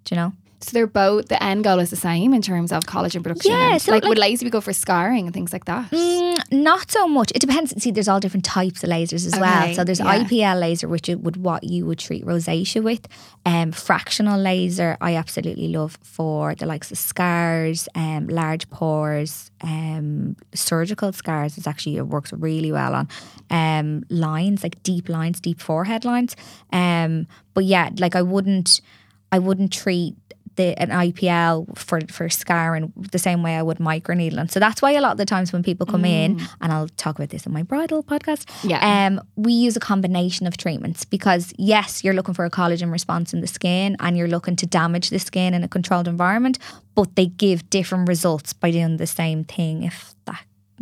Do 0.05 0.15
you 0.15 0.21
know? 0.21 0.33
So 0.63 0.71
they're 0.73 0.87
both 0.87 1.29
the 1.29 1.43
end 1.43 1.65
goal 1.65 1.79
is 1.81 1.91
the 1.91 1.97
same 1.97 2.33
in 2.33 2.43
terms 2.43 2.73
of 2.73 2.85
collagen 2.85 3.23
production. 3.23 3.51
Yeah, 3.51 3.77
so 3.79 3.93
like, 3.93 4.03
like 4.03 4.09
would 4.09 4.19
laser 4.19 4.45
be 4.45 4.51
go 4.51 4.61
for 4.61 4.73
scarring 4.73 5.27
and 5.27 5.35
things 5.35 5.53
like 5.53 5.65
that? 5.65 5.91
Mm, 5.91 6.53
not 6.53 6.91
so 6.91 7.09
much. 7.09 7.33
It 7.35 7.41
depends. 7.41 7.81
See, 7.83 7.91
there's 7.91 8.09
all 8.09 8.21
different 8.21 8.45
types 8.45 8.85
of 8.85 8.91
lasers 8.91 9.27
as 9.27 9.35
okay, 9.35 9.41
well. 9.41 9.75
So 9.75 9.85
there's 9.85 9.99
yeah. 9.99 10.25
IPL 10.25 10.61
laser, 10.61 10.89
which 10.89 11.09
would 11.09 11.37
what 11.37 11.65
you 11.65 11.85
would 11.87 11.99
treat 11.99 12.25
rosacea 12.25 12.83
with. 12.83 13.07
Um, 13.45 13.73
fractional 13.73 14.39
laser, 14.39 14.97
I 15.01 15.17
absolutely 15.17 15.69
love 15.69 15.99
for 16.03 16.55
the 16.55 16.67
likes 16.67 16.91
of 16.93 16.99
scars, 16.99 17.89
um, 17.95 18.29
large 18.29 18.71
pores, 18.71 19.51
um, 19.63 20.37
surgical 20.55 21.13
scars. 21.13 21.59
It's 21.59 21.67
actually 21.67 21.97
it 21.97 22.07
works 22.07 22.33
really 22.33 22.71
well 22.71 22.95
on 22.95 23.09
um, 23.51 24.05
lines 24.09 24.63
like 24.63 24.83
deep 24.83 25.09
lines, 25.09 25.41
deep 25.41 25.61
forehead 25.61 26.05
lines. 26.05 26.37
Um, 26.73 27.27
but 27.55 27.65
yeah, 27.65 27.91
like 27.99 28.15
I 28.15 28.23
wouldn't, 28.23 28.81
I 29.31 29.39
wouldn't 29.39 29.73
treat 29.73 30.17
the 30.57 30.79
an 30.81 30.91
IPL 30.91 31.77
for 31.77 32.01
for 32.09 32.29
scarring 32.29 32.93
the 32.97 33.19
same 33.19 33.43
way 33.43 33.57
I 33.57 33.63
would 33.63 33.79
microneedling. 33.79 34.51
So 34.51 34.61
that's 34.61 34.83
why 34.83 34.93
a 34.93 35.01
lot 35.01 35.13
of 35.13 35.19
the 35.19 35.27
times 35.27 35.53
when 35.53 35.63
people 35.63 35.87
come 35.87 36.05
in, 36.05 36.41
and 36.61 36.73
I'll 36.73 36.89
talk 36.89 37.17
about 37.17 37.31
this 37.31 37.47
in 37.47 37.53
my 37.53 37.63
bridal 37.63 38.03
podcast. 38.03 38.49
Yeah. 38.65 39.07
Um, 39.07 39.21
we 39.37 39.53
use 39.53 39.77
a 39.77 39.81
combination 39.81 40.47
of 40.47 40.57
treatments 40.57 41.05
because 41.05 41.53
yes, 41.59 42.05
you're 42.05 42.15
looking 42.15 42.35
for 42.35 42.45
a 42.45 42.51
collagen 42.51 42.91
response 42.91 43.33
in 43.33 43.41
the 43.41 43.47
skin, 43.47 43.97
and 44.01 44.17
you're 44.17 44.29
looking 44.29 44.57
to 44.57 44.67
damage 44.67 45.11
the 45.11 45.19
skin 45.19 45.55
in 45.55 45.65
a 45.65 45.69
controlled 45.69 46.09
environment, 46.09 46.59
but 46.95 47.17
they 47.17 47.27
give 47.27 47.69
different 47.71 48.09
results 48.09 48.53
by 48.53 48.71
doing 48.71 48.97
the 48.97 49.07
same 49.07 49.45
thing. 49.45 49.85
If 49.85 50.12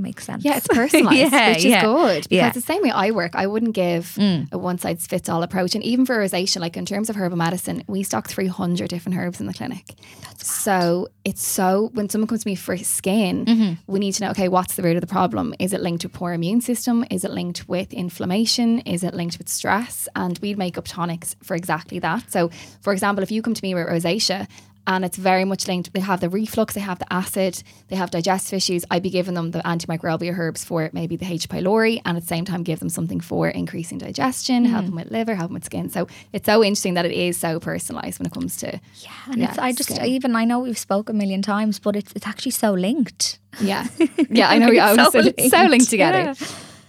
makes 0.00 0.24
sense. 0.24 0.44
Yeah, 0.44 0.56
it's 0.56 0.68
personalized, 0.80 1.32
Yeah, 1.32 1.48
which 1.50 1.58
is 1.58 1.64
yeah. 1.66 1.82
good. 1.82 2.22
Because 2.28 2.30
Yeah. 2.30 2.50
the 2.50 2.60
same 2.60 2.82
way 2.82 2.90
I 2.90 3.10
work, 3.10 3.32
I 3.34 3.46
wouldn't 3.46 3.74
give 3.74 4.16
a 4.18 4.58
one 4.58 4.78
size 4.78 5.06
fits 5.06 5.28
all 5.28 5.42
approach. 5.42 5.74
And 5.74 5.84
even 5.84 6.06
for 6.06 6.16
rosacea, 6.16 6.60
like 6.60 6.76
in 6.76 6.86
terms 6.86 7.08
of 7.10 7.16
herbal 7.16 7.36
medicine, 7.38 7.82
we 7.86 8.02
stock 8.02 8.28
300 8.28 8.88
different 8.88 9.16
herbs 9.18 9.40
in 9.40 9.46
the 9.46 9.54
clinic. 9.54 9.94
so 10.38 11.08
it's 11.24 11.44
so, 11.44 11.90
when 11.94 12.08
someone 12.08 12.26
comes 12.28 12.42
to 12.44 12.48
me 12.48 12.54
for 12.54 12.76
skin, 12.78 13.44
Mm-hmm. 13.44 13.72
we 13.92 13.98
need 13.98 14.12
to 14.12 14.24
know, 14.24 14.30
okay, 14.30 14.48
what's 14.48 14.74
the 14.76 14.82
root 14.82 14.96
of 14.96 15.00
the 15.00 15.06
problem? 15.06 15.54
Is 15.58 15.72
it 15.72 15.80
linked 15.80 16.02
to 16.02 16.08
poor 16.08 16.32
immune 16.32 16.60
system? 16.60 17.04
Is 17.10 17.24
it 17.24 17.30
linked 17.30 17.68
with 17.68 17.92
inflammation? 17.92 18.80
Is 18.80 19.02
it 19.04 19.14
linked 19.14 19.38
with 19.38 19.48
stress? 19.48 20.08
And 20.16 20.38
we'd 20.40 20.58
make 20.58 20.78
up 20.78 20.86
tonics 20.86 21.36
for 21.42 21.54
exactly 21.54 21.98
that. 22.00 22.30
So, 22.30 22.50
for 22.80 22.92
example, 22.92 23.22
if 23.22 23.30
you 23.30 23.42
come 23.42 23.54
to 23.54 23.62
me 23.64 23.74
with 23.74 23.86
rosacea, 23.86 24.46
and 24.86 25.04
it's 25.04 25.16
very 25.16 25.44
much 25.44 25.68
linked. 25.68 25.92
They 25.92 26.00
have 26.00 26.20
the 26.20 26.28
reflux, 26.28 26.74
they 26.74 26.80
have 26.80 26.98
the 26.98 27.12
acid, 27.12 27.62
they 27.88 27.96
have 27.96 28.10
digestive 28.10 28.56
issues. 28.56 28.84
I'd 28.90 29.02
be 29.02 29.10
giving 29.10 29.34
them 29.34 29.50
the 29.52 29.60
antimicrobial 29.60 30.36
herbs 30.36 30.64
for 30.64 30.90
maybe 30.92 31.16
the 31.16 31.26
H. 31.26 31.48
pylori, 31.48 32.00
and 32.04 32.16
at 32.16 32.22
the 32.22 32.26
same 32.26 32.44
time 32.44 32.62
give 32.62 32.78
them 32.80 32.88
something 32.88 33.20
for 33.20 33.48
increasing 33.48 33.98
digestion, 33.98 34.64
help 34.64 34.86
them 34.86 34.94
with 34.96 35.10
liver, 35.10 35.34
help 35.34 35.48
them 35.48 35.54
with 35.54 35.64
skin. 35.64 35.90
So 35.90 36.06
it's 36.32 36.46
so 36.46 36.64
interesting 36.64 36.94
that 36.94 37.04
it 37.06 37.12
is 37.12 37.36
so 37.38 37.60
personalised 37.60 38.18
when 38.18 38.26
it 38.26 38.32
comes 38.32 38.56
to 38.58 38.80
Yeah, 39.00 39.10
and 39.26 39.38
Yeah, 39.38 39.48
it's 39.50 39.58
I 39.58 39.72
just 39.72 39.90
skin. 39.94 40.04
even 40.06 40.34
I 40.34 40.44
know 40.44 40.60
we've 40.60 40.78
spoke 40.78 41.08
a 41.10 41.12
million 41.12 41.42
times, 41.42 41.78
but 41.78 41.94
it's 41.96 42.12
it's 42.16 42.26
actually 42.26 42.52
so 42.52 42.72
linked. 42.72 43.38
yeah, 43.60 43.86
yeah. 44.30 44.48
I 44.48 44.58
know. 44.58 44.70
Yeah, 44.70 44.94
It's 44.94 45.12
so 45.12 45.18
it's 45.20 45.50
so 45.50 45.56
linked. 45.58 45.70
linked 45.70 45.90
together. 45.90 46.22
Yeah. 46.22 46.34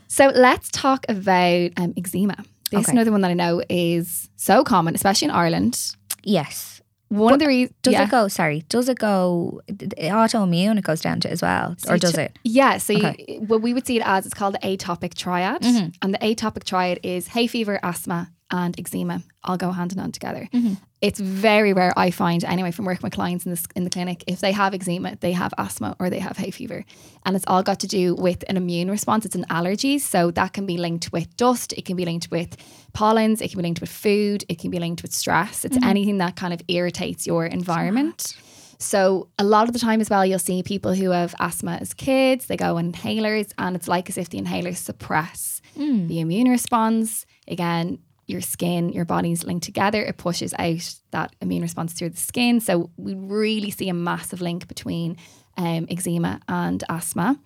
So 0.08 0.28
let's 0.36 0.70
talk 0.72 1.06
about 1.10 1.72
um, 1.78 1.94
eczema. 1.98 2.36
This 2.72 2.82
is 2.82 2.86
Okay. 2.88 2.92
another 2.94 3.12
one 3.12 3.22
that 3.22 3.32
I 3.32 3.34
know 3.34 3.62
is 3.70 4.30
so 4.38 4.64
common, 4.64 4.96
especially 4.96 5.26
in 5.26 5.32
Ireland. 5.32 5.78
Yes. 6.24 6.81
One 7.12 7.34
of 7.34 7.40
the 7.40 7.48
reasons 7.48 7.76
Does 7.82 7.92
yeah. 7.94 8.04
it 8.04 8.10
go? 8.10 8.28
Sorry, 8.30 8.64
does 8.70 8.88
it 8.88 8.98
go 8.98 9.62
autoimmune? 9.68 10.78
It 10.78 10.84
goes 10.84 11.02
down 11.02 11.20
to 11.22 11.30
as 11.30 11.42
well, 11.42 11.76
or 11.90 11.98
does 11.98 12.18
it? 12.18 12.40
Yeah, 12.44 12.78
so 12.78 12.94
Okay. 12.94 13.08
Mm-hmm. 13.12 13.32
you, 13.32 13.42
well, 13.48 13.60
we 13.60 13.74
would 13.74 13.86
see 13.86 13.98
it 13.98 14.04
as 14.06 14.26
it's 14.26 14.34
called 14.34 14.56
the 14.56 14.60
atopic 14.60 15.14
triad, 15.14 15.64
and 15.64 16.14
the 16.14 16.18
atopic 16.20 16.64
triad 16.64 17.00
is 17.04 17.28
hay 17.30 17.48
fever, 17.48 17.80
asthma, 17.84 18.32
and 18.52 18.80
eczema 18.80 19.24
all 19.44 19.58
go 19.58 19.72
hand 19.72 19.92
in 19.92 19.98
hand 19.98 20.14
together. 20.14 20.48
Mm-hmm. 20.54 20.74
It's 21.02 21.20
very 21.20 21.74
rare 21.74 21.94
I 21.98 22.12
find 22.12 22.44
anyway 22.44 22.70
from 22.70 22.86
working 22.86 23.02
with 23.02 23.14
clients 23.14 23.46
in 23.46 23.52
this 23.52 23.66
in 23.76 23.84
the 23.86 23.90
clinic 23.90 24.24
if 24.28 24.40
they 24.40 24.52
have 24.52 24.74
eczema, 24.74 25.16
they 25.16 25.32
have 25.32 25.54
asthma 25.58 25.96
or 26.00 26.10
they 26.10 26.20
have 26.20 26.38
hay 26.38 26.52
fever, 26.52 26.86
and 27.26 27.36
it's 27.36 27.46
all 27.48 27.64
got 27.64 27.80
to 27.80 27.88
do 27.88 28.14
with 28.14 28.44
an 28.48 28.58
immune 28.58 28.92
response. 28.92 29.26
It's 29.26 29.36
an 29.36 29.46
allergy, 29.50 29.98
so 29.98 30.30
that 30.32 30.54
can 30.54 30.66
be 30.66 30.78
linked 30.78 31.12
with 31.12 31.36
dust, 31.38 31.74
it 31.74 31.86
can 31.86 31.96
be 31.96 32.06
linked 32.06 32.30
with 32.30 32.56
pollens, 32.94 33.42
it 33.42 33.50
can 33.50 33.58
be 33.58 33.64
linked 33.64 33.82
with 33.82 33.90
food, 33.90 34.46
it 34.48 34.60
can 34.60 34.70
be 34.70 34.80
linked 34.80 35.02
with 35.02 35.14
stress. 35.14 35.66
It's 35.66 35.78
anything 35.84 36.20
that 36.20 36.36
kind 36.36 36.54
of 36.54 36.62
irritates 36.68 37.26
your 37.26 37.46
environment. 37.46 38.36
So 38.78 39.30
a 39.38 39.44
lot 39.44 39.68
of 39.68 39.74
the 39.74 39.80
time 39.80 40.02
as 40.02 40.10
well, 40.10 40.26
you'll 40.26 40.40
see 40.40 40.64
people 40.64 40.96
who 40.96 41.12
have 41.12 41.36
asthma 41.40 41.78
as 41.80 41.94
kids, 41.94 42.48
they 42.48 42.58
go 42.58 42.78
on 42.78 42.92
inhalers 42.92 43.54
and 43.60 43.76
it's 43.76 43.88
like 43.88 44.10
as 44.10 44.18
if 44.18 44.30
the 44.30 44.42
inhalers 44.42 44.78
suppress 44.78 45.62
the 45.76 46.20
immune 46.20 46.50
response. 46.50 47.26
Again, 47.48 48.00
your 48.32 48.42
skin, 48.42 48.90
your 48.90 49.06
body's 49.06 49.44
linked 49.44 49.66
together. 49.66 50.02
It 50.04 50.18
pushes 50.18 50.54
out 50.58 50.96
that 51.12 51.36
immune 51.42 51.62
response 51.62 51.94
through 51.94 52.10
the 52.12 52.18
skin. 52.18 52.60
So 52.60 52.90
we 52.98 53.14
really 53.14 53.70
see 53.72 53.90
a 53.90 53.94
massive 53.94 54.42
link 54.42 54.68
between 54.68 55.18
um, 55.58 55.86
eczema 55.90 56.40
and 56.48 56.84
asthma. 56.90 57.38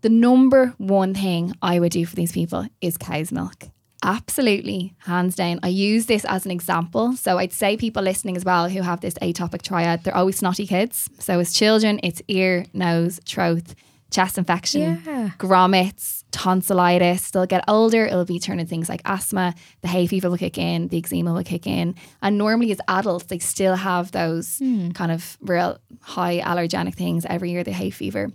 The 0.00 0.08
number 0.08 0.74
one 0.78 1.12
thing 1.14 1.52
I 1.60 1.78
would 1.78 1.92
do 1.92 2.06
for 2.06 2.16
these 2.16 2.32
people 2.32 2.66
is 2.80 2.96
cow's 2.96 3.30
milk. 3.30 3.64
Absolutely, 4.02 4.94
hands 5.00 5.34
down. 5.36 5.60
I 5.62 5.68
use 5.68 6.06
this 6.06 6.24
as 6.24 6.46
an 6.46 6.50
example. 6.50 7.12
So 7.16 7.36
I'd 7.36 7.52
say 7.52 7.76
people 7.76 8.02
listening 8.02 8.34
as 8.36 8.44
well 8.46 8.68
who 8.70 8.80
have 8.80 9.02
this 9.02 9.12
atopic 9.14 9.60
triad, 9.60 10.02
they're 10.04 10.16
always 10.16 10.38
snotty 10.38 10.66
kids. 10.66 11.10
So 11.18 11.38
as 11.38 11.52
children, 11.52 12.00
it's 12.02 12.22
ear, 12.26 12.64
nose, 12.72 13.20
throat, 13.26 13.74
chest 14.10 14.38
infection, 14.38 15.02
Yeah. 15.04 15.30
grommets, 15.38 16.19
tonsillitis. 16.32 17.30
They'll 17.30 17.46
get 17.46 17.64
older, 17.68 18.06
it'll 18.06 18.24
be 18.24 18.38
turning 18.38 18.66
things 18.66 18.88
like 18.88 19.02
asthma, 19.04 19.54
the 19.82 19.88
hay 19.88 20.06
fever 20.06 20.30
will 20.30 20.38
kick 20.38 20.58
in, 20.58 20.88
the 20.88 20.98
eczema 20.98 21.32
will 21.32 21.44
kick 21.44 21.66
in. 21.66 21.94
And 22.22 22.38
normally 22.38 22.72
as 22.72 22.80
adults, 22.88 23.26
they 23.26 23.38
still 23.38 23.76
have 23.76 24.12
those 24.12 24.58
hmm. 24.58 24.90
kind 24.90 25.12
of 25.12 25.36
real 25.40 25.78
high 26.00 26.40
allergenic 26.40 26.94
things 26.94 27.26
every 27.28 27.50
year, 27.50 27.64
the 27.64 27.72
hay 27.72 27.90
fever. 27.90 28.30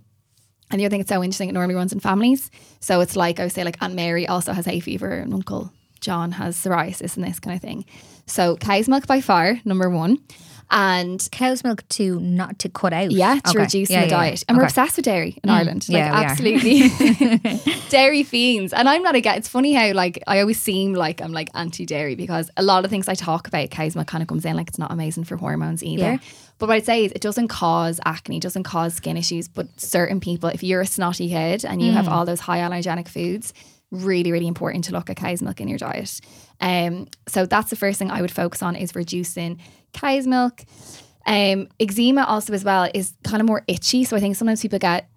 And 0.70 0.80
the 0.80 0.84
other 0.84 0.90
thing 0.90 1.00
that's 1.00 1.10
so 1.10 1.22
interesting, 1.22 1.48
it 1.48 1.52
normally 1.52 1.76
runs 1.76 1.92
in 1.92 2.00
families. 2.00 2.50
So 2.80 3.00
it's 3.00 3.14
like 3.14 3.38
I 3.38 3.44
would 3.44 3.52
say, 3.52 3.64
like 3.64 3.80
Aunt 3.80 3.94
Mary 3.94 4.26
also 4.26 4.52
has 4.52 4.66
hay 4.66 4.80
fever, 4.80 5.10
and 5.10 5.32
Uncle 5.32 5.72
John 6.00 6.32
has 6.32 6.56
psoriasis 6.56 7.16
and 7.16 7.24
this 7.24 7.40
kind 7.40 7.54
of 7.54 7.62
thing. 7.62 7.84
So 8.26 8.56
cow's 8.56 8.88
milk 8.88 9.06
by 9.06 9.20
far, 9.20 9.60
number 9.64 9.88
one. 9.88 10.18
And 10.70 11.26
Cow's 11.30 11.62
milk 11.62 11.88
to 11.90 12.18
not 12.18 12.58
to 12.58 12.68
cut 12.68 12.92
out. 12.92 13.10
yeah, 13.12 13.38
to 13.38 13.50
Okay. 13.50 13.58
reduce 13.60 13.88
Yeah, 13.90 14.00
the 14.02 14.06
yeah, 14.08 14.16
diet. 14.16 14.44
And 14.48 14.58
we're 14.58 14.64
obsessed 14.64 14.96
with 14.96 15.04
dairy 15.04 15.38
in 15.44 15.48
Ireland. 15.50 15.86
Like 15.88 15.96
yeah, 15.98 16.12
absolutely 16.12 16.88
dairy 17.88 18.22
fiends. 18.24 18.72
And 18.72 18.88
I'm 18.88 19.02
not 19.02 19.14
against 19.14 19.38
it's 19.38 19.48
funny 19.48 19.72
how 19.74 19.92
like 19.92 20.22
I 20.26 20.40
always 20.40 20.60
seem 20.60 20.94
like 20.94 21.20
I'm 21.22 21.32
like 21.32 21.50
anti-dairy 21.54 22.14
because 22.16 22.50
a 22.56 22.62
lot 22.62 22.84
of 22.84 22.90
things 22.90 23.08
I 23.08 23.14
talk 23.14 23.46
about 23.46 23.70
cow's 23.70 23.94
milk 23.94 24.08
kind 24.08 24.22
of 24.22 24.28
comes 24.28 24.44
in 24.44 24.56
like 24.56 24.68
it's 24.68 24.78
not 24.78 24.90
amazing 24.90 25.24
for 25.24 25.36
hormones 25.36 25.82
either. 25.84 26.02
Yeah. 26.12 26.18
But 26.58 26.68
what 26.68 26.76
I'd 26.76 26.86
say 26.86 27.04
is 27.04 27.12
it 27.12 27.20
doesn't 27.20 27.48
cause 27.48 28.00
acne, 28.04 28.40
doesn't 28.40 28.62
cause 28.64 28.94
skin 28.94 29.16
issues. 29.16 29.46
But 29.48 29.78
certain 29.80 30.20
people, 30.20 30.48
if 30.48 30.62
you're 30.62 30.80
a 30.80 30.86
snotty 30.86 31.28
head 31.28 31.64
and 31.64 31.82
you 31.82 31.92
Mm. 31.92 31.94
have 31.94 32.08
all 32.08 32.24
those 32.24 32.40
high 32.40 32.58
allergenic 32.60 33.08
foods, 33.08 33.52
really, 33.90 34.32
really 34.32 34.48
important 34.48 34.84
to 34.86 34.92
look 34.92 35.10
at 35.10 35.16
cow's 35.16 35.42
milk 35.42 35.60
in 35.60 35.68
your 35.68 35.78
diet. 35.78 36.20
Um, 36.60 37.06
so 37.28 37.44
that's 37.46 37.70
the 37.70 37.76
first 37.76 37.98
thing 37.98 38.10
I 38.10 38.20
would 38.22 38.32
focus 38.32 38.62
on 38.62 38.74
is 38.74 38.94
reducing 38.96 39.58
cow's 39.96 40.26
milk. 40.26 40.62
Um, 41.26 41.68
eczema 41.80 42.24
also 42.24 42.52
as 42.52 42.62
well 42.64 42.88
is 42.94 43.14
kind 43.24 43.40
of 43.40 43.48
more 43.48 43.64
itchy. 43.66 44.04
So 44.04 44.16
I 44.16 44.20
think 44.20 44.36
sometimes 44.36 44.62
people 44.62 44.78
get 44.78 45.08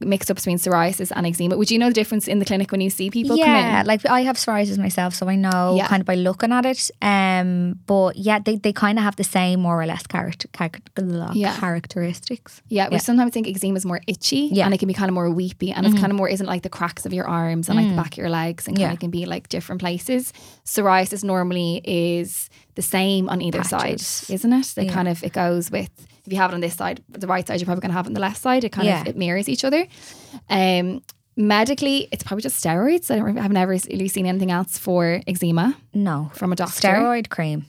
mixed 0.00 0.30
up 0.30 0.36
between 0.36 0.56
psoriasis 0.58 1.12
and 1.14 1.26
eczema. 1.26 1.56
Would 1.56 1.70
you 1.70 1.78
know 1.78 1.88
the 1.88 1.94
difference 1.94 2.26
in 2.26 2.38
the 2.38 2.44
clinic 2.46 2.72
when 2.72 2.80
you 2.80 2.88
see 2.88 3.10
people 3.10 3.36
yeah, 3.36 3.44
come 3.72 3.80
in? 3.80 3.86
like 3.86 4.06
I 4.06 4.22
have 4.22 4.36
psoriasis 4.36 4.78
myself, 4.78 5.14
so 5.14 5.28
I 5.28 5.36
know 5.36 5.74
Yeah. 5.76 5.86
kind 5.88 6.00
of 6.00 6.06
by 6.06 6.14
looking 6.14 6.52
at 6.52 6.64
it. 6.64 6.90
Um, 7.02 7.78
but 7.86 8.16
yeah, 8.16 8.38
they, 8.38 8.56
they 8.56 8.72
kind 8.72 8.98
of 8.98 9.04
have 9.04 9.16
the 9.16 9.24
same 9.24 9.60
more 9.60 9.80
or 9.82 9.86
less 9.86 10.06
character, 10.06 10.48
character 10.52 10.90
Yeah. 11.34 11.54
characteristics. 11.58 12.62
Yeah, 12.68 12.88
we 12.90 12.98
sometimes 12.98 13.32
think 13.32 13.46
eczema 13.46 13.76
is 13.76 13.84
more 13.84 14.00
itchy 14.06 14.48
Yeah. 14.52 14.64
and 14.64 14.74
it 14.74 14.78
can 14.78 14.88
be 14.88 14.94
kind 14.94 15.08
of 15.10 15.14
more 15.14 15.30
weepy 15.30 15.72
and 15.72 15.86
it's 15.86 15.98
kind 15.98 16.10
of 16.12 16.16
more 16.16 16.28
isn't 16.28 16.46
like 16.46 16.62
the 16.62 16.70
cracks 16.70 17.04
of 17.06 17.12
your 17.12 17.26
arms 17.26 17.68
and 17.68 17.76
like 17.78 17.88
the 17.88 17.96
back 17.96 18.12
of 18.12 18.18
your 18.18 18.30
legs 18.30 18.66
and 18.66 18.76
kind 18.76 18.88
Yeah. 18.88 18.92
of 18.92 19.00
can 19.00 19.10
be 19.10 19.26
like 19.26 19.48
different 19.48 19.80
places. 19.80 20.32
Psoriasis 20.64 21.22
normally 21.24 21.80
is 21.84 22.48
the 22.74 22.82
same 22.82 23.28
on 23.28 23.42
either 23.42 23.62
Patches. 23.62 24.06
side, 24.06 24.32
isn't 24.34 24.52
it? 24.52 24.66
They 24.76 24.86
kind 24.86 25.08
of 25.08 25.22
it 25.22 25.32
goes 25.32 25.70
with 25.70 25.90
if 26.28 26.32
you 26.32 26.38
have 26.38 26.50
it 26.50 26.54
on 26.54 26.60
this 26.60 26.76
side, 26.76 27.02
the 27.08 27.26
right 27.26 27.46
side 27.46 27.58
you're 27.60 27.66
probably 27.66 27.82
gonna 27.82 27.94
have 27.94 28.06
it 28.06 28.10
on 28.10 28.14
the 28.14 28.20
left 28.28 28.40
side. 28.40 28.62
It 28.64 28.72
kind 28.72 28.86
Yeah. 28.86 29.00
of 29.02 29.06
it 29.08 29.16
mirrors 29.16 29.48
each 29.48 29.64
other. 29.64 29.86
Um 30.48 31.02
medically 31.36 32.08
it's 32.12 32.22
probably 32.24 32.42
just 32.42 32.62
steroids. 32.62 33.10
I 33.10 33.16
don't 33.16 33.38
I've 33.38 33.52
never 33.52 33.72
really 33.90 34.08
seen 34.08 34.26
anything 34.26 34.50
else 34.50 34.76
for 34.78 35.20
eczema 35.26 35.76
No, 35.94 36.30
from 36.34 36.52
a 36.52 36.56
doctor. 36.56 36.88
steroid 36.88 37.28
cream. 37.30 37.66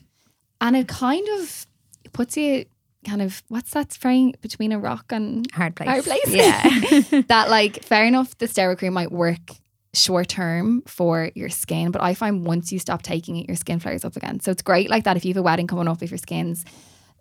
And 0.60 0.76
it 0.76 0.88
kind 0.88 1.26
of 1.38 1.66
puts 2.12 2.36
you 2.36 2.64
kind 3.08 3.22
of 3.22 3.42
what's 3.48 3.70
that 3.70 3.92
frame 3.94 4.32
between 4.42 4.72
a 4.72 4.78
rock 4.78 5.06
and 5.10 5.50
Hard 5.52 5.74
place. 5.74 5.88
hard 5.88 6.04
place. 6.04 6.28
Yeah. 6.28 7.22
that 7.28 7.48
like 7.48 7.82
fair 7.84 8.04
enough 8.04 8.36
the 8.38 8.46
steroid 8.46 8.78
cream 8.78 8.92
might 8.92 9.10
work 9.12 9.40
short 9.94 10.28
term 10.28 10.82
for 10.86 11.30
your 11.34 11.48
skin 11.48 11.90
but 11.90 12.00
i 12.02 12.12
find 12.14 12.44
once 12.46 12.70
you 12.70 12.78
stop 12.78 13.02
taking 13.02 13.36
it 13.36 13.48
your 13.48 13.56
skin 13.56 13.80
flares 13.80 14.04
up 14.04 14.14
again 14.16 14.38
so 14.38 14.50
it's 14.52 14.62
great 14.62 14.88
like 14.90 15.02
that 15.04 15.16
if 15.16 15.24
you 15.24 15.30
have 15.30 15.36
a 15.38 15.42
wedding 15.42 15.66
coming 15.66 15.88
up 15.88 16.00
if 16.02 16.10
your 16.12 16.18
skin's 16.18 16.64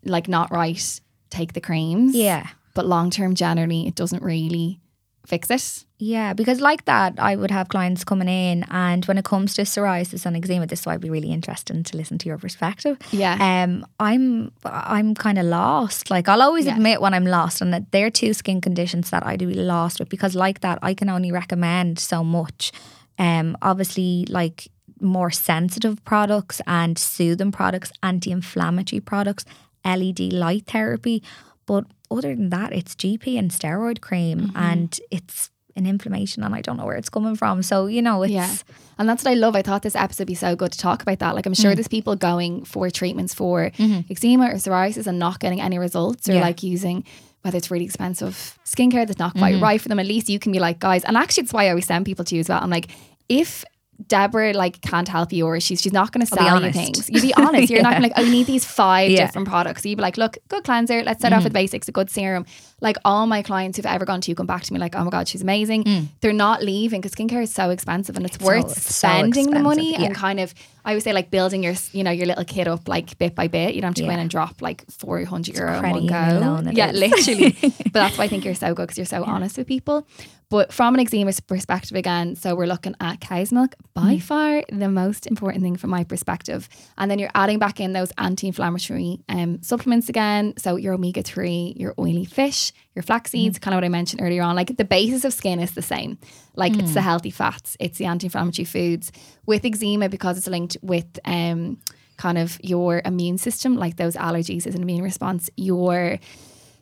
like 0.03 0.27
not 0.27 0.51
right 0.51 1.01
take 1.29 1.53
the 1.53 1.61
creams 1.61 2.15
yeah. 2.15 2.47
but 2.73 2.85
long 2.85 3.09
term 3.09 3.35
generally 3.35 3.87
it 3.87 3.95
doesn't 3.95 4.23
really 4.23 4.79
fix 5.27 5.49
it 5.51 5.85
Yeah, 5.99 6.33
because 6.33 6.59
like 6.61 6.85
that, 6.85 7.13
I 7.19 7.35
would 7.35 7.51
have 7.51 7.67
clients 7.67 8.03
coming 8.03 8.27
in, 8.29 8.63
and 8.71 9.05
when 9.05 9.17
it 9.19 9.25
comes 9.25 9.53
to 9.55 9.61
psoriasis 9.63 10.25
and 10.25 10.35
eczema, 10.37 10.65
this 10.65 10.79
is 10.79 10.85
why 10.85 10.93
it'd 10.93 11.01
be 11.03 11.09
really 11.11 11.31
interesting 11.31 11.83
to 11.83 11.97
listen 11.97 12.17
to 12.19 12.25
your 12.29 12.39
perspective. 12.39 12.97
yeah 13.11 13.35
Um, 13.49 13.85
I'm 13.99 14.51
I'm 14.65 15.13
kind 15.13 15.37
of 15.37 15.45
lost. 15.45 16.09
Like 16.09 16.27
I'll 16.31 16.41
always 16.41 16.65
Yeah. 16.65 16.75
admit 16.77 16.99
when 17.01 17.13
I'm 17.13 17.25
lost, 17.27 17.61
and 17.61 17.71
that 17.73 17.91
they're 17.91 18.09
two 18.21 18.33
skin 18.33 18.59
conditions 18.61 19.09
that 19.11 19.23
I'd 19.27 19.39
be 19.39 19.53
lost 19.53 19.99
with 19.99 20.09
because 20.09 20.33
like 20.47 20.59
that, 20.61 20.79
I 20.81 20.93
can 20.95 21.09
only 21.09 21.31
recommend 21.31 21.99
so 21.99 22.23
much. 22.23 22.71
Um, 23.19 23.55
obviously, 23.61 24.25
like 24.29 24.67
more 25.01 25.31
sensitive 25.31 25.95
products 26.05 26.61
and 26.65 26.97
soothing 26.97 27.51
products, 27.51 27.91
anti-inflammatory 28.01 29.01
products, 29.01 29.45
LED 29.85 30.33
light 30.33 30.65
therapy, 30.67 31.23
but 31.65 31.85
other 32.11 32.35
than 32.35 32.49
that, 32.49 32.73
it's 32.73 32.95
GP 32.95 33.37
and 33.37 33.51
steroid 33.51 34.01
cream, 34.01 34.51
and 34.55 34.99
it's 35.11 35.51
an 35.75 35.85
inflammation 35.85 36.43
and 36.43 36.53
I 36.55 36.61
don't 36.61 36.75
know 36.77 36.85
where 36.85 36.97
it's 36.97 37.09
coming 37.09 37.35
from. 37.35 37.61
So, 37.63 37.85
you 37.85 38.01
know, 38.01 38.23
it's. 38.23 38.33
Yeah. 38.33 38.53
And 38.97 39.07
that's 39.07 39.23
what 39.23 39.31
I 39.31 39.35
love. 39.35 39.55
I 39.55 39.61
thought 39.61 39.81
this 39.83 39.95
episode 39.95 40.23
would 40.23 40.27
be 40.27 40.35
so 40.35 40.53
good 40.55 40.73
to 40.73 40.77
talk 40.77 41.01
about 41.03 41.19
that. 41.19 41.35
Like, 41.35 41.45
I'm 41.45 41.53
sure 41.53 41.73
there's 41.73 41.87
people 41.87 42.17
going 42.17 42.65
for 42.65 42.89
treatments 42.89 43.33
for 43.33 43.71
eczema 44.09 44.47
or 44.49 44.53
psoriasis 44.55 45.07
and 45.07 45.19
not 45.19 45.39
getting 45.39 45.61
any 45.61 45.77
results 45.79 46.27
or 46.27 46.31
Mm-hmm. 46.33 46.39
Yeah. 46.39 46.43
like 46.45 46.63
using 46.63 47.05
whether 47.43 47.55
it's 47.57 47.71
really 47.71 47.85
expensive 47.85 48.59
skincare 48.65 49.07
that's 49.07 49.19
not 49.19 49.33
quite 49.35 49.53
Mm-hmm. 49.53 49.63
right 49.63 49.79
for 49.79 49.87
them. 49.87 49.99
At 49.99 50.07
least 50.07 50.27
you 50.27 50.37
can 50.39 50.51
be 50.51 50.59
like, 50.59 50.79
guys, 50.79 51.05
and 51.05 51.15
actually, 51.15 51.43
it's 51.43 51.53
why 51.53 51.67
I 51.67 51.69
always 51.69 51.85
send 51.85 52.05
people 52.05 52.25
to 52.25 52.35
you 52.35 52.41
as 52.41 52.49
well. 52.49 52.59
I'm 52.61 52.69
like, 52.69 52.89
if 53.29 53.63
Deborah 54.07 54.53
like 54.53 54.81
can't 54.81 55.07
help 55.07 55.33
you 55.33 55.45
or 55.45 55.59
she's 55.59 55.81
she's 55.81 55.93
not 55.93 56.11
going 56.11 56.25
to 56.25 56.27
sell 56.27 56.61
you 56.63 56.71
things. 56.71 57.09
You 57.09 57.21
be 57.21 57.33
honest. 57.35 57.69
You're 57.69 57.81
not 57.81 57.91
going 57.91 58.03
to 58.03 58.07
like, 58.09 58.17
oh, 58.17 58.21
you 58.23 58.31
need 58.31 58.47
these 58.47 58.65
five 58.65 59.09
Yeah. 59.11 59.17
Mm-hmm. 59.19 59.25
different 59.27 59.47
products. 59.49 59.83
So 59.83 59.89
you'd 59.89 59.97
be 59.97 60.01
like, 60.01 60.17
look, 60.17 60.37
good 60.47 60.63
cleanser. 60.63 61.03
Let's 61.03 61.19
start 61.19 61.33
off 61.33 61.43
with 61.43 61.53
basics, 61.53 61.87
a 61.87 61.91
good 61.91 62.09
serum. 62.09 62.45
Like 62.81 62.95
all 63.03 63.27
my 63.27 63.41
clients 63.41 63.75
who've 63.77 63.85
ever 63.85 64.05
gone 64.05 64.21
to 64.21 64.31
you 64.31 64.35
come 64.35 64.45
back 64.45 64.63
to 64.63 64.71
me 64.73 64.79
like, 64.79 64.95
oh 64.95 65.03
my 65.03 65.09
God, 65.09 65.27
she's 65.27 65.41
amazing. 65.41 66.09
They're 66.21 66.31
not 66.31 66.63
leaving 66.63 67.01
because 67.01 67.13
skincare 67.13 67.43
is 67.43 67.53
so 67.53 67.69
expensive 67.71 68.15
and 68.15 68.25
it's, 68.25 68.37
Mm. 68.37 68.41
It's 68.41 68.45
worth 68.45 68.61
so- 68.65 68.71
it's 68.71 68.95
so 68.95 69.07
spending 69.09 69.49
the 69.51 69.59
money 69.59 69.91
yeah. 69.91 70.03
and 70.03 70.15
kind 70.15 70.39
of 70.39 70.53
I 70.85 70.93
would 70.93 71.03
say 71.03 71.11
like 71.13 71.29
building 71.29 71.61
your 71.61 71.73
you 71.91 72.03
know 72.05 72.09
your 72.11 72.25
little 72.25 72.45
kid 72.45 72.67
up 72.69 72.87
like 72.87 73.17
bit 73.17 73.35
by 73.35 73.47
bit. 73.47 73.75
You 73.75 73.81
don't 73.81 73.89
have 73.89 73.95
to 73.95 74.03
go 74.03 74.09
in 74.09 74.19
and 74.19 74.29
drop 74.29 74.61
like 74.61 74.89
four 74.89 75.23
hundred 75.25 75.55
euro 75.57 75.77
in 75.77 75.83
one 75.91 76.07
go. 76.07 76.71
yeah, 76.71 76.91
literally. 76.91 77.51
but 77.61 77.93
that's 77.93 78.17
why 78.17 78.23
I 78.23 78.27
think 78.29 78.45
you're 78.45 78.55
so 78.55 78.73
good 78.73 78.83
because 78.83 78.97
you're 78.97 79.05
so 79.05 79.23
honest 79.25 79.57
with 79.57 79.67
people. 79.67 80.07
But 80.49 80.73
from 80.73 80.95
an 80.95 80.99
eczema 80.99 81.31
perspective 81.45 81.95
again, 81.95 82.35
so 82.35 82.55
we're 82.55 82.65
looking 82.65 82.95
at 82.99 83.21
cow's 83.21 83.51
milk 83.51 83.75
by 83.93 84.15
Mm. 84.15 84.21
far 84.21 84.63
the 84.71 84.89
most 84.89 85.27
important 85.27 85.61
thing 85.61 85.75
from 85.75 85.91
my 85.91 86.03
perspective. 86.03 86.67
And 86.97 87.09
then 87.11 87.19
you're 87.19 87.29
adding 87.35 87.59
back 87.59 87.79
in 87.79 87.93
those 87.93 88.11
anti-inflammatory 88.17 89.19
um, 89.29 89.61
supplements 89.61 90.09
again. 90.09 90.55
So 90.57 90.75
your 90.75 90.95
omega 90.95 91.21
three, 91.21 91.75
your 91.77 91.93
oily 91.99 92.25
fish, 92.25 92.73
your 92.95 93.03
flax 93.03 93.29
seeds, 93.29 93.59
Mm. 93.59 93.61
kind 93.61 93.73
of 93.75 93.77
what 93.77 93.85
I 93.85 93.89
mentioned 93.89 94.21
earlier 94.23 94.41
on. 94.41 94.55
Like 94.55 94.75
the 94.75 94.85
basis 94.85 95.23
of 95.23 95.33
skin 95.33 95.59
is 95.59 95.73
the 95.73 95.83
same. 95.83 96.17
Like 96.55 96.73
it's 96.79 96.91
Mm. 96.91 96.95
the 96.95 97.01
healthy 97.03 97.29
fats, 97.29 97.77
it's 97.79 97.99
the 97.99 98.05
anti-inflammatory 98.05 98.65
foods. 98.65 99.11
With 99.45 99.63
eczema, 99.63 100.09
because 100.09 100.35
it's 100.39 100.47
linked 100.47 100.77
with 100.81 101.19
um, 101.25 101.77
kind 102.17 102.39
of 102.39 102.59
your 102.63 103.03
immune 103.05 103.37
system, 103.37 103.75
like 103.77 103.97
those 103.97 104.15
allergies 104.15 104.65
as 104.65 104.73
an 104.73 104.81
immune 104.81 105.03
response, 105.03 105.51
your 105.57 106.17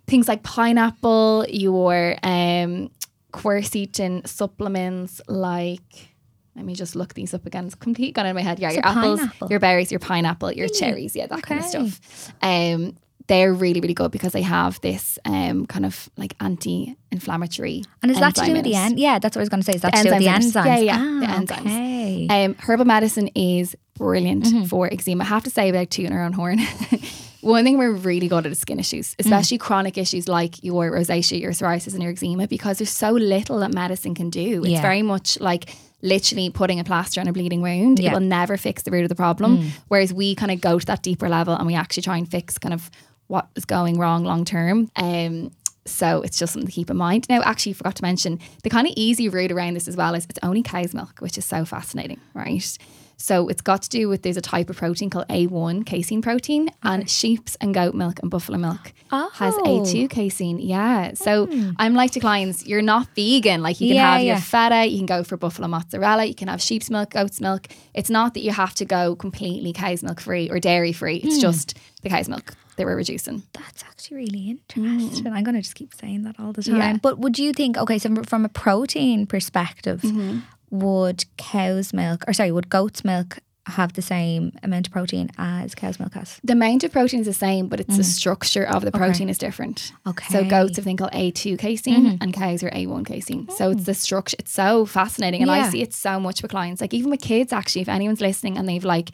things 0.07 0.29
like 0.29 0.41
pineapple, 0.43 1.45
your 1.49 2.15
um, 2.23 2.89
quercetin 3.33 4.27
supplements 4.27 5.21
like. 5.27 6.09
Let 6.55 6.65
me 6.65 6.73
just 6.73 6.95
look 6.95 7.13
these 7.13 7.35
up 7.35 7.45
again. 7.45 7.67
It's 7.67 7.75
completely 7.75 8.13
gone 8.13 8.25
in 8.25 8.35
my 8.35 8.41
head. 8.41 8.57
Yeah, 8.57 8.71
your 8.71 8.81
So 8.81 8.89
apples, 8.89 9.21
your 9.51 9.59
berries, 9.59 9.91
your 9.91 9.99
pineapple, 9.99 10.51
your 10.53 10.67
cherries, 10.67 11.15
yeah, 11.15 11.27
that 11.27 11.43
kind 11.43 11.59
of 11.59 11.65
stuff. 11.67 12.31
Um, 12.41 12.97
they're 13.27 13.53
really, 13.53 13.79
really 13.79 13.93
good 13.93 14.09
because 14.09 14.31
they 14.31 14.41
have 14.41 14.81
this 14.81 15.19
um, 15.25 15.67
kind 15.67 15.85
of 15.85 16.09
like 16.17 16.33
anti-inflammatory. 16.39 17.83
And 18.01 18.09
is 18.11 18.19
that 18.19 18.33
to 18.35 18.45
do 18.45 18.53
with 18.53 18.63
the 18.63 18.73
end? 18.73 18.99
Yeah, 18.99 19.19
that's 19.19 19.35
what 19.35 19.41
I 19.41 19.43
was 19.43 19.49
going 19.49 19.61
to 19.61 19.65
say. 19.71 19.75
Is 19.75 19.81
that 19.81 19.93
to 19.93 20.03
do 20.03 20.09
with 20.09 20.19
the 20.19 20.25
enzymes 20.25 20.45
in 20.45 20.51
enzymes? 20.51 20.77
it. 20.79 20.83
Yeah, 20.85 20.97
yeah, 20.97 20.97
Ah, 20.99 21.19
the 21.19 21.45
enzymes. 21.45 21.59
Okay. 21.65 22.27
Um, 22.45 22.55
herbal 22.55 22.85
medicine 22.85 23.27
is 23.35 23.75
brilliant 23.95 24.45
Mm-hmm. 24.45 24.63
for 24.65 24.91
eczema. 24.91 25.23
I 25.23 25.27
have 25.27 25.43
to 25.43 25.49
say, 25.51 25.67
without 25.71 25.89
tooting 25.91 26.11
our 26.13 26.23
own 26.23 26.33
horn, 26.33 26.59
one 27.41 27.63
thing 27.63 27.77
we're 27.77 27.91
really 27.91 28.27
good 28.27 28.45
at 28.45 28.51
is 28.51 28.59
skin 28.59 28.79
issues, 28.79 29.15
especially 29.19 29.57
chronic 29.57 29.97
issues 29.97 30.27
like 30.27 30.63
your 30.63 30.91
rosacea, 30.91 31.39
your 31.39 31.51
psoriasis, 31.51 31.93
and 31.93 32.01
your 32.03 32.11
eczema, 32.11 32.47
because 32.47 32.79
there's 32.79 32.89
so 32.89 33.11
little 33.11 33.59
that 33.59 33.73
medicine 33.73 34.15
can 34.15 34.29
do. 34.29 34.59
It's 34.63 34.69
Yeah. 34.73 34.81
very 34.81 35.01
much 35.01 35.39
like 35.39 35.69
literally 36.01 36.49
putting 36.49 36.79
a 36.79 36.83
plaster 36.83 37.19
on 37.21 37.27
a 37.27 37.33
bleeding 37.33 37.61
wound. 37.61 37.99
Yeah. 37.99 38.11
It 38.11 38.13
will 38.13 38.19
never 38.21 38.55
fix 38.57 38.83
the 38.83 38.91
root 38.91 39.03
of 39.03 39.09
the 39.09 39.15
problem. 39.15 39.71
Whereas 39.87 40.13
we 40.13 40.35
kind 40.35 40.51
of 40.51 40.61
go 40.61 40.77
to 40.79 40.85
that 40.87 41.01
deeper 41.03 41.27
level 41.29 41.55
and 41.55 41.65
we 41.65 41.75
actually 41.75 42.03
try 42.03 42.17
and 42.17 42.29
fix 42.29 42.57
kind 42.57 42.73
of 42.73 42.89
what 43.27 43.47
is 43.55 43.65
going 43.65 43.97
wrong 43.99 44.23
long 44.23 44.45
term. 44.45 44.89
Um, 44.95 45.51
so 45.85 46.21
it's 46.21 46.37
just 46.37 46.53
something 46.53 46.67
to 46.67 46.71
keep 46.73 46.89
in 46.89 46.97
mind. 46.97 47.25
Now, 47.29 47.41
actually, 47.43 47.73
forgot 47.73 47.95
to 47.95 48.03
mention 48.03 48.39
the 48.63 48.69
kind 48.69 48.85
of 48.87 48.93
easy 48.97 49.27
route 49.29 49.51
around 49.51 49.73
this 49.73 49.87
as 49.87 49.95
well 49.95 50.13
is 50.15 50.25
it's 50.29 50.39
only 50.43 50.61
cow's 50.61 50.93
milk, 50.93 51.19
which 51.19 51.37
is 51.37 51.45
so 51.45 51.63
fascinating, 51.65 52.19
right? 52.33 52.77
So 53.17 53.47
it's 53.49 53.61
got 53.61 53.81
to 53.81 53.89
do 53.89 54.07
with 54.07 54.21
there's 54.21 54.37
a 54.37 54.41
type 54.41 54.69
of 54.69 54.77
protein 54.77 55.09
called 55.09 55.27
A1 55.27 55.85
casein 55.85 56.21
protein, 56.21 56.69
and 56.83 57.09
sheep's 57.09 57.55
and 57.55 57.73
goat 57.73 57.95
milk 57.95 58.19
and 58.21 58.29
buffalo 58.29 58.57
milk 58.57 58.93
has 59.09 59.55
Oh. 59.57 59.83
A2 59.83 60.09
casein. 60.09 60.59
Yeah. 60.59 61.13
So 61.15 61.47
hmm. 61.47 61.71
I'm 61.77 61.93
like 61.93 62.11
to 62.11 62.19
clients, 62.19 62.65
you're 62.65 62.81
not 62.81 63.07
vegan. 63.15 63.61
Like 63.61 63.81
you 63.81 63.89
can 63.89 63.95
Yeah, 63.95 64.17
have 64.17 64.23
your 64.23 64.37
feta, 64.37 64.85
you 64.85 64.97
can 64.97 65.05
go 65.05 65.23
for 65.23 65.37
buffalo 65.37 65.67
mozzarella, 65.67 66.25
you 66.25 66.35
can 66.35 66.47
have 66.47 66.61
sheep's 66.61 66.89
milk, 66.89 67.11
goat's 67.11 67.41
milk. 67.41 67.67
It's 67.93 68.09
not 68.09 68.33
that 68.35 68.41
you 68.41 68.51
have 68.51 68.75
to 68.75 68.85
go 68.85 69.15
completely 69.15 69.73
cow's 69.73 70.03
milk 70.03 70.19
free 70.19 70.49
or 70.49 70.59
dairy 70.59 70.93
free. 70.93 71.17
It's 71.17 71.35
hmm. 71.35 71.41
just 71.41 71.77
the 72.03 72.09
cow's 72.09 72.29
milk 72.29 72.53
that 72.75 72.85
we're 72.85 72.95
reducing. 72.95 73.43
That's 73.53 73.83
actually 73.83 74.17
really 74.17 74.49
interesting. 74.51 75.25
Hmm. 75.25 75.33
I'm 75.33 75.43
going 75.43 75.55
to 75.55 75.61
just 75.61 75.75
keep 75.75 75.93
saying 75.95 76.23
that 76.23 76.39
all 76.39 76.53
the 76.53 76.63
time. 76.63 76.77
Yeah. 76.77 76.97
But 77.01 77.17
would 77.19 77.39
you 77.39 77.51
think, 77.51 77.77
okay, 77.77 77.97
so 77.97 78.13
from 78.23 78.45
a 78.45 78.49
protein 78.49 79.25
perspective, 79.25 80.01
mm-hmm. 80.01 80.39
Would 80.69 81.25
cow's 81.37 81.93
milk, 81.93 82.23
or 82.27 82.33
sorry, 82.33 82.51
would 82.51 82.69
goat's 82.69 83.03
milk 83.05 83.39
have 83.67 83.93
the 83.93 84.01
same 84.01 84.51
amount 84.63 84.87
of 84.87 84.93
protein 84.93 85.29
as 85.37 85.75
cow's 85.75 85.99
milk 85.99 86.13
has? 86.13 86.39
The 86.43 86.53
amount 86.53 86.83
of 86.83 86.91
protein 86.91 87.21
is 87.21 87.25
the 87.25 87.33
same, 87.33 87.67
but 87.67 87.79
it's 87.79 87.97
the 87.97 88.03
mm. 88.03 88.05
structure 88.05 88.63
of 88.63 88.83
the 88.83 88.91
protein 88.91 89.29
is 89.29 89.37
different. 89.37 89.91
Okay. 90.05 90.25
So 90.29 90.45
goats 90.45 90.77
have 90.77 90.85
thing 90.85 90.97
called 90.97 91.11
A2 91.11 91.59
casein 91.59 92.05
mm-hmm. 92.05 92.23
and 92.23 92.33
cows 92.33 92.63
are 92.63 92.69
A1 92.71 93.05
casein. 93.05 93.49
So 93.49 93.71
it's 93.71 93.81
mm. 93.81 93.85
the 93.85 93.93
structure. 93.93 94.35
It's 94.39 94.51
so 94.51 94.85
fascinating. 94.85 95.41
And 95.41 95.51
I 95.51 95.69
see 95.69 95.81
it 95.81 95.93
so 95.93 96.19
much 96.19 96.41
with 96.41 96.51
clients. 96.51 96.81
Like 96.81 96.93
even 96.93 97.11
with 97.11 97.21
kids 97.21 97.51
actually, 97.51 97.81
if 97.81 97.89
anyone's 97.89 98.21
listening 98.21 98.57
and 98.57 98.67
they've 98.67 98.85
like 98.85 99.11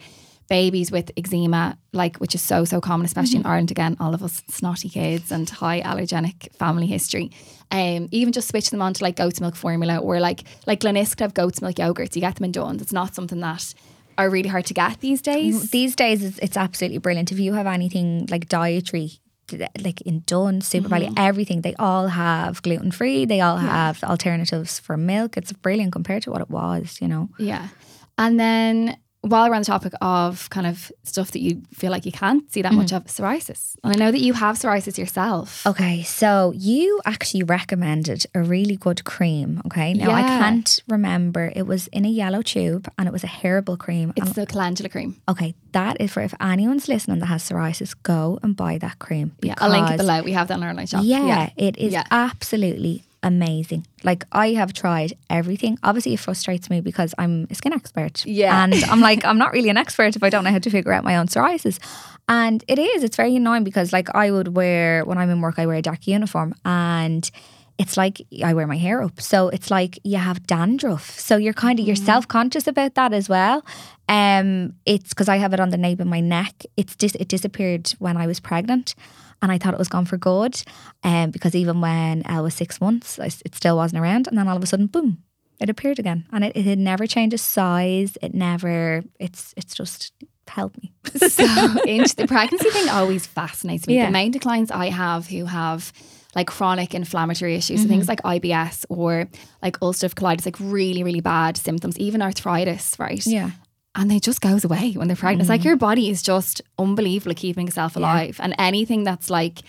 babies 0.48 0.90
with 0.92 1.10
eczema, 1.16 1.78
like 1.92 2.16
which 2.18 2.34
is 2.34 2.42
so, 2.42 2.64
so 2.64 2.80
common, 2.80 3.06
especially 3.06 3.38
in 3.38 3.46
Ireland 3.46 3.70
again, 3.70 3.96
all 4.00 4.14
of 4.14 4.22
us 4.22 4.42
snotty 4.48 4.88
kids 4.88 5.32
and 5.32 5.48
high 5.48 5.80
allergenic 5.80 6.52
family 6.54 6.86
history. 6.86 7.30
Um, 7.70 8.08
even 8.12 8.32
just 8.32 8.48
switch 8.48 8.70
them 8.70 8.82
on 8.82 8.94
to 8.94 9.02
like 9.02 9.16
goat's 9.16 9.40
milk 9.40 9.56
formula 9.56 9.98
or 9.98 10.20
like 10.20 10.44
like 10.66 10.80
Glenisk 10.80 11.20
have 11.20 11.34
goat's 11.34 11.60
milk 11.62 11.76
yogurts. 11.76 12.14
You 12.14 12.20
get 12.20 12.36
them 12.36 12.44
in 12.44 12.52
Dunnes. 12.52 12.82
It's 12.82 12.92
not 12.92 13.14
something 13.14 13.40
that 13.40 13.74
are 14.16 14.30
really 14.30 14.48
hard 14.48 14.66
to 14.66 14.74
get 14.74 15.00
these 15.00 15.20
days. 15.22 15.70
These 15.70 15.96
days, 15.96 16.22
it's, 16.22 16.38
it's 16.38 16.56
absolutely 16.56 16.98
brilliant. 16.98 17.32
If 17.32 17.38
you 17.40 17.54
have 17.54 17.66
anything 17.66 18.26
like 18.30 18.48
dietary, 18.48 19.12
like 19.80 20.00
in 20.02 20.22
Dunnes, 20.26 20.66
Super 20.68 20.88
Value, 20.88 21.08
Mm-hmm. 21.08 21.18
everything, 21.18 21.60
they 21.62 21.74
all 21.78 22.06
have 22.08 22.62
gluten 22.62 22.92
free. 22.92 23.24
They 23.24 23.40
all 23.40 23.56
have 23.56 24.02
alternatives 24.04 24.78
for 24.78 24.96
milk. 24.96 25.36
It's 25.36 25.52
brilliant 25.52 25.92
compared 25.92 26.22
to 26.24 26.30
what 26.30 26.40
it 26.42 26.48
was, 26.50 26.98
you 27.00 27.08
know. 27.08 27.28
Yeah. 27.38 27.68
And 28.16 28.38
then 28.38 28.96
while 29.30 29.48
we're 29.48 29.54
on 29.56 29.62
the 29.62 29.66
topic 29.66 29.92
of 30.00 30.48
kind 30.50 30.66
of 30.66 30.90
stuff 31.02 31.30
that 31.32 31.40
you 31.40 31.62
feel 31.72 31.90
like 31.90 32.04
you 32.06 32.12
can't 32.12 32.42
see 32.52 32.62
that 32.62 32.72
much 32.74 32.90
Mm. 32.92 32.96
of, 32.98 33.04
psoriasis. 33.06 33.60
And 33.82 33.90
I 33.94 33.96
know 33.98 34.10
that 34.10 34.20
you 34.20 34.32
have 34.34 34.56
psoriasis 34.58 34.96
yourself. 34.98 35.66
Okay, 35.66 36.02
so 36.02 36.52
you 36.56 37.00
actually 37.04 37.42
recommended 37.42 38.26
a 38.34 38.42
really 38.42 38.76
good 38.76 39.04
cream. 39.04 39.60
Okay, 39.66 39.92
now 39.94 40.10
I 40.10 40.22
can't 40.22 40.70
remember. 40.88 41.52
It 41.56 41.66
was 41.66 41.86
in 41.88 42.04
a 42.04 42.08
yellow 42.22 42.42
tube 42.42 42.88
and 42.98 43.08
it 43.08 43.12
was 43.12 43.24
a 43.24 43.32
herbal 43.42 43.76
cream. 43.76 44.12
It's 44.16 44.26
And- 44.26 44.34
the 44.34 44.46
calendula 44.46 44.88
cream. 44.90 45.16
okay, 45.28 45.54
that 45.72 45.94
is 46.00 46.12
for 46.12 46.22
if 46.22 46.34
anyone's 46.40 46.86
listening 46.88 47.18
that 47.20 47.26
has 47.26 47.42
psoriasis, 47.48 47.94
go 48.02 48.38
and 48.42 48.54
buy 48.56 48.78
that 48.78 48.98
cream. 48.98 49.32
Yeah. 49.42 49.54
I'll 49.58 49.70
link 49.70 49.90
it 49.90 49.96
below. 49.98 50.22
We 50.22 50.32
have 50.32 50.48
that 50.48 50.54
on 50.58 50.62
our 50.62 50.70
online 50.70 50.86
shop. 50.86 51.02
Yeah, 51.04 51.50
it 51.56 51.76
is 51.78 51.92
Yeah. 51.92 52.04
absolutely 52.10 53.04
amazing. 53.24 53.86
Like 54.04 54.24
I 54.30 54.52
have 54.52 54.72
tried 54.72 55.14
everything. 55.28 55.78
Obviously, 55.82 56.14
it 56.14 56.20
frustrates 56.20 56.70
me 56.70 56.80
because 56.80 57.14
I'm 57.18 57.48
a 57.50 57.54
skin 57.56 57.72
expert. 57.72 58.24
Yeah. 58.24 58.62
and 58.62 58.74
I'm 58.84 59.00
like 59.00 59.24
I'm 59.24 59.38
not 59.38 59.52
really 59.52 59.70
an 59.70 59.76
expert 59.84 60.14
if 60.14 60.22
I 60.22 60.30
don't 60.30 60.44
know 60.44 60.52
how 60.52 60.58
to 60.60 60.70
figure 60.70 60.92
out 60.92 61.02
my 61.02 61.16
own 61.16 61.26
psoriasis. 61.26 61.78
And 62.28 62.62
it 62.68 62.78
is. 62.78 63.02
It's 63.02 63.16
very 63.16 63.34
annoying 63.34 63.64
because 63.64 63.92
like 63.92 64.14
I 64.14 64.30
would 64.30 64.54
wear 64.54 65.04
when 65.04 65.18
I'm 65.18 65.30
in 65.30 65.40
work, 65.40 65.58
I 65.58 65.66
wear 65.66 65.76
a 65.76 65.82
dark 65.82 66.06
uniform 66.06 66.54
and. 66.64 67.28
It's 67.76 67.96
like 67.96 68.24
I 68.44 68.54
wear 68.54 68.68
my 68.68 68.76
hair 68.76 69.02
up, 69.02 69.20
so 69.20 69.48
it's 69.48 69.68
like 69.68 69.98
you 70.04 70.16
have 70.16 70.46
dandruff. 70.46 71.18
So 71.18 71.36
you're 71.36 71.52
kind 71.52 71.80
of 71.80 71.84
you're 71.84 71.96
self 71.96 72.28
conscious 72.28 72.68
about 72.68 72.94
that 72.94 73.12
as 73.12 73.28
well. 73.28 73.66
Um, 74.08 74.74
it's 74.86 75.08
because 75.08 75.28
I 75.28 75.38
have 75.38 75.52
it 75.52 75.58
on 75.58 75.70
the 75.70 75.76
nape 75.76 75.98
of 75.98 76.06
my 76.06 76.20
neck. 76.20 76.62
It's 76.76 76.94
dis- 76.94 77.16
it 77.16 77.26
disappeared 77.26 77.92
when 77.98 78.16
I 78.16 78.28
was 78.28 78.38
pregnant, 78.38 78.94
and 79.42 79.50
I 79.52 79.58
thought 79.58 79.74
it 79.74 79.78
was 79.78 79.88
gone 79.88 80.06
for 80.06 80.16
good. 80.16 80.62
Um, 81.02 81.30
because 81.30 81.54
even 81.54 81.80
when 81.80 82.26
Elle 82.26 82.44
was 82.44 82.54
six 82.54 82.80
months, 82.80 83.18
it 83.18 83.54
still 83.54 83.76
wasn't 83.76 84.02
around, 84.02 84.26
and 84.28 84.36
then 84.38 84.48
all 84.48 84.56
of 84.56 84.62
a 84.62 84.66
sudden, 84.66 84.86
boom, 84.86 85.18
it 85.60 85.68
appeared 85.70 85.98
again, 85.98 86.26
and 86.32 86.44
it, 86.44 86.56
it 86.56 86.78
never 86.78 87.06
changes 87.06 87.42
size. 87.42 88.16
It 88.22 88.34
never. 88.34 89.02
It's 89.18 89.54
it's 89.56 89.74
just 89.74 90.12
help 90.46 90.76
me. 90.82 90.92
so 91.16 91.46
the 91.46 92.24
pregnancy 92.28 92.70
thing 92.70 92.88
always 92.90 93.26
fascinates 93.26 93.86
me. 93.86 93.94
Yeah. 93.96 94.02
The 94.04 94.08
amount 94.08 94.36
of 94.36 94.42
clients 94.42 94.70
I 94.70 94.90
have 94.90 95.26
who 95.26 95.46
have 95.46 95.92
like 96.36 96.48
chronic 96.48 96.94
inflammatory 96.94 97.54
issues, 97.54 97.80
so 97.80 97.84
Mm-hmm. 97.84 97.92
things 97.94 98.08
like 98.08 98.20
IBS 98.22 98.84
or 98.88 99.26
like 99.62 99.78
ulcerative 99.80 100.14
colitis, 100.14 100.44
like 100.44 100.56
really, 100.60 101.02
really 101.04 101.20
bad 101.20 101.56
symptoms, 101.56 101.96
even 101.98 102.20
arthritis, 102.20 102.98
right? 102.98 103.24
Yeah. 103.26 103.50
And 103.94 104.10
it 104.12 104.22
just 104.22 104.40
goes 104.40 104.64
away 104.64 104.92
when 104.92 105.08
they're 105.08 105.16
pregnant. 105.16 105.42
It's 105.42 105.48
like 105.48 105.62
mm. 105.62 105.66
your 105.66 105.76
body 105.76 106.10
is 106.10 106.22
just 106.22 106.62
unbelievable 106.78 107.34
keeping 107.34 107.68
itself 107.68 107.96
alive, 107.96 108.38
and 108.42 108.54
anything 108.58 109.04
that's 109.04 109.30
like 109.30 109.60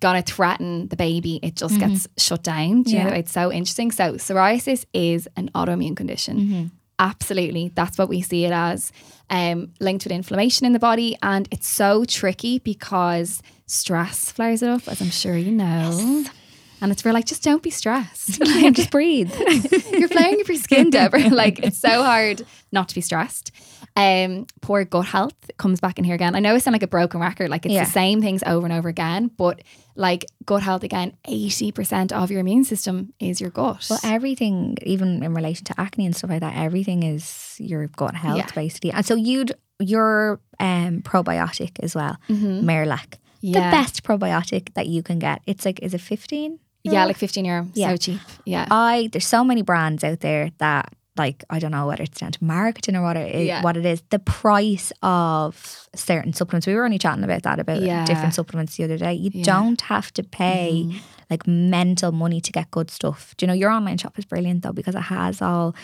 gonna 0.00 0.22
threaten 0.22 0.88
the 0.88 0.96
baby, 0.96 1.38
it 1.42 1.54
just 1.54 1.74
mm-hmm. 1.74 1.92
gets 1.92 2.08
shut 2.16 2.42
down. 2.42 2.82
Do 2.82 2.90
you 2.90 2.98
Yeah. 2.98 3.10
know? 3.10 3.14
It's 3.14 3.32
so 3.32 3.52
interesting. 3.52 3.92
So 3.92 4.14
psoriasis 4.14 4.84
is 4.92 5.28
an 5.36 5.50
autoimmune 5.54 5.96
condition. 5.96 6.40
Mm-hmm. 6.40 6.64
Absolutely, 6.98 7.70
that's 7.74 7.96
what 7.96 8.08
we 8.08 8.20
see 8.20 8.44
it 8.44 8.52
as, 8.52 8.90
um, 9.30 9.72
linked 9.78 10.04
with 10.04 10.12
inflammation 10.12 10.66
in 10.66 10.72
the 10.72 10.80
body, 10.80 11.16
and 11.22 11.46
it's 11.52 11.68
so 11.68 12.04
tricky 12.04 12.58
because 12.58 13.40
stress 13.66 14.32
flares 14.32 14.62
it 14.62 14.68
up, 14.68 14.88
as 14.88 15.00
I'm 15.00 15.10
sure 15.10 15.36
you 15.36 15.52
know. 15.52 16.24
And 16.80 16.92
it's 16.92 17.02
for 17.02 17.12
like, 17.12 17.24
just 17.26 17.42
don't 17.42 17.62
be 17.62 17.70
stressed. 17.70 18.40
like, 18.46 18.74
just 18.74 18.90
breathe. 18.90 19.34
You're 19.90 20.08
playing 20.08 20.36
with 20.36 20.48
your 20.48 20.56
skin, 20.58 20.90
Deborah. 20.96 21.28
like 21.30 21.58
it's 21.58 21.78
so 21.78 22.02
hard 22.02 22.44
not 22.72 22.88
to 22.90 22.94
be 22.94 23.00
stressed. 23.00 23.50
Um, 23.96 24.46
poor 24.60 24.84
gut 24.84 25.06
health 25.06 25.34
comes 25.56 25.80
back 25.80 25.98
in 25.98 26.04
here 26.04 26.14
again. 26.14 26.36
I 26.36 26.38
know 26.38 26.54
I 26.54 26.58
sound 26.58 26.74
like 26.74 26.84
a 26.84 26.86
broken 26.88 27.20
record, 27.20 27.50
like 27.50 27.66
it's 27.66 27.74
Yeah. 27.74 27.84
the 27.84 27.90
same 27.90 28.20
things 28.20 28.42
over 28.46 28.64
and 28.64 28.72
over 28.72 28.88
again, 28.88 29.28
but 29.36 29.60
like 29.96 30.24
gut 30.44 30.62
health 30.62 30.84
again, 30.84 31.14
80% 31.26 32.12
of 32.12 32.30
your 32.30 32.38
immune 32.40 32.62
system 32.62 33.12
is 33.18 33.40
your 33.40 33.50
gut. 33.50 33.84
Well, 33.90 33.98
everything, 34.04 34.76
even 34.82 35.24
in 35.24 35.34
relation 35.34 35.64
to 35.64 35.74
acne 35.80 36.06
and 36.06 36.14
stuff 36.14 36.30
like 36.30 36.40
that, 36.40 36.54
everything 36.56 37.02
is 37.02 37.56
your 37.58 37.88
gut 37.88 38.14
health 38.14 38.36
Yeah. 38.38 38.46
basically. 38.54 38.92
And 38.92 39.04
so 39.04 39.14
you'd 39.16 39.52
your 39.80 40.40
um 40.60 41.02
probiotic 41.02 41.78
as 41.80 41.94
well, 41.96 42.16
Mm-hmm. 42.28 42.68
Yeah. 43.40 43.52
the 43.52 43.76
best 43.76 44.02
probiotic 44.04 44.74
that 44.74 44.86
you 44.86 45.02
can 45.02 45.18
get. 45.18 45.40
It's 45.46 45.64
like 45.64 45.80
is 45.82 45.94
it 45.94 46.00
fifteen? 46.00 46.58
Yeah, 46.92 47.04
like 47.04 47.16
15 47.16 47.44
euro. 47.44 47.68
Yeah. 47.74 47.90
So 47.90 47.96
cheap. 47.96 48.20
Yeah. 48.44 48.66
I 48.70 49.08
there's 49.12 49.26
so 49.26 49.44
many 49.44 49.62
brands 49.62 50.04
out 50.04 50.20
there 50.20 50.50
that 50.58 50.94
like 51.16 51.44
I 51.50 51.58
don't 51.58 51.72
know 51.72 51.86
whether 51.86 52.04
it's 52.04 52.20
down 52.20 52.32
to 52.32 52.44
marketing 52.44 52.96
or 52.96 53.02
what 53.02 53.16
it 53.16 53.34
is, 53.34 53.46
Yeah. 53.46 53.62
what 53.62 53.76
it 53.76 53.84
is. 53.84 54.02
The 54.10 54.20
price 54.20 54.92
of 55.02 55.88
certain 55.94 56.32
supplements. 56.32 56.66
We 56.66 56.74
were 56.74 56.84
only 56.84 56.98
chatting 56.98 57.24
about 57.24 57.42
that 57.42 57.58
about 57.58 57.82
Yeah. 57.82 58.04
different 58.04 58.34
supplements 58.34 58.76
the 58.76 58.84
other 58.84 58.98
day. 58.98 59.14
You 59.14 59.30
Yeah. 59.34 59.44
don't 59.44 59.80
have 59.82 60.12
to 60.14 60.22
pay 60.22 60.84
mm-hmm. 60.86 60.98
like 61.28 61.46
mental 61.46 62.12
money 62.12 62.40
to 62.40 62.52
get 62.52 62.70
good 62.70 62.90
stuff. 62.90 63.34
Do 63.36 63.44
you 63.44 63.48
know 63.48 63.54
your 63.54 63.70
online 63.70 63.98
shop 63.98 64.18
is 64.18 64.24
brilliant 64.24 64.62
though 64.62 64.72
because 64.72 64.94
it 64.94 65.02
has 65.02 65.42
all. 65.42 65.74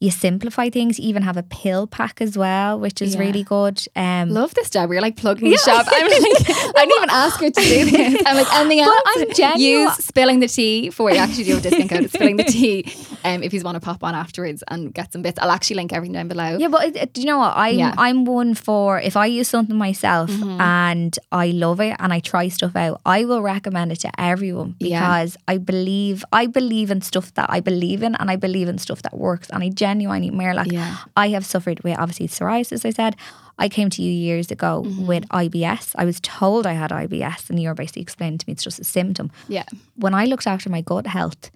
You 0.00 0.12
simplify 0.12 0.70
things. 0.70 1.00
You 1.00 1.08
even 1.08 1.22
have 1.22 1.36
a 1.36 1.42
pill 1.42 1.88
pack 1.88 2.20
as 2.20 2.38
well, 2.38 2.78
which 2.78 3.02
is 3.02 3.14
Yeah. 3.14 3.20
really 3.20 3.42
good. 3.42 3.82
Um, 3.96 4.30
Love 4.30 4.54
this 4.54 4.70
job. 4.70 4.92
You're 4.92 5.00
like 5.00 5.16
plugging 5.16 5.50
the 5.50 5.56
shop. 5.56 5.86
I'm 5.90 6.02
like, 6.08 6.12
I 6.12 6.84
didn't 6.84 6.96
even 6.98 7.10
ask 7.10 7.40
her 7.40 7.50
to 7.50 7.60
do 7.60 7.84
this. 7.90 8.22
I'm 8.26 8.36
like, 8.36 8.52
anything 8.54 8.80
else? 8.80 8.96
I'm 9.06 9.32
genuine. 9.34 9.60
Use 9.88 9.94
spilling 9.96 10.38
the 10.38 10.46
tea 10.46 10.90
for 10.90 11.10
you 11.10 11.16
actually 11.16 11.44
do 11.44 11.58
a 11.58 11.60
discount 11.60 11.90
code. 11.90 12.04
It's 12.04 12.12
spilling 12.12 12.36
the 12.36 12.44
tea. 12.44 12.84
Um, 13.24 13.42
if 13.42 13.52
you 13.52 13.60
want 13.62 13.74
to 13.74 13.80
pop 13.80 14.04
on 14.04 14.14
afterwards 14.14 14.62
and 14.68 14.94
get 14.94 15.12
some 15.12 15.22
bits, 15.22 15.36
I'll 15.42 15.50
actually 15.50 15.74
link 15.76 15.92
everything 15.92 16.12
down 16.12 16.28
below. 16.28 16.56
Yeah, 16.58 16.68
but 16.68 16.94
it, 16.94 17.12
do 17.12 17.20
you 17.20 17.26
know 17.26 17.38
what? 17.38 17.54
I'm 17.56 17.76
Yeah. 17.76 17.92
I'm 17.98 18.24
one 18.24 18.54
for 18.54 19.00
if 19.00 19.16
I 19.16 19.26
use 19.26 19.48
something 19.48 19.74
myself 19.76 20.30
Mm-hmm. 20.30 20.60
and 20.60 21.18
I 21.32 21.48
love 21.48 21.80
it 21.80 21.96
and 21.98 22.12
I 22.12 22.20
try 22.20 22.46
stuff 22.46 22.76
out, 22.76 23.00
I 23.04 23.24
will 23.24 23.42
recommend 23.42 23.90
it 23.90 23.96
to 24.02 24.10
everyone 24.20 24.76
Yeah. 24.78 25.00
because 25.00 25.36
I 25.48 25.58
believe 25.58 26.24
I 26.32 26.46
believe 26.46 26.92
in 26.92 27.00
stuff 27.02 27.34
that 27.34 27.50
I 27.50 27.58
believe 27.58 28.04
in 28.04 28.14
and 28.14 28.30
I 28.30 28.36
believe 28.36 28.68
in 28.68 28.78
stuff 28.78 29.02
that 29.02 29.16
works 29.18 29.50
and 29.50 29.64
I 29.64 29.70
genuinely 29.70 29.87
Miralac. 29.94 30.70
Yeah. 30.72 30.96
I 31.16 31.28
have 31.28 31.44
suffered 31.46 31.82
with 31.84 31.98
obviously 31.98 32.28
psoriasis. 32.28 32.84
I 32.84 32.90
said 32.90 33.16
I 33.58 33.68
came 33.68 33.90
to 33.90 34.02
you 34.02 34.10
years 34.12 34.50
ago 34.50 34.82
Mm-hmm. 34.86 35.06
with 35.06 35.24
IBS. 35.28 35.94
I 35.96 36.04
was 36.04 36.20
told 36.20 36.66
I 36.66 36.72
had 36.74 36.90
IBS, 36.90 37.50
and 37.50 37.60
you 37.60 37.68
were 37.68 37.74
basically 37.74 38.02
explaining 38.02 38.38
to 38.38 38.44
me 38.46 38.52
it's 38.52 38.62
just 38.62 38.78
a 38.78 38.84
symptom 38.84 39.30
Yeah. 39.48 39.64
when 39.96 40.14
I 40.14 40.24
looked 40.26 40.46
after 40.46 40.70
my 40.70 40.80
gut 40.82 41.06
health, 41.06 41.50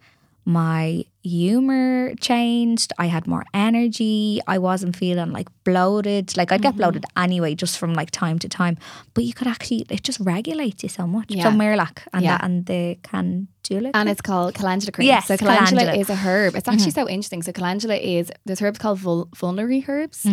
my 0.45 1.05
humor 1.23 2.15
changed. 2.21 2.93
I 2.99 3.07
had 3.07 3.27
more 3.27 3.45
energy. 3.55 4.41
I 4.47 4.59
wasn't 4.59 4.97
feeling 4.97 5.33
like 5.33 5.49
bloated. 5.65 6.37
Like 6.37 6.51
I'd 6.53 6.61
Mm-hmm. 6.63 6.71
get 6.71 6.77
bloated 6.77 7.05
anyway, 7.17 7.55
just 7.55 7.79
from 7.79 7.95
like 7.95 8.11
time 8.11 8.39
to 8.41 8.49
time. 8.49 8.77
But 9.15 9.25
you 9.25 9.33
could 9.35 9.47
actually, 9.49 9.85
it 9.89 10.03
just 10.03 10.21
regulates 10.21 10.83
you 10.83 10.89
so 10.89 11.07
much. 11.07 11.27
Yeah. 11.31 11.45
So 11.45 11.51
Miralac 11.51 11.99
and 12.13 12.23
Yeah. 12.23 12.33
that 12.39 12.45
and 12.45 12.67
the 12.67 12.99
Candula. 13.03 13.91
And 13.95 14.09
it's 14.09 14.21
called 14.21 14.55
calendula 14.55 14.93
cream. 14.93 15.07
Yes, 15.07 15.27
so 15.27 15.37
calendula, 15.37 15.83
calendula. 15.83 16.01
is 16.01 16.11
a 16.11 16.17
herb. 16.17 16.55
It's 16.57 16.69
actually 16.69 16.91
so 16.91 17.09
interesting. 17.09 17.43
So 17.43 17.53
calendula 17.53 17.95
is 17.97 18.31
there's 18.45 18.61
herbs 18.63 18.79
called 18.79 18.99
vul- 18.99 19.29
vulnerary 19.37 19.85
herbs, 19.89 20.27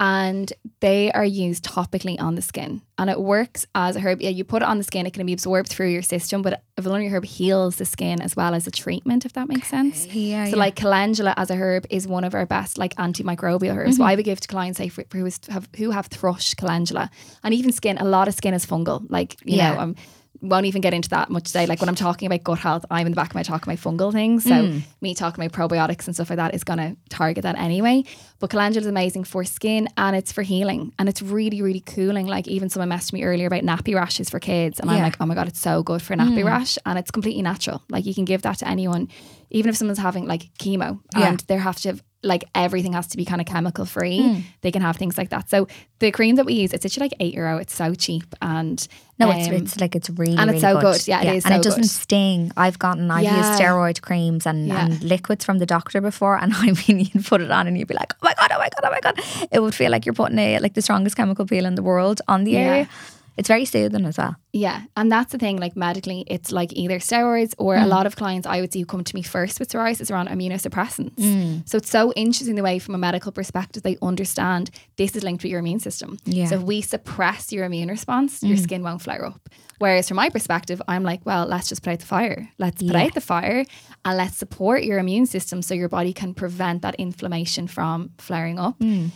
and 0.00 0.52
they 0.80 1.12
are 1.12 1.24
used 1.24 1.64
topically 1.64 2.18
on 2.20 2.34
the 2.34 2.42
skin. 2.42 2.80
And 2.98 3.08
it 3.10 3.20
works 3.20 3.66
as 3.74 3.96
a 3.96 4.00
herb. 4.00 4.20
Yeah, 4.22 4.30
you 4.30 4.44
put 4.44 4.62
it 4.62 4.68
on 4.68 4.78
the 4.78 4.84
skin, 4.84 5.06
it 5.06 5.12
can 5.14 5.24
be 5.26 5.32
absorbed 5.32 5.68
through 5.68 5.88
your 5.88 6.02
system, 6.02 6.42
but 6.42 6.62
a 6.76 6.82
vulnerary 6.82 7.08
herb 7.12 7.24
heals 7.24 7.76
the 7.76 7.84
skin 7.84 8.20
as 8.22 8.34
well 8.36 8.54
as 8.54 8.66
a 8.66 8.70
treatment, 8.70 9.24
if 9.24 9.32
that 9.34 9.48
makes 9.48 9.68
sense. 9.68 10.04
Yeah, 10.30 10.44
So 10.46 10.50
yeah. 10.50 10.56
like 10.56 10.76
calendula 10.76 11.34
as 11.36 11.50
a 11.50 11.56
herb 11.56 11.86
is 11.90 12.06
one 12.06 12.24
of 12.24 12.34
our 12.34 12.46
best 12.46 12.78
like 12.78 12.94
antimicrobial 12.96 13.74
herbs. 13.76 13.94
Mm-hmm. 13.94 14.02
What 14.02 14.10
I 14.12 14.14
would 14.16 14.24
give 14.24 14.40
to 14.40 14.48
clients 14.48 14.78
say 14.78 14.88
for, 14.88 15.04
for 15.10 15.18
who, 15.18 15.26
is- 15.26 15.40
have, 15.48 15.68
who 15.76 15.90
have 15.90 16.06
thrush 16.06 16.54
calendula 16.54 17.10
and 17.42 17.52
even 17.54 17.72
skin. 17.72 17.98
A 17.98 18.04
lot 18.04 18.28
of 18.28 18.34
skin 18.34 18.54
is 18.54 18.64
fungal. 18.64 19.04
Like 19.08 19.36
you 19.44 19.56
Yeah. 19.56 19.74
know, 19.74 19.80
um, 19.80 19.96
won't 20.42 20.66
even 20.66 20.80
get 20.80 20.94
into 20.94 21.08
that 21.10 21.28
much 21.30 21.44
today. 21.44 21.66
Like 21.66 21.80
when 21.80 21.88
I'm 21.88 21.94
talking 21.94 22.26
about 22.26 22.42
gut 22.44 22.58
health, 22.58 22.84
I'm 22.90 23.06
in 23.06 23.12
the 23.12 23.16
back 23.16 23.30
of 23.30 23.34
my 23.34 23.42
talk 23.42 23.62
about 23.64 23.76
fungal 23.78 24.12
things. 24.12 24.44
So 24.44 24.50
Mm. 24.50 24.82
me 25.00 25.14
talking 25.14 25.44
about 25.44 25.52
probiotics 25.52 26.06
and 26.06 26.14
stuff 26.14 26.30
like 26.30 26.38
that 26.38 26.54
is 26.54 26.64
going 26.64 26.78
to 26.78 26.96
target 27.10 27.42
that 27.42 27.58
anyway. 27.58 28.04
But 28.38 28.50
calendula 28.50 28.80
is 28.80 28.86
amazing 28.86 29.24
for 29.24 29.44
skin 29.44 29.88
and 29.96 30.16
it's 30.16 30.32
for 30.32 30.42
healing 30.42 30.92
and 30.98 31.08
it's 31.08 31.20
really 31.22 31.60
really 31.62 31.80
cooling. 31.80 32.26
Like 32.26 32.48
even 32.48 32.68
someone 32.70 32.88
messaged 32.96 33.12
me 33.12 33.22
earlier 33.24 33.46
about 33.48 33.62
nappy 33.62 33.94
rashes 33.94 34.30
for 34.30 34.38
kids, 34.40 34.80
and 34.80 34.90
I'm 34.90 35.02
like, 35.02 35.16
oh 35.20 35.26
my 35.26 35.34
god, 35.34 35.48
it's 35.48 35.60
so 35.60 35.82
good 35.82 36.00
for 36.02 36.14
a 36.14 36.16
nappy 36.16 36.44
rash 36.44 36.78
and 36.86 36.98
it's 36.98 37.10
completely 37.10 37.42
natural. 37.42 37.82
Like 37.90 38.06
you 38.06 38.14
can 38.14 38.24
give 38.24 38.42
that 38.42 38.58
to 38.58 38.68
anyone, 38.68 39.08
even 39.50 39.68
if 39.68 39.76
someone's 39.76 39.98
having 39.98 40.26
like 40.26 40.50
chemo 40.58 41.00
Yeah. 41.16 41.28
and 41.30 41.40
they 41.48 41.56
have 41.56 41.76
to 41.82 41.88
have 41.90 42.02
like 42.22 42.44
everything 42.54 42.92
has 42.92 43.06
to 43.08 43.16
be 43.16 43.24
kind 43.24 43.40
of 43.40 43.46
chemical 43.46 43.86
free. 43.86 44.20
Mm. 44.20 44.42
They 44.60 44.70
can 44.70 44.82
have 44.82 44.96
things 44.96 45.16
like 45.16 45.30
that. 45.30 45.48
So 45.48 45.68
the 46.00 46.10
cream 46.10 46.36
that 46.36 46.44
we 46.44 46.52
use, 46.52 46.72
it's 46.74 46.84
actually 46.84 47.04
like 47.04 47.14
eight 47.18 47.32
euro. 47.32 47.56
It's 47.56 47.74
so 47.74 47.94
cheap 47.94 48.34
and 48.42 48.86
no, 49.18 49.30
it's 49.30 49.48
um, 49.48 49.54
it's 49.54 49.80
like 49.80 49.96
it's 49.96 50.10
really 50.10 50.36
and 50.36 50.50
it's 50.50 50.62
really 50.62 50.74
so 50.74 50.80
good. 50.80 51.08
Yeah, 51.08 51.22
it 51.22 51.36
is 51.36 51.44
and 51.46 51.54
so 51.54 51.60
it 51.60 51.62
doesn't 51.62 51.80
good. 51.82 51.90
sting. 51.90 52.52
I've 52.58 52.78
gotten 52.78 53.10
I've 53.10 53.24
Yeah. 53.24 53.38
used 53.38 53.58
steroid 53.60 54.02
creams 54.02 54.46
and, 54.46 54.68
Yeah. 54.68 54.84
and 54.84 55.02
liquids 55.02 55.44
from 55.46 55.58
the 55.60 55.66
doctor 55.66 56.00
before, 56.02 56.36
and 56.36 56.52
I 56.56 56.72
mean 56.86 57.08
you'd 57.12 57.24
put 57.24 57.40
it 57.40 57.50
on 57.50 57.66
and 57.66 57.78
you'd 57.78 57.88
be 57.88 57.94
like, 57.94 58.12
oh 58.14 58.18
my 58.22 58.34
god, 58.38 58.50
oh 58.52 58.58
my 58.58 58.68
god, 58.68 58.84
oh 58.84 58.90
my 58.90 59.00
god. 59.00 59.48
It 59.50 59.60
would 59.60 59.74
feel 59.74 59.90
like 59.90 60.04
you're 60.04 60.12
putting 60.14 60.38
a 60.38 60.58
like 60.58 60.74
the 60.74 60.82
strongest 60.82 61.16
chemical 61.16 61.46
peel 61.46 61.64
in 61.64 61.74
the 61.74 61.82
world 61.82 62.20
on 62.28 62.44
the 62.44 62.52
Yeah. 62.52 62.58
area. 62.60 62.88
It's 63.36 63.48
very 63.48 63.64
soothing 63.64 64.04
as 64.04 64.18
well. 64.18 64.36
Yeah, 64.52 64.82
and 64.96 65.10
that's 65.10 65.32
the 65.32 65.38
thing. 65.38 65.56
Like 65.58 65.76
medically, 65.76 66.24
it's 66.26 66.50
like 66.52 66.72
either 66.74 66.98
steroids 66.98 67.54
or 67.58 67.76
Mm. 67.76 67.84
a 67.84 67.86
lot 67.86 68.06
of 68.06 68.16
clients 68.16 68.46
I 68.46 68.60
would 68.60 68.72
see 68.72 68.80
who 68.80 68.86
come 68.86 69.04
to 69.04 69.14
me 69.14 69.22
first 69.22 69.58
with 69.60 69.70
psoriasis 69.70 70.10
are 70.10 70.16
on 70.16 70.26
immunosuppressants. 70.28 71.14
Mm. 71.16 71.68
So 71.68 71.78
it's 71.78 71.88
so 71.90 72.12
interesting 72.14 72.56
the 72.56 72.62
way, 72.62 72.78
from 72.78 72.94
a 72.94 72.98
medical 72.98 73.32
perspective, 73.32 73.82
they 73.82 73.96
understand 74.02 74.70
this 74.96 75.14
is 75.16 75.22
linked 75.22 75.42
with 75.42 75.50
your 75.50 75.60
immune 75.60 75.80
system. 75.80 76.18
Yeah. 76.24 76.44
Mm. 76.44 76.48
So 76.48 76.54
if 76.56 76.62
we 76.62 76.80
suppress 76.82 77.52
your 77.52 77.64
immune 77.64 77.88
response, 77.88 78.42
your 78.42 78.56
skin 78.56 78.82
won't 78.82 79.02
flare 79.02 79.24
up. 79.24 79.48
Whereas 79.78 80.08
from 80.08 80.16
my 80.16 80.28
perspective, 80.28 80.82
I'm 80.88 81.04
like, 81.04 81.24
well, 81.24 81.46
let's 81.46 81.68
just 81.70 81.82
put 81.82 81.92
out 81.92 82.00
the 82.00 82.06
fire. 82.06 82.48
Let's 82.58 82.82
put 82.82 82.94
out 82.96 83.14
the 83.14 83.20
fire 83.22 83.64
and 84.04 84.16
let's 84.18 84.36
support 84.36 84.82
your 84.84 84.98
immune 84.98 85.24
system 85.26 85.62
so 85.62 85.72
your 85.74 85.88
body 85.88 86.12
can 86.12 86.34
prevent 86.34 86.82
that 86.82 86.96
inflammation 86.96 87.66
from 87.66 88.10
flaring 88.18 88.58
up 88.58 88.78
Mm. 88.80 89.10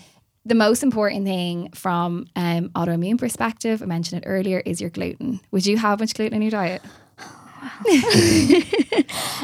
The 0.45 0.55
most 0.55 0.83
important 0.83 1.25
thing 1.25 1.71
from 1.73 2.27
um, 2.37 2.69
autoimmune 2.71 3.19
perspective, 3.19 3.83
I 3.83 3.87
mentioned 3.87 4.25
it 4.25 4.29
earlier, 4.29 4.61
is 4.61 4.81
your 4.81 4.91
gluten. 4.91 5.41
Would 5.51 5.67
you 5.67 5.79
have 5.79 6.01
much 6.01 6.15
gluten 6.15 6.37
in 6.37 6.43
your 6.43 6.51
diet? 6.51 6.83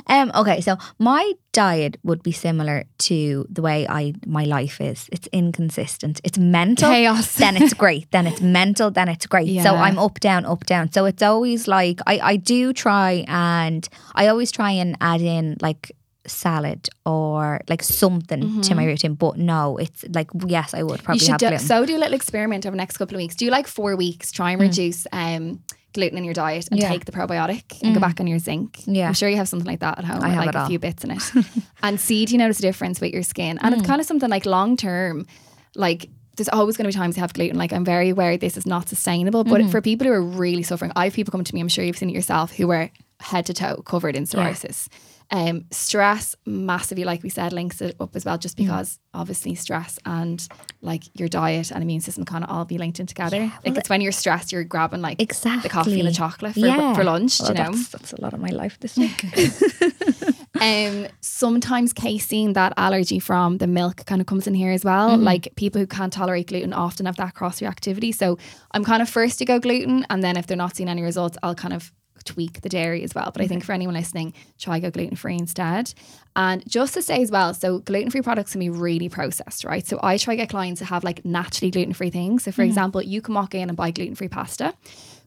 Um, 0.07 0.33
okay, 0.35 0.61
so 0.61 0.77
my 0.99 1.35
diet 1.53 1.99
would 2.03 2.23
be 2.23 2.33
similar 2.33 2.85
to 2.99 3.47
the 3.49 3.63
way 3.63 3.87
I 3.87 4.15
my 4.27 4.45
life 4.45 4.81
is. 4.81 5.09
It's 5.13 5.29
inconsistent. 5.29 6.21
It's 6.25 6.37
mental. 6.37 6.91
Chaos. 6.91 7.37
then 7.37 7.57
it's 7.57 7.75
great. 7.75 8.11
Then 8.11 8.27
it's 8.27 8.41
mental. 8.41 8.91
Then 8.91 9.09
it's 9.09 9.27
great. 9.27 9.63
So 9.63 9.75
I'm 9.75 9.99
up, 9.99 10.19
down, 10.19 10.47
up, 10.47 10.67
down. 10.67 10.91
So 10.91 11.05
it's 11.05 11.23
always 11.23 11.69
like 11.69 12.01
I, 12.09 12.19
I 12.19 12.37
do 12.37 12.73
try 12.73 13.25
and 13.29 13.89
I 14.17 14.27
always 14.27 14.51
try 14.51 14.73
and 14.73 14.97
add 15.01 15.21
in 15.21 15.57
like 15.61 15.93
salad 16.31 16.89
or 17.05 17.61
like 17.69 17.83
something 17.83 18.61
to 18.63 18.75
my 18.75 18.85
routine. 18.85 19.15
But 19.15 19.37
no, 19.39 19.77
it's 19.77 20.05
like 20.15 20.29
yes, 20.47 20.75
I 20.75 20.83
would 20.83 21.03
probably 21.03 21.21
Mm-hmm. 21.21 21.33
you 21.33 21.39
should 21.39 21.51
have 21.53 21.61
do, 21.61 21.67
so 21.67 21.85
do 21.87 21.97
a 21.97 21.99
little 21.99 22.15
experiment 22.15 22.67
over 22.67 22.73
the 22.73 22.77
next 22.79 22.97
couple 22.99 23.17
of 23.17 23.19
weeks. 23.19 23.35
Do 23.37 23.49
like 23.51 23.67
four 23.67 23.97
weeks, 23.97 24.33
try 24.33 24.53
and 24.53 24.61
reduce 24.61 25.07
um, 25.13 25.63
gluten 25.93 26.19
in 26.19 26.25
your 26.25 26.35
diet 26.35 26.69
and 26.71 26.79
Mm. 26.79 26.83
Yeah. 26.83 26.89
Mm. 26.89 26.93
take 26.93 27.05
the 27.07 27.13
probiotic 27.13 27.83
and 27.83 27.95
go 27.95 28.01
back 28.01 28.21
on 28.21 28.27
your 28.27 28.39
zinc. 28.39 28.81
Yeah. 28.87 29.09
I'm 29.09 29.15
sure 29.15 29.29
you 29.29 29.37
have 29.37 29.49
something 29.49 29.67
like 29.67 29.81
that 29.81 29.99
at 29.99 30.05
home. 30.05 30.23
I 30.23 30.29
have 30.29 30.47
like 30.47 30.55
a 30.55 30.61
all. 30.61 30.69
few 30.69 30.79
bits 30.79 31.03
in 31.05 31.11
it. 31.11 31.23
and 31.83 31.99
see 32.01 32.25
do 32.27 32.33
you 32.33 32.39
notice 32.39 32.59
a 32.61 32.63
difference 32.63 33.01
with 33.01 33.13
your 33.13 33.23
skin. 33.25 33.59
And 33.61 33.75
Mm. 33.75 33.79
it's 33.79 33.87
kind 33.87 34.01
of 34.01 34.07
something 34.07 34.31
like 34.31 34.47
long 34.47 34.77
term, 34.77 35.27
like 35.75 36.09
there's 36.37 36.49
always 36.49 36.77
going 36.77 36.91
to 36.91 36.97
be 36.97 36.99
times 36.99 37.17
you 37.17 37.21
have 37.23 37.35
gluten. 37.35 37.59
Like 37.59 37.73
I'm 37.73 37.85
very 37.85 38.09
aware 38.11 38.37
this 38.39 38.57
is 38.57 38.65
not 38.67 38.89
sustainable. 38.89 39.45
But 39.45 39.61
Mm-hmm. 39.61 39.71
for 39.71 39.81
people 39.83 40.07
who 40.07 40.13
are 40.13 40.23
really 40.23 40.63
suffering, 40.63 40.93
I 40.97 41.05
have 41.05 41.13
people 41.15 41.33
come 41.33 41.45
to 41.45 41.55
me, 41.55 41.61
I'm 41.61 41.69
sure 41.69 41.85
you've 41.85 41.99
seen 41.99 42.09
it 42.09 42.15
yourself, 42.15 42.53
who 42.53 42.71
are 42.71 42.91
head 43.21 43.45
to 43.47 43.53
toe 43.53 43.83
covered 43.85 44.17
in 44.17 44.25
psoriasis. 44.25 44.89
Um, 45.33 45.67
stress 45.71 46.35
massively, 46.45 47.05
like 47.05 47.23
we 47.23 47.29
said, 47.29 47.53
links 47.53 47.81
it 47.81 47.95
up 48.01 48.17
as 48.17 48.25
well, 48.25 48.37
Mm. 48.37 48.41
just 48.43 48.57
because 48.57 48.99
obviously 49.15 49.55
stress 49.55 49.97
and 50.05 50.47
like 50.83 51.05
your 51.19 51.29
diet 51.29 51.71
and 51.71 51.83
immune 51.85 52.01
system 52.01 52.25
kind 52.25 52.43
of 52.43 52.51
all 52.51 52.65
be 52.65 52.79
linked 52.79 52.99
in 52.99 53.07
together. 53.07 53.53
like 53.65 53.77
it's 53.77 53.89
when 53.89 54.01
you're 54.01 54.11
stressed, 54.13 54.51
you're 54.51 54.65
grabbing 54.65 55.01
like 55.03 55.23
Exactly. 55.23 55.63
the 55.63 55.69
coffee 55.69 56.01
and 56.01 56.09
the 56.09 56.13
chocolate 56.13 56.55
for, 56.55 56.61
Yeah. 56.61 56.95
for 56.95 57.05
lunch, 57.05 57.39
Well, 57.41 57.51
you 57.51 57.55
know. 57.63 57.71
that's, 57.73 57.89
that's 57.91 58.13
a 58.13 58.21
lot 58.21 58.33
of 58.35 58.41
my 58.41 58.49
life 58.51 58.79
this 58.81 58.97
week. 58.97 59.25
Um, 60.61 61.07
sometimes 61.23 61.95
casein, 61.95 62.53
that 62.53 62.75
allergy 62.77 63.19
from 63.19 63.57
the 63.59 63.67
milk 63.67 64.05
kind 64.05 64.21
of 64.21 64.27
comes 64.27 64.47
in 64.47 64.53
here 64.53 64.73
as 64.73 64.85
well. 64.85 65.11
Mm-hmm. 65.11 65.23
Like 65.23 65.49
people 65.57 65.81
who 65.81 65.87
can't 65.87 66.13
tolerate 66.13 66.49
gluten 66.49 66.75
often 66.75 67.07
have 67.07 67.17
that 67.17 67.35
cross 67.35 67.61
reactivity. 67.61 68.15
So 68.15 68.37
I'm 68.73 68.85
kind 68.85 69.01
of 69.01 69.09
first 69.09 69.39
to 69.39 69.47
go 69.47 69.59
gluten, 69.59 70.05
and 70.11 70.23
then 70.23 70.37
if 70.37 70.47
they're 70.47 70.59
not 70.59 70.77
seeing 70.77 70.91
any 70.91 71.01
results, 71.03 71.39
I'll 71.43 71.55
kind 71.55 71.73
of 71.73 71.93
tweak 72.25 72.61
the 72.63 72.69
dairy 72.69 73.03
as 73.03 73.15
well. 73.15 73.31
But 73.33 73.43
I 73.43 73.47
think 73.47 73.65
for 73.65 73.73
anyone 73.73 73.95
listening, 73.95 74.33
try 74.59 74.79
go 74.81 74.91
gluten 74.91 75.17
free 75.17 75.35
instead. 75.37 75.93
And 76.37 76.63
just 76.69 76.95
to 76.95 77.03
say 77.03 77.23
as 77.23 77.31
well, 77.31 77.55
so 77.55 77.79
gluten 77.81 78.11
free 78.11 78.23
products 78.23 78.53
can 78.53 78.61
be 78.61 78.71
really 78.71 79.09
processed, 79.09 79.65
right? 79.65 79.87
So 79.87 79.99
I 80.03 80.17
try 80.17 80.35
to 80.35 80.43
get 80.43 80.49
clients 80.51 80.79
to 80.81 80.85
have 80.85 81.05
like 81.05 81.25
naturally 81.25 81.71
gluten 81.71 81.93
free 81.93 82.11
things. 82.11 82.45
So 82.45 82.53
for 82.53 82.63
example, 82.63 83.03
you 83.03 83.21
can 83.21 83.35
walk 83.35 83.55
in 83.55 83.69
and 83.69 83.77
buy 83.77 83.91
gluten 83.91 84.15
free 84.15 84.29
pasta, 84.29 84.75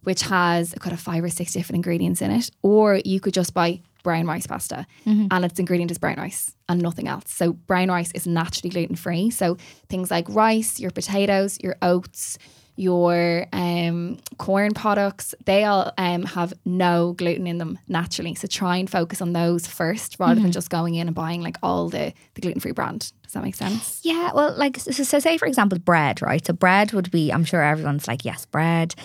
which 0.03 0.23
has 0.23 0.73
kind 0.79 0.93
of 0.93 0.99
five 0.99 1.23
or 1.23 1.29
six 1.29 1.53
different 1.53 1.77
ingredients 1.77 2.21
in 2.21 2.31
it, 2.31 2.49
or 2.61 2.99
you 3.05 3.19
could 3.19 3.33
just 3.33 3.53
buy 3.53 3.81
brown 4.03 4.25
rice 4.27 4.45
pasta, 4.47 4.85
Mm-hmm. 5.05 5.27
and 5.31 5.45
its 5.45 5.59
ingredient 5.59 5.89
is 5.91 5.97
brown 5.97 6.17
rice 6.17 6.53
and 6.67 6.81
nothing 6.81 7.07
else. 7.07 7.23
So 7.27 7.53
brown 7.53 7.89
rice 7.89 8.11
is 8.13 8.27
naturally 8.27 8.69
gluten 8.69 8.95
free. 8.97 9.29
So 9.29 9.57
things 9.87 10.11
like 10.11 10.25
rice, 10.29 10.77
your 10.79 10.91
potatoes, 10.91 11.57
your 11.63 11.77
oats, 11.81 12.37
your 12.75 13.45
um, 13.53 14.17
corn 14.37 14.73
products, 14.73 15.35
they 15.45 15.63
all 15.63 15.91
um, 15.97 16.23
have 16.23 16.53
no 16.65 17.13
gluten 17.13 17.45
in 17.47 17.57
them 17.59 17.77
naturally. 17.87 18.33
So 18.35 18.47
try 18.47 18.77
and 18.77 18.89
focus 18.89 19.21
on 19.21 19.33
those 19.33 19.67
first 19.67 20.17
rather 20.19 20.33
Mm-hmm. 20.35 20.43
than 20.43 20.51
just 20.51 20.69
going 20.69 20.95
in 20.95 21.07
and 21.07 21.15
buying 21.15 21.41
like 21.41 21.57
all 21.61 21.89
the, 21.89 22.13
the 22.33 22.41
gluten 22.41 22.59
free 22.59 22.71
brand. 22.71 23.11
Does 23.23 23.33
that 23.33 23.43
make 23.43 23.55
sense? 23.55 23.99
Yeah, 24.03 24.31
well, 24.33 24.53
like 24.57 24.77
so, 24.79 24.91
so 24.91 25.19
say 25.19 25.37
for 25.37 25.45
example, 25.47 25.77
bread, 25.79 26.21
right? 26.21 26.43
So 26.45 26.53
bread 26.53 26.93
would 26.93 27.11
be. 27.11 27.31
I'm 27.31 27.45
sure 27.45 27.61
everyone's 27.63 28.07
like, 28.07 28.25
yes, 28.25 28.45
bread. 28.45 28.95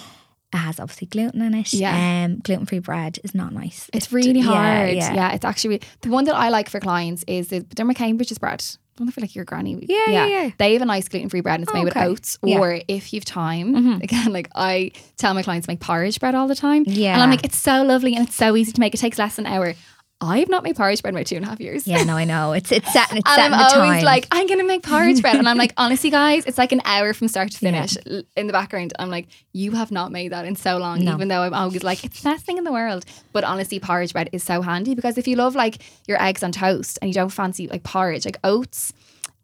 It 0.51 0.57
has 0.57 0.81
obviously 0.81 1.09
gluten 1.09 1.43
in 1.43 1.53
it. 1.55 1.75
Yeah. 1.75 2.25
Um, 2.25 2.39
gluten 2.39 2.65
free 2.65 2.79
bread 2.79 3.19
is 3.23 3.35
not 3.35 3.53
nice. 3.53 3.91
It's 3.93 4.11
really 4.13 4.41
hard. 4.41 4.95
yeah. 4.95 5.13
Yeah, 5.13 5.33
it's 5.35 5.45
actually 5.45 5.83
the 6.01 6.09
one 6.09 6.25
that 6.25 6.35
I 6.35 6.49
like 6.49 6.71
for 6.71 6.81
clients 6.81 7.23
is 7.27 7.49
the 7.49 7.61
Dermot 7.61 7.97
Cambridge's 7.99 8.39
bread. 8.39 8.65
I 9.01 9.05
don't 9.05 9.13
feel 9.13 9.23
like 9.23 9.35
your 9.35 9.45
granny. 9.45 9.79
Yeah, 9.89 9.99
yeah, 10.09 10.27
yeah. 10.27 10.51
They 10.59 10.73
have 10.75 10.83
a 10.83 10.87
nice 10.87 11.09
gluten 11.09 11.29
free 11.29 11.41
bread 11.41 11.57
and 11.61 11.65
it's 11.65 11.73
made 11.73 11.85
with 11.85 11.97
Okay. 11.97 12.07
oats. 12.07 12.39
Yeah. 12.43 12.57
Mm-hmm. 12.57 12.63
Or 12.63 12.81
if 12.89 13.13
you've 13.13 13.25
time, 13.25 13.75
again, 14.03 14.33
like 14.33 14.49
I 14.55 14.93
tell 15.17 15.35
my 15.35 15.43
clients 15.43 15.67
to 15.67 15.73
make 15.73 15.81
porridge 15.81 16.19
bread 16.21 16.35
all 16.35 16.49
the 16.49 16.55
time. 16.57 16.85
Yeah. 16.87 17.13
And 17.15 17.23
I'm 17.23 17.31
like, 17.31 17.45
it's 17.45 17.57
so 17.57 17.83
lovely 17.83 18.15
and 18.15 18.27
it's 18.27 18.37
so 18.37 18.57
easy 18.57 18.73
to 18.73 18.81
make. 18.81 18.95
It 18.95 18.99
takes 18.99 19.19
less 19.19 19.37
than 19.37 19.47
an 19.47 19.53
hour. 19.53 19.75
I've 20.21 20.49
not 20.49 20.65
made 20.65 20.75
porridge 20.75 21.01
bread 21.01 21.15
in 21.15 21.17
about 21.19 21.27
two 21.29 21.37
and 21.37 21.45
a 21.45 21.49
half 21.49 21.61
years. 21.61 21.87
Yeah, 21.87 22.03
no, 22.03 22.17
I 22.17 22.25
know. 22.25 22.53
It's 22.53 22.73
it's 22.73 22.93
set. 22.93 23.13
It's 23.17 23.31
set 23.35 23.53
I'm 23.53 23.55
always 23.55 23.99
time. 23.99 24.05
like, 24.05 24.27
I'm 24.33 24.49
gonna 24.49 24.65
make 24.65 24.83
porridge 24.83 25.23
bread, 25.23 25.37
and 25.37 25.49
I'm 25.49 25.57
like, 25.57 25.73
honestly, 25.77 26.11
guys, 26.11 26.45
it's 26.45 26.59
like 26.59 26.73
an 26.73 26.81
hour 26.85 27.15
from 27.15 27.29
start 27.29 27.53
to 27.53 27.59
finish. 27.59 27.97
L- 28.05 28.23
In 28.37 28.49
the 28.49 28.53
background, 28.53 28.93
I'm 28.99 29.11
like, 29.11 29.29
you 29.53 29.71
have 29.73 29.93
not 29.93 30.11
made 30.11 30.33
that 30.33 30.45
in 30.45 30.57
so 30.57 30.79
long, 30.79 31.05
No. 31.05 31.15
even 31.15 31.29
though 31.29 31.43
I'm 31.43 31.55
always 31.55 31.85
like, 31.85 32.05
it's 32.05 32.21
the 32.21 32.31
best 32.31 32.45
thing 32.45 32.59
in 32.59 32.65
the 32.65 32.73
world. 32.73 33.05
But 33.33 33.45
honestly, 33.45 33.79
porridge 33.79 34.13
bread 34.13 34.29
is 34.33 34.43
so 34.43 34.61
handy 34.61 34.97
because 34.97 35.19
if 35.19 35.29
you 35.29 35.37
love 35.37 35.55
like 35.55 35.79
your 36.09 36.21
eggs 36.21 36.43
on 36.43 36.51
toast 36.51 36.99
and 37.01 37.09
you 37.09 37.15
don't 37.15 37.29
fancy 37.31 37.69
like 37.69 37.85
porridge, 37.85 38.25
like 38.25 38.39
oats 38.43 38.93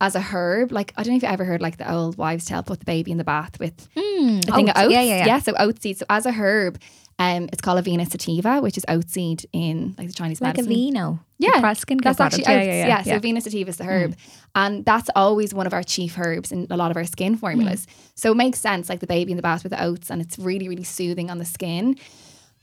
as 0.01 0.17
a 0.17 0.21
herb, 0.21 0.73
like 0.73 0.93
I 0.97 1.05
don't 1.05 1.13
know 1.13 1.17
if 1.19 1.23
you 1.23 1.29
ever 1.29 1.45
heard 1.45 1.63
like 1.63 1.77
the 1.77 1.89
old 1.91 2.19
wives' 2.19 2.47
tale, 2.47 2.65
put 2.65 2.81
the 2.81 2.85
baby 2.85 3.13
in 3.13 3.19
the 3.19 3.25
bath 3.25 3.61
with 3.61 3.89
hmm, 3.97 4.41
a 4.49 4.53
thing 4.53 4.69
of 4.71 4.77
oats. 4.77 4.87
oats. 4.87 4.93
Yeah, 4.93 5.03
yeah, 5.03 5.25
yeah. 5.27 5.39
so 5.39 5.55
oat 5.57 5.81
seed. 5.81 5.99
So 5.99 6.05
as 6.11 6.27
a 6.27 6.33
herb, 6.33 6.81
um, 7.19 7.49
it's 7.53 7.61
called 7.61 7.83
Avena 7.85 8.11
sativa, 8.11 8.61
which 8.61 8.77
is 8.77 8.85
oat 8.89 9.09
seed 9.09 9.47
in 9.53 9.95
like 9.99 10.09
the 10.09 10.13
Chinese 10.15 10.41
like 10.41 10.57
medicine. 10.57 10.73
vino. 10.73 11.21
Yeah, 11.39 11.61
Press 11.61 11.85
skincare 11.85 12.03
that's 12.03 12.17
product. 12.17 12.47
actually 12.49 12.55
yeah, 12.55 12.61
oats. 12.61 12.67
yeah, 12.67 12.87
Yeah, 12.87 12.87
yeah, 12.87 13.03
so 13.03 13.21
avena 13.21 13.43
sativa 13.43 13.69
is 13.71 13.77
the 13.77 13.85
herb, 13.85 14.17
and 14.55 14.85
that's 14.85 15.11
always 15.15 15.53
one 15.53 15.67
of 15.67 15.73
our 15.73 15.83
chief 15.83 16.19
herbs 16.19 16.51
in 16.53 16.67
a 16.71 16.77
lot 16.77 16.91
of 16.91 16.97
our 16.97 17.05
skin 17.05 17.37
formulas. 17.37 17.87
So 18.15 18.33
it 18.33 18.37
makes 18.37 18.59
sense, 18.61 18.89
like 18.89 19.01
the 19.01 19.07
baby 19.07 19.33
in 19.33 19.37
the 19.37 19.43
bath 19.43 19.63
with 19.63 19.71
the 19.71 19.83
oats, 19.83 20.11
and 20.11 20.21
it's 20.23 20.39
really, 20.39 20.69
really 20.69 20.85
soothing 20.85 21.31
on 21.31 21.39
the 21.39 21.45
skin. 21.45 21.97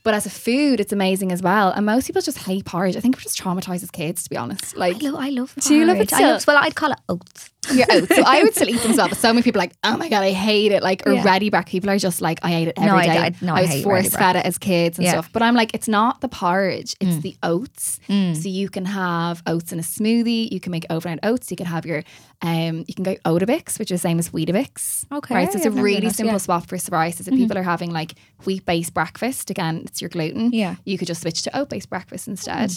But 0.04 0.14
as 0.14 0.26
a 0.26 0.30
food, 0.30 0.80
it's 0.80 0.92
amazing 0.92 1.30
as 1.30 1.42
well. 1.42 1.70
And 1.70 1.86
most 1.86 2.06
people 2.08 2.20
just 2.22 2.38
hate 2.38 2.64
porridge. 2.64 2.96
I 2.96 3.00
think 3.00 3.14
we're 3.16 3.20
just 3.22 3.40
traumatized 3.40 3.84
as 3.84 3.90
kids, 3.92 4.24
to 4.24 4.30
be 4.30 4.36
honest. 4.36 4.76
Like 4.76 4.96
I 4.96 5.08
love, 5.10 5.20
I 5.20 5.28
love 5.30 5.54
Do 5.60 5.74
you 5.76 5.84
love 5.84 5.98
it 6.00 6.10
porridge. 6.10 6.24
I 6.24 6.32
love, 6.32 6.46
well, 6.46 6.58
I'd 6.60 6.74
call 6.74 6.90
it 6.90 6.98
oats. 7.08 7.50
Your 7.72 7.86
oats. 7.90 8.14
So 8.16 8.22
I 8.26 8.42
would 8.42 8.54
still 8.54 8.68
eat 8.68 8.80
them 8.80 8.90
as 8.90 8.96
well. 8.96 9.08
But 9.08 9.18
so 9.18 9.32
many 9.32 9.42
people 9.44 9.60
are 9.60 9.64
like, 9.64 9.72
oh 9.84 9.96
my 9.96 10.08
god, 10.08 10.22
I 10.24 10.32
hate 10.32 10.72
it. 10.72 10.82
Like 10.82 11.06
or 11.06 11.12
Yeah. 11.12 11.22
ready 11.24 11.48
bread. 11.48 11.66
People 11.66 11.90
are 11.90 11.98
just 11.98 12.20
like, 12.20 12.40
I 12.42 12.54
ate 12.54 12.68
it 12.68 12.76
No, 12.76 12.96
every 12.96 13.08
I- 13.08 13.14
day. 13.14 13.18
I- 13.18 13.34
no, 13.44 13.54
I 13.54 13.60
was 13.62 13.70
hate 13.70 13.74
ready 13.86 14.02
force 14.02 14.08
bread. 14.14 14.34
fed 14.34 14.36
it 14.36 14.46
as 14.46 14.58
kids 14.58 14.98
and 14.98 15.04
Yeah. 15.04 15.12
stuff. 15.12 15.30
But 15.32 15.42
I'm 15.42 15.54
like, 15.54 15.72
it's 15.72 15.86
not 15.86 16.20
the 16.22 16.28
porridge. 16.28 16.96
It's 17.00 17.18
the 17.22 17.36
oats. 17.44 18.00
So 18.08 18.48
you 18.48 18.68
can 18.68 18.84
have 18.86 19.42
oats 19.46 19.72
in 19.72 19.78
a 19.78 19.82
smoothie. 19.82 20.50
You 20.50 20.58
can 20.58 20.72
make 20.72 20.86
overnight 20.90 21.20
oats. 21.22 21.50
You 21.52 21.56
can 21.56 21.66
have 21.66 21.86
your, 21.86 22.02
um, 22.42 22.84
you 22.88 22.94
can 22.94 23.04
go 23.04 23.14
Oatibix, 23.24 23.78
which 23.78 23.92
is 23.92 24.02
the 24.02 24.08
same 24.08 24.18
as 24.18 24.30
Weetabix. 24.30 25.04
Okay, 25.12 25.34
Right. 25.34 25.50
So 25.52 25.58
it's 25.58 25.66
a 25.66 25.70
really 25.70 26.10
simple 26.10 26.34
yeah. 26.34 26.38
swap 26.38 26.66
for 26.66 26.76
psoriasis. 26.78 27.28
If 27.28 27.34
people 27.34 27.56
are 27.56 27.62
having 27.62 27.92
like 27.92 28.14
wheat 28.44 28.66
based 28.66 28.92
breakfast, 28.92 29.50
again, 29.50 29.82
it's 29.86 30.00
your 30.02 30.10
gluten. 30.10 30.50
Yeah. 30.52 30.74
You 30.84 30.98
could 30.98 31.06
just 31.06 31.22
switch 31.22 31.42
to 31.42 31.56
oat 31.56 31.68
based 31.68 31.88
breakfast 31.88 32.26
instead. 32.26 32.72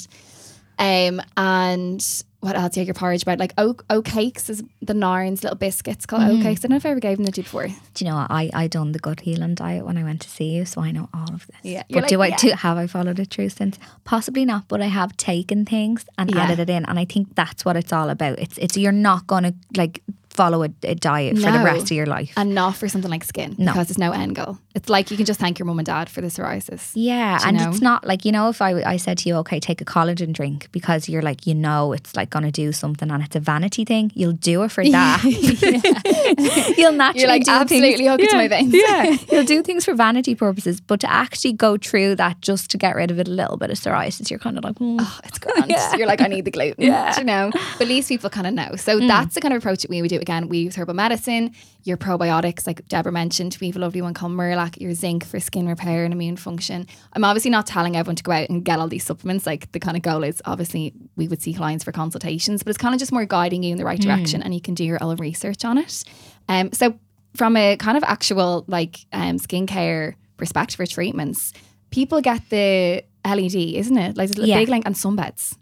Um, 0.78 1.22
and 1.38 2.06
what 2.46 2.56
else? 2.56 2.78
Yeah, 2.78 2.84
your 2.84 2.94
porridge 2.94 3.26
bread, 3.26 3.40
like 3.40 3.54
oat, 3.58 3.84
oat 3.90 4.06
cakes 4.06 4.50
is 4.50 4.64
the 4.82 4.94
Nairn's 4.94 5.44
little 5.44 5.58
biscuits 5.58 6.06
called 6.06 6.24
oat 6.24 6.32
mm-hmm. 6.34 6.44
cakes. 6.44 6.62
I 6.62 6.68
don't 6.68 6.72
know 6.72 6.78
if 6.78 6.86
I 6.86 6.90
ever 6.90 7.00
gave 7.00 7.18
them 7.18 7.26
to 7.26 7.32
you 7.36 7.44
before. 7.44 7.68
Do 7.68 8.06
you 8.06 8.10
know 8.10 8.18
what? 8.18 8.30
I 8.30 8.52
I 8.54 8.68
done 8.68 8.92
the 8.92 9.00
gut 9.00 9.22
healing 9.22 9.56
diet 9.56 9.86
when 9.86 9.98
I 9.98 10.04
went 10.04 10.22
to 10.22 10.30
see 10.30 10.50
you, 10.56 10.66
so 10.66 10.82
I 10.82 10.92
know 10.92 11.10
all 11.14 11.34
of 11.34 11.48
this. 11.48 11.58
Yeah, 11.64 11.84
But 11.90 12.08
do 12.08 12.18
like, 12.18 12.34
I 12.34 12.38
do 12.38 12.50
have 12.52 12.78
I 12.78 12.88
followed 12.88 13.20
it 13.20 13.32
through 13.32 13.50
since? 13.50 13.80
Possibly 14.04 14.46
not, 14.46 14.68
but 14.68 14.82
I 14.82 14.88
have 14.88 15.18
taken 15.18 15.66
things 15.66 16.06
and 16.18 16.30
Yeah. 16.30 16.44
added 16.44 16.60
it 16.60 16.70
in, 16.70 16.86
and 16.86 17.00
I 17.00 17.06
think 17.06 17.36
that's 17.36 17.66
what 17.66 17.76
it's 17.76 17.92
all 17.92 18.10
about. 18.10 18.38
It's 18.40 18.58
it's 18.60 18.78
you're 18.78 18.92
not 18.92 19.26
gonna 19.28 19.54
like 19.76 20.02
follow 20.30 20.64
a, 20.64 20.70
a 20.84 20.96
diet 20.96 21.38
for 21.38 21.52
the 21.52 21.64
rest 21.64 21.86
of 21.86 21.92
your 21.92 22.06
life. 22.06 22.34
And 22.38 22.54
not 22.54 22.76
for 22.76 22.88
something 22.88 23.10
like 23.10 23.24
skin 23.24 23.56
No. 23.58 23.72
because 23.72 23.88
there's 23.88 23.98
no 23.98 24.12
end 24.12 24.36
goal. 24.36 24.60
It's 24.76 24.90
like 24.90 25.10
you 25.10 25.16
can 25.16 25.26
just 25.26 25.40
thank 25.40 25.58
your 25.58 25.66
mum 25.66 25.80
and 25.80 25.86
dad 25.86 26.10
for 26.10 26.20
the 26.20 26.28
psoriasis. 26.28 26.92
Yeah, 26.96 27.40
and 27.46 27.58
know? 27.58 27.70
it's 27.70 27.82
not 27.82 28.06
like 28.06 28.26
you 28.26 28.32
know 28.34 28.50
if 28.50 28.62
I 28.62 28.84
I 28.84 28.98
said 28.98 29.18
to 29.20 29.30
you, 29.30 29.36
okay, 29.38 29.60
take 29.60 29.80
a 29.80 29.86
collagen 29.86 30.34
drink 30.34 30.68
because 30.74 31.08
you're 31.08 31.22
like 31.22 31.48
you 31.48 31.56
know 31.56 31.94
it's 31.94 32.14
like 32.16 32.30
gonna 32.30 32.52
do 32.52 32.74
something 32.74 33.10
and 33.10 33.24
it's 33.24 33.38
a 33.38 33.40
vanity 33.40 33.86
thing. 33.86 34.12
You'll 34.14 34.34
do 34.34 34.64
it 34.64 34.72
for 34.72 34.84
that. 34.90 35.24
you'll 36.78 36.92
naturally 36.92 37.22
You're 37.22 37.30
like, 37.30 37.46
do 37.46 37.52
absolutely 37.52 37.98
things, 37.98 38.10
hook 38.10 38.20
it 38.20 38.30
to 38.32 38.36
my 38.36 38.48
veins. 38.50 38.74
yeah, 38.74 39.18
you'll 39.32 39.46
do 39.46 39.64
things 39.64 39.86
for 39.86 39.94
vanity 39.94 40.36
purposes, 40.36 40.82
but 40.82 41.00
to 41.00 41.12
actually 41.12 41.54
go 41.54 41.78
through 41.78 42.16
that 42.18 42.42
just 42.42 42.70
to 42.72 42.78
get 42.78 42.98
rid 42.98 43.12
of 43.12 43.20
it 43.20 43.30
a 43.30 43.32
little 43.32 43.56
bit 43.56 43.70
of 43.70 43.78
psoriasis, 43.78 44.30
you're 44.30 44.40
kind 44.40 44.58
of 44.58 44.66
like, 44.66 44.78
hmm. 44.78 44.98
Oh, 45.00 45.20
it's 45.24 45.40
grand. 45.40 45.72
You're 45.98 46.08
like, 46.08 46.22
I 46.22 46.28
need 46.28 46.46
the 46.46 46.52
gluten. 46.52 46.84
Yeah. 46.84 47.12
Mm. 47.12 47.14
Do 47.14 47.22
you 47.22 47.26
know? 47.26 47.50
But 47.54 47.82
at 47.84 47.88
least 47.88 48.10
people 48.10 48.30
kind 48.30 48.48
of 48.48 48.54
know. 48.54 48.76
So 48.76 49.00
that's 49.00 49.36
the 49.36 49.42
kind 49.42 49.54
of 49.54 49.60
approach 49.60 49.82
that 49.84 49.90
we 49.90 50.02
would 50.02 50.10
do. 50.10 50.20
Again, 50.20 50.50
we 50.50 50.60
use 50.60 50.76
herbal 50.76 50.96
medicine, 50.96 51.54
your 51.84 51.98
probiotics, 51.98 52.68
like 52.68 52.86
Deborah 52.88 53.12
mentioned. 53.12 53.58
We 53.62 53.68
have 53.68 53.76
a 53.76 53.80
lovely 53.80 54.02
one 54.02 54.14
called 54.14 54.34
Murlac, 54.66 54.80
your 54.82 54.94
zinc 54.94 55.26
for 55.26 55.40
skin 55.40 55.68
repair 55.68 56.04
and 56.04 56.14
immune 56.14 56.38
function. 56.38 56.88
I'm 57.14 57.24
obviously 57.24 57.52
not 57.52 57.68
telling 57.68 57.96
everyone 57.96 58.16
to 58.18 58.24
go 58.24 58.32
out 58.32 58.50
and 58.50 58.64
get 58.64 58.80
all 58.80 58.88
these 58.88 59.04
supplements. 59.04 59.46
Like 59.46 59.72
the 59.72 59.80
kind 59.80 59.96
of 59.98 60.04
goal 60.04 60.24
is 60.24 60.42
obviously 60.46 60.94
we 61.16 61.28
would 61.28 61.42
see 61.42 61.54
clients 61.54 61.84
for 61.84 61.92
consultations, 61.92 62.64
but 62.64 62.70
it's 62.70 62.78
kind 62.78 62.94
of 62.94 63.00
just 63.00 63.12
more 63.12 63.26
guiding 63.26 63.64
you 63.64 63.72
in 63.72 63.78
the 63.78 63.86
right 63.86 64.00
Mm. 64.00 64.04
direction 64.04 64.44
and 64.44 64.54
you 64.54 64.62
can 64.62 64.74
do 64.74 64.84
your 64.84 65.02
own 65.04 65.16
research 65.18 65.64
on 65.66 65.78
it. 65.78 66.04
Um, 66.50 66.72
so 66.74 66.98
from 67.36 67.56
a 67.58 67.78
kind 67.78 67.98
of 67.98 68.04
actual 68.04 68.66
like 68.68 69.06
um, 69.14 69.38
skincare 69.40 70.16
perspective 70.38 70.80
or 70.80 70.86
treatments, 70.86 71.54
people 71.92 72.22
get 72.22 72.42
the 72.50 73.04
LED, 73.26 73.56
isn't 73.76 73.98
it? 73.98 74.18
Like 74.18 74.32
the 74.32 74.46
Yeah. 74.48 74.58
big 74.60 74.70
length 74.70 74.86
and 74.86 74.96
sunbeds. 74.96 75.58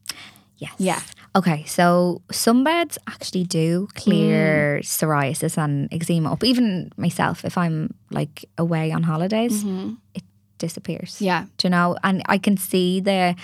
Yes. 0.57 0.73
Yeah. 0.77 1.01
Okay, 1.35 1.63
so 1.65 2.21
some 2.31 2.63
beds 2.63 2.99
actually 3.07 3.43
do 3.43 3.87
clear 3.95 4.79
mm. 4.79 4.85
psoriasis 4.85 5.57
and 5.57 5.91
eczema 5.91 6.31
up. 6.31 6.43
Even 6.43 6.91
myself, 6.95 7.43
if 7.43 7.57
I'm 7.57 7.93
like 8.11 8.45
away 8.57 8.91
on 8.91 9.01
holidays, 9.01 9.63
mm-hmm. 9.63 9.95
it 10.13 10.23
disappears. 10.59 11.19
Yeah. 11.19 11.45
Do 11.57 11.67
you 11.67 11.69
know? 11.71 11.97
And 12.03 12.21
I 12.27 12.37
can 12.37 12.55
see 12.55 12.99
the 12.99 13.35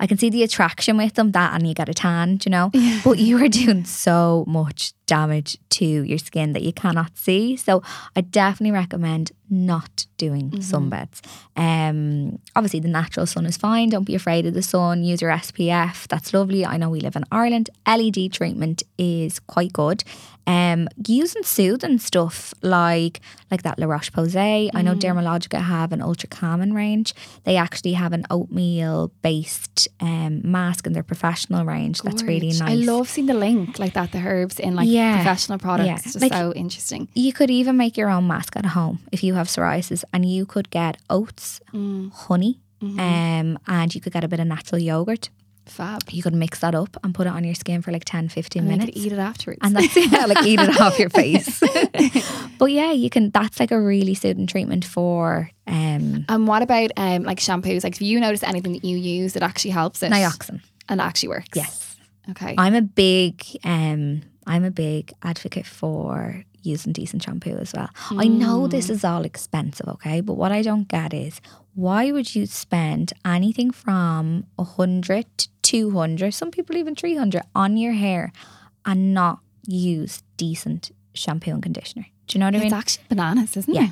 I 0.00 0.06
can 0.06 0.16
see 0.18 0.30
the 0.30 0.42
attraction 0.42 0.96
with 0.96 1.14
them 1.14 1.32
that 1.32 1.54
and 1.54 1.66
you 1.68 1.74
get 1.74 1.88
a 1.88 1.94
tan, 1.94 2.40
you 2.44 2.50
know? 2.50 2.70
But 3.04 3.18
you 3.18 3.36
are 3.44 3.48
doing 3.48 3.84
so 3.84 4.44
much 4.48 4.94
damage 5.06 5.58
to 5.70 5.84
your 5.84 6.18
skin 6.18 6.52
that 6.54 6.62
you 6.62 6.72
cannot 6.72 7.16
see. 7.18 7.56
So 7.56 7.82
I 8.16 8.22
definitely 8.22 8.72
recommend 8.72 9.32
not 9.50 10.06
doing 10.16 10.50
sunbeds. 10.52 11.20
Um 11.56 12.38
obviously 12.56 12.80
the 12.80 12.88
natural 12.88 13.26
sun 13.26 13.44
is 13.46 13.56
fine. 13.56 13.90
Don't 13.90 14.04
be 14.04 14.14
afraid 14.14 14.46
of 14.46 14.54
the 14.54 14.62
sun. 14.62 15.04
Use 15.04 15.20
your 15.20 15.32
SPF. 15.32 16.08
That's 16.08 16.32
lovely. 16.32 16.64
I 16.64 16.76
know 16.78 16.88
we 16.88 17.00
live 17.00 17.16
in 17.16 17.24
Ireland. 17.30 17.68
LED 17.86 18.32
treatment 18.32 18.82
is 18.96 19.38
quite 19.40 19.72
good. 19.72 20.02
Um 20.46 20.88
using 21.06 21.42
soothing 21.42 21.98
stuff 21.98 22.54
like 22.62 23.20
like 23.50 23.62
that 23.62 23.78
La 23.78 23.86
Roche 23.86 24.10
Posay. 24.10 24.70
I 24.74 24.82
know 24.82 24.94
Dermalogica 24.94 25.60
have 25.60 25.92
an 25.92 26.00
ultra 26.02 26.28
calming 26.28 26.72
range. 26.74 27.14
They 27.44 27.56
actually 27.56 27.92
have 27.94 28.12
an 28.12 28.24
oatmeal 28.30 29.12
based 29.22 29.88
um 30.00 30.40
mask 30.44 30.86
in 30.86 30.92
their 30.92 31.02
professional 31.02 31.64
range. 31.64 32.00
That's 32.02 32.22
really 32.22 32.48
nice. 32.48 32.62
I 32.62 32.74
love 32.74 33.08
seeing 33.08 33.26
the 33.26 33.34
link 33.34 33.78
like 33.78 33.92
that, 33.94 34.12
the 34.12 34.18
herbs 34.18 34.58
in 34.58 34.74
like 34.74 34.88
Yeah. 34.88 35.16
professional 35.16 35.58
products. 35.58 35.86
Yeah. 35.86 35.94
It's 35.96 36.04
just 36.14 36.20
Like- 36.20 36.32
so 36.32 36.52
interesting. 36.54 37.08
You 37.14 37.32
could 37.32 37.50
even 37.50 37.76
make 37.76 37.96
your 37.96 38.10
own 38.10 38.26
mask 38.26 38.56
at 38.56 38.66
home 38.66 38.98
if 39.12 39.22
you 39.22 39.34
have 39.34 39.46
psoriasis, 39.48 40.04
and 40.12 40.24
you 40.24 40.46
could 40.46 40.70
get 40.70 40.96
oats, 41.08 41.60
Mm. 41.74 42.12
honey, 42.12 42.60
Mm-hmm. 42.82 42.98
um, 42.98 43.58
and 43.66 43.94
you 43.94 44.00
could 44.00 44.12
get 44.14 44.24
a 44.24 44.28
bit 44.28 44.40
of 44.40 44.46
natural 44.46 44.80
yogurt. 44.80 45.28
Fab. 45.70 46.02
You 46.10 46.22
could 46.22 46.34
mix 46.34 46.60
that 46.60 46.74
up 46.74 46.96
and 47.02 47.14
put 47.14 47.26
it 47.26 47.30
on 47.30 47.44
your 47.44 47.54
skin 47.54 47.80
for 47.82 47.92
like 47.92 48.04
10, 48.04 48.28
15 48.28 48.62
And 48.62 48.70
you 48.72 48.78
minutes. 48.78 48.96
eat 48.98 49.12
it 49.12 49.18
afterwards. 49.18 49.60
and 49.62 49.74
that's 49.76 49.96
yeah, 49.96 50.26
like 50.32 50.44
eat 50.44 50.60
it 50.60 50.80
off 50.80 50.98
your 50.98 51.10
face. 51.10 51.60
but 52.58 52.66
yeah, 52.72 52.92
you 52.92 53.08
can. 53.10 53.30
That's 53.30 53.58
like 53.60 53.70
a 53.70 53.80
really 53.80 54.14
soothing 54.14 54.46
treatment 54.46 54.84
for 54.84 55.50
um, 55.66 56.24
and 56.28 56.46
what 56.48 56.62
about 56.62 56.90
um 56.96 57.22
like 57.22 57.38
shampoos? 57.38 57.84
Like 57.84 57.94
if 57.94 58.02
you 58.02 58.18
notice 58.20 58.42
anything 58.42 58.72
that 58.72 58.84
you 58.84 58.96
use 58.96 59.32
that 59.34 59.42
actually 59.42 59.70
helps 59.72 60.02
it 60.02 60.10
nioxin. 60.12 60.60
and 60.88 61.00
actually 61.00 61.28
works. 61.30 61.48
Yes, 61.54 61.96
Okay. 62.30 62.54
I'm 62.58 62.74
a 62.74 62.82
big 62.82 63.44
um, 63.64 64.22
I'm 64.46 64.64
a 64.64 64.70
big 64.70 65.12
advocate 65.22 65.66
for 65.66 66.44
using 66.62 66.92
decent 66.92 67.22
shampoo 67.22 67.56
as 67.56 67.72
well. 67.72 67.88
I 68.10 68.28
know 68.28 68.66
this 68.66 68.88
Mm. 68.88 68.90
is 68.90 69.04
all 69.04 69.24
expensive, 69.24 69.88
okay, 69.88 70.20
but 70.20 70.34
what 70.34 70.52
I 70.52 70.60
don't 70.60 70.86
get 70.88 71.14
is 71.14 71.40
why 71.74 72.12
would 72.12 72.34
you 72.34 72.44
spend 72.46 73.12
anything 73.24 73.70
from 73.70 74.44
a 74.58 74.64
hundred 74.64 75.26
to 75.70 75.80
two 75.90 75.90
hundred, 75.98 76.32
some 76.34 76.50
people 76.50 76.76
even 76.76 76.94
three 76.94 77.16
hundred 77.16 77.42
on 77.54 77.76
your 77.76 77.92
hair, 77.92 78.32
and 78.84 79.14
not 79.14 79.38
use 79.66 80.22
decent 80.36 80.90
shampoo 81.14 81.50
and 81.52 81.62
conditioner? 81.62 82.06
Do 82.26 82.36
you 82.36 82.40
know 82.40 82.46
what 82.46 82.54
I 82.54 82.58
mean? 82.58 82.66
it's 82.68 82.74
actually 82.74 83.04
bananas, 83.08 83.56
isn't 83.56 83.74
Yeah. 83.74 83.84
it? 83.84 83.90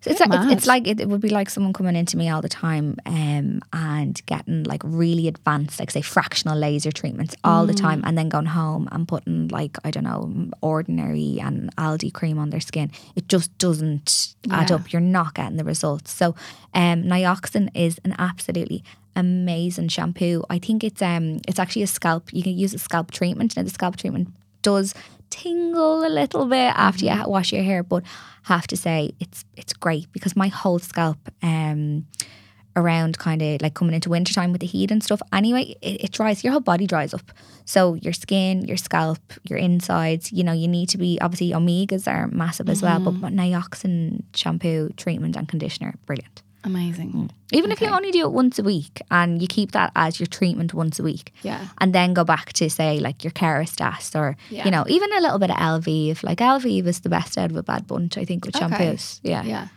So 0.00 0.10
it's, 0.10 0.20
like, 0.20 0.30
it's, 0.32 0.52
it's 0.52 0.66
like 0.66 0.86
it, 0.86 1.00
it, 1.00 1.08
would 1.08 1.20
be 1.20 1.28
like 1.28 1.50
someone 1.50 1.72
coming 1.72 1.96
into 1.96 2.16
me 2.16 2.28
all 2.28 2.40
the 2.40 2.48
time 2.48 2.96
um, 3.06 3.60
and 3.72 4.20
getting 4.26 4.64
like 4.64 4.82
really 4.84 5.28
advanced, 5.28 5.78
like 5.80 5.90
say 5.90 6.02
fractional 6.02 6.56
laser 6.56 6.92
treatments 6.92 7.34
all 7.44 7.64
mm. 7.64 7.68
the 7.68 7.74
time, 7.74 8.02
and 8.04 8.16
then 8.16 8.28
going 8.28 8.46
home 8.46 8.88
and 8.92 9.08
putting 9.08 9.48
like 9.48 9.76
I 9.84 9.90
don't 9.90 10.04
know 10.04 10.50
ordinary 10.60 11.38
and 11.40 11.74
Aldi 11.76 12.12
cream 12.12 12.38
on 12.38 12.50
their 12.50 12.60
skin. 12.60 12.90
It 13.16 13.28
just 13.28 13.56
doesn't 13.58 14.34
yeah. 14.44 14.60
add 14.60 14.72
up. 14.72 14.92
You're 14.92 15.00
not 15.00 15.34
getting 15.34 15.56
the 15.56 15.64
results. 15.64 16.12
So 16.12 16.34
um, 16.74 17.04
Nioxin 17.04 17.70
is 17.74 18.00
an 18.04 18.14
absolutely 18.18 18.84
amazing 19.16 19.88
shampoo. 19.88 20.44
I 20.48 20.58
think 20.58 20.84
it's 20.84 21.02
um 21.02 21.40
it's 21.48 21.58
actually 21.58 21.82
a 21.82 21.88
scalp. 21.88 22.32
You 22.32 22.42
can 22.42 22.56
use 22.56 22.72
a 22.74 22.78
scalp 22.78 23.10
treatment. 23.10 23.56
Now 23.56 23.64
the 23.64 23.70
scalp 23.70 23.96
treatment 23.96 24.28
does 24.62 24.94
tingle 25.30 26.04
a 26.06 26.08
little 26.08 26.46
bit 26.46 26.72
after 26.76 27.06
mm-hmm. 27.06 27.22
you 27.22 27.28
wash 27.28 27.52
your 27.52 27.62
hair, 27.62 27.82
but 27.82 28.04
have 28.44 28.66
to 28.66 28.76
say 28.76 29.12
it's 29.20 29.44
it's 29.56 29.72
great 29.72 30.10
because 30.12 30.34
my 30.34 30.48
whole 30.48 30.78
scalp 30.78 31.18
um 31.42 32.06
around 32.76 33.18
kind 33.18 33.42
of 33.42 33.60
like 33.60 33.74
coming 33.74 33.94
into 33.94 34.08
wintertime 34.08 34.52
with 34.52 34.60
the 34.60 34.66
heat 34.66 34.90
and 34.90 35.02
stuff 35.02 35.20
anyway 35.32 35.74
it, 35.82 36.04
it, 36.04 36.12
dries 36.12 36.44
your 36.44 36.52
whole 36.52 36.60
body 36.60 36.86
dries 36.86 37.12
up 37.12 37.32
so 37.64 37.94
your 37.94 38.12
skin 38.12 38.62
your 38.62 38.76
scalp 38.76 39.18
your 39.48 39.58
insides 39.58 40.32
you 40.32 40.44
know 40.44 40.52
you 40.52 40.68
need 40.68 40.88
to 40.88 40.96
be 40.96 41.18
obviously 41.20 41.50
omegas 41.50 42.06
are 42.06 42.28
massive 42.28 42.66
mm-hmm. 42.66 42.72
as 42.72 42.82
well 42.82 43.00
but 43.00 43.14
mm-hmm. 43.14 43.38
nioxin 43.38 44.22
shampoo 44.34 44.88
treatment 44.96 45.36
and 45.36 45.48
conditioner 45.48 45.94
brilliant 46.06 46.42
Amazing. 46.64 47.12
Mm. 47.12 47.30
Even 47.52 47.72
okay. 47.72 47.84
if 47.84 47.88
you 47.88 47.96
only 47.96 48.10
do 48.10 48.20
it 48.22 48.32
once 48.32 48.58
a 48.58 48.62
week 48.62 49.00
and 49.10 49.40
you 49.40 49.48
keep 49.48 49.72
that 49.72 49.92
as 49.94 50.18
your 50.18 50.26
treatment 50.26 50.74
once 50.74 50.98
a 50.98 51.02
week. 51.02 51.32
Yeah. 51.42 51.68
And 51.78 51.94
then 51.94 52.14
go 52.14 52.24
back 52.24 52.52
to 52.54 52.68
say 52.68 52.98
like 52.98 53.24
your 53.24 53.30
Kerastase 53.30 54.14
or 54.18 54.36
yeah. 54.50 54.64
you 54.64 54.70
know, 54.70 54.84
even 54.88 55.12
a 55.12 55.20
little 55.20 55.38
bit 55.38 55.50
of 55.50 55.56
Elvive. 55.56 56.22
Like 56.22 56.38
Elvive 56.38 56.86
is 56.86 57.00
the 57.00 57.08
best 57.08 57.38
out 57.38 57.50
of 57.50 57.56
a 57.56 57.62
bad 57.62 57.86
bunch, 57.86 58.18
I 58.18 58.24
think, 58.24 58.44
with 58.44 58.56
okay. 58.56 58.66
shampoos. 58.66 59.20
Yeah. 59.22 59.44
Yeah. 59.44 59.68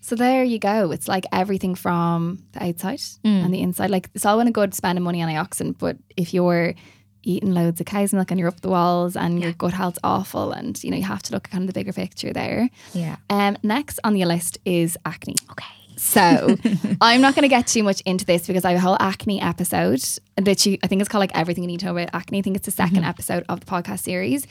So 0.00 0.16
there 0.16 0.42
you 0.42 0.58
go. 0.58 0.90
It's 0.90 1.08
like 1.08 1.26
everything 1.30 1.74
from 1.74 2.42
the 2.52 2.64
outside 2.64 2.98
mm. 2.98 3.44
and 3.44 3.52
the 3.52 3.60
inside. 3.60 3.90
Like 3.90 4.08
it's 4.14 4.24
all 4.24 4.38
well 4.38 4.46
and 4.46 4.54
good 4.54 4.74
spending 4.74 5.04
money 5.04 5.22
on 5.22 5.28
Nioxin, 5.28 5.76
but 5.78 5.98
if 6.16 6.32
you're 6.32 6.74
eating 7.22 7.52
loads 7.52 7.80
of 7.80 7.86
cow's 7.86 8.14
milk 8.14 8.30
and 8.30 8.40
you're 8.40 8.48
up 8.48 8.62
the 8.62 8.70
walls 8.70 9.14
and 9.14 9.38
yeah. 9.38 9.46
your 9.46 9.52
gut 9.52 9.74
health's 9.74 9.98
awful 10.02 10.52
and 10.52 10.82
you 10.82 10.90
know 10.90 10.96
you 10.96 11.02
have 11.02 11.22
to 11.22 11.32
look 11.32 11.44
at 11.44 11.50
kind 11.50 11.64
of 11.64 11.66
the 11.66 11.78
bigger 11.78 11.92
picture 11.92 12.32
there. 12.32 12.70
Yeah. 12.94 13.16
Um 13.28 13.58
next 13.62 14.00
on 14.04 14.14
the 14.14 14.24
list 14.24 14.58
is 14.64 14.96
acne. 15.04 15.34
Okay. 15.50 15.79
So 16.00 16.56
I'm 17.02 17.20
not 17.20 17.34
going 17.34 17.42
to 17.42 17.48
get 17.48 17.66
too 17.66 17.82
much 17.82 18.00
into 18.00 18.24
this 18.24 18.46
because 18.46 18.64
I 18.64 18.70
have 18.70 18.78
a 18.78 18.80
whole 18.80 18.96
acne 18.98 19.40
episode 19.40 20.02
that 20.36 20.64
you, 20.64 20.78
I 20.82 20.86
think 20.86 21.02
it's 21.02 21.10
called 21.10 21.20
like 21.20 21.36
everything 21.36 21.62
you 21.62 21.68
need 21.68 21.80
to 21.80 21.86
know 21.86 21.92
about 21.96 22.08
acne. 22.14 22.38
I 22.38 22.42
think 22.42 22.56
it's 22.56 22.74
the 22.74 22.82
2nd 22.82 22.88
mm-hmm. 22.92 23.04
episode 23.04 23.44
of 23.50 23.60
the 23.60 23.66
podcast 23.66 24.00
series. 24.00 24.46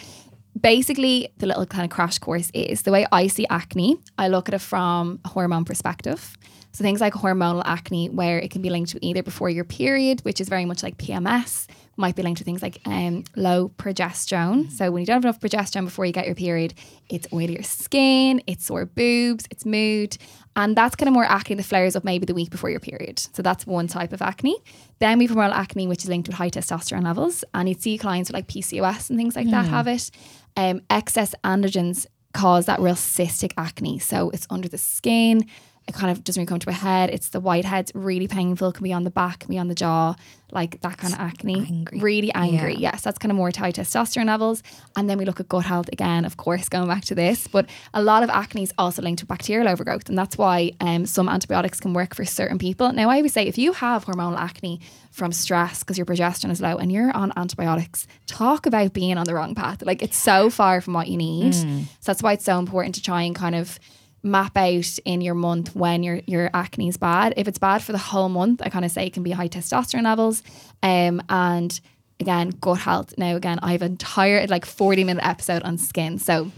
Basically, 0.60 1.30
the 1.38 1.48
little 1.48 1.66
kind 1.66 1.86
of 1.86 1.90
crash 1.90 2.20
course 2.20 2.52
is 2.54 2.84
the 2.84 2.92
way 2.92 3.08
I 3.12 3.28
see 3.28 3.48
acne. 3.50 3.98
I 4.20 4.28
look 4.28 4.48
at 4.48 4.54
it 4.54 4.62
from 4.62 5.20
a 5.26 5.30
hormone 5.30 5.66
perspective. 5.66 6.38
So 6.72 6.84
things 6.84 7.02
like 7.02 7.14
hormonal 7.14 7.64
acne, 7.66 8.10
where 8.10 8.38
it 8.38 8.52
can 8.52 8.62
be 8.62 8.70
linked 8.70 8.92
to 8.92 9.04
either 9.04 9.24
before 9.24 9.50
your 9.50 9.64
period, 9.64 10.22
which 10.22 10.40
is 10.40 10.50
very 10.50 10.66
much 10.66 10.84
like 10.84 10.98
PMS, 10.98 11.68
might 11.98 12.16
be 12.16 12.22
linked 12.22 12.38
to 12.38 12.44
things 12.44 12.62
like 12.62 12.80
um, 12.86 13.24
low 13.36 13.70
progesterone. 13.70 14.72
So 14.72 14.92
when 14.92 15.02
you 15.02 15.06
don't 15.08 15.16
have 15.16 15.26
enough 15.26 15.40
progesterone 15.40 15.86
before 15.86 16.06
you 16.06 16.14
get 16.14 16.28
your 16.28 16.36
period, 16.36 16.76
it's 17.10 17.28
oilier 17.28 17.66
skin, 17.66 18.42
it's 18.46 18.66
sore 18.66 18.86
boobs, 18.86 19.46
it's 19.50 19.66
mood. 19.66 20.18
And 20.60 20.76
that's 20.76 20.96
kind 20.98 21.08
of 21.08 21.14
more 21.14 21.24
acne 21.24 21.56
that 21.56 21.64
flares 21.64 21.96
up 21.96 22.04
maybe 22.04 22.26
the 22.26 22.34
week 22.34 22.50
before 22.50 22.70
your 22.70 22.82
period. 22.82 23.18
So 23.20 23.42
that's 23.42 23.66
one 23.66 23.88
type 23.88 24.12
of 24.12 24.22
acne. 24.22 24.58
Then 25.00 25.18
we 25.18 25.26
have 25.26 25.36
hormonal 25.36 25.54
acne, 25.54 25.88
which 25.88 26.04
is 26.04 26.10
linked 26.10 26.28
with 26.28 26.36
high 26.36 26.50
testosterone 26.50 27.06
levels. 27.06 27.46
And 27.54 27.70
you'd 27.70 27.82
see 27.82 27.98
clients 27.98 28.30
with 28.30 28.34
like 28.34 28.48
PCOS 28.48 29.10
and 29.10 29.18
things 29.18 29.38
like 29.38 29.48
mm. 29.48 29.52
that 29.52 29.66
hmm. 29.68 29.72
have 29.72 29.88
it. 29.88 30.12
Um, 30.58 30.82
excess 30.90 31.34
androgens 31.46 32.08
cause 32.34 32.66
that 32.66 32.82
real 32.82 32.96
cystic 32.96 33.54
acne. 33.58 34.00
So 34.00 34.32
it's 34.32 34.48
under 34.50 34.68
the 34.68 34.78
skin 34.78 35.48
it 35.90 35.96
kind 35.96 36.12
of 36.12 36.24
doesn't 36.24 36.40
really 36.40 36.46
come 36.48 36.60
to 36.60 36.70
a 36.70 36.74
head. 36.74 37.10
It's 37.10 37.30
the 37.30 37.42
whiteheads, 37.42 37.92
really 37.96 38.28
painful, 38.28 38.72
can 38.72 38.84
be 38.84 38.94
on 38.94 39.06
the 39.06 39.10
back, 39.10 39.40
can 39.40 39.50
be 39.50 39.58
on 39.58 39.70
the 39.70 39.74
jaw, 39.74 40.14
like 40.52 40.80
that 40.82 41.00
kind 41.00 41.16
of 41.16 41.20
acne. 41.20 41.66
Angry. 41.68 42.00
Really 42.00 42.32
angry. 42.34 42.74
Yeah. 42.74 42.92
Yes, 42.92 43.02
that's 43.02 43.18
kind 43.18 43.32
of 43.32 43.36
more 43.36 43.50
high 43.56 43.72
testosterone 43.72 44.28
levels. 44.28 44.62
And 44.96 45.10
then 45.10 45.18
we 45.18 45.26
look 45.26 45.40
at 45.40 45.50
gut 45.50 45.66
health 45.66 45.90
again, 45.92 46.26
of 46.26 46.38
course, 46.38 46.70
going 46.70 46.88
back 46.88 47.06
to 47.06 47.16
this. 47.16 47.48
But 47.48 47.68
a 47.92 48.04
lot 48.04 48.22
of 48.22 48.30
acne 48.30 48.62
is 48.62 48.74
also 48.78 49.02
linked 49.02 49.22
to 49.22 49.26
bacterial 49.26 49.68
overgrowth. 49.68 50.08
And 50.10 50.18
that's 50.18 50.38
why 50.38 50.74
um, 50.80 51.08
some 51.08 51.28
antibiotics 51.28 51.80
can 51.80 51.96
work 51.96 52.14
for 52.14 52.24
certain 52.24 52.60
people. 52.60 52.94
Now, 52.94 53.10
I 53.10 53.18
always 53.18 53.34
say 53.34 53.48
if 53.48 53.58
you 53.58 53.74
have 53.74 54.06
hormonal 54.06 54.38
acne 54.38 54.80
from 55.10 55.32
stress 55.32 55.80
because 55.80 55.98
your 55.98 56.06
progesterone 56.06 56.52
is 56.52 56.62
low 56.62 56.78
and 56.78 56.92
you're 56.92 57.12
on 57.18 57.34
antibiotics, 57.36 58.06
talk 58.28 58.68
about 58.68 58.94
being 58.94 59.18
on 59.18 59.26
the 59.26 59.34
wrong 59.34 59.56
path. 59.56 59.82
Like 59.82 60.04
it's 60.04 60.18
so 60.18 60.52
far 60.52 60.82
from 60.82 60.94
what 60.94 61.08
you 61.08 61.18
need. 61.18 61.54
Mm. 61.54 61.86
So 61.86 62.06
that's 62.06 62.22
why 62.22 62.34
it's 62.34 62.46
so 62.46 62.60
important 62.60 62.94
to 62.96 63.02
try 63.02 63.24
and 63.24 63.36
kind 63.36 63.56
of 63.56 63.80
map 64.24 64.58
out 64.58 65.00
in 65.06 65.22
your 65.22 65.36
month 65.36 65.76
when 65.76 66.04
your 66.04 66.22
your 66.26 66.50
acne 66.54 66.88
is 66.88 66.98
bad. 66.98 67.34
If 67.38 67.48
it's 67.48 67.60
bad 67.60 67.84
for 67.84 67.92
the 67.92 67.98
whole 67.98 68.30
month, 68.30 68.62
I 68.64 68.70
kind 68.70 68.86
of 68.86 68.92
say 68.92 69.06
it 69.06 69.14
can 69.14 69.24
be 69.24 69.32
high 69.32 69.48
testosterone 69.48 70.04
levels. 70.04 70.44
Um, 70.84 71.22
and 71.30 71.80
again, 72.20 72.50
gut 72.62 72.80
health. 72.80 73.14
Now, 73.18 73.36
again, 73.36 73.60
I 73.62 73.72
have 73.72 73.82
an 73.82 73.92
entire 73.94 74.46
like 74.48 74.66
40 74.66 75.04
minute 75.04 75.26
episode 75.26 75.64
on 75.64 75.78
skin. 75.78 76.20
So 76.20 76.52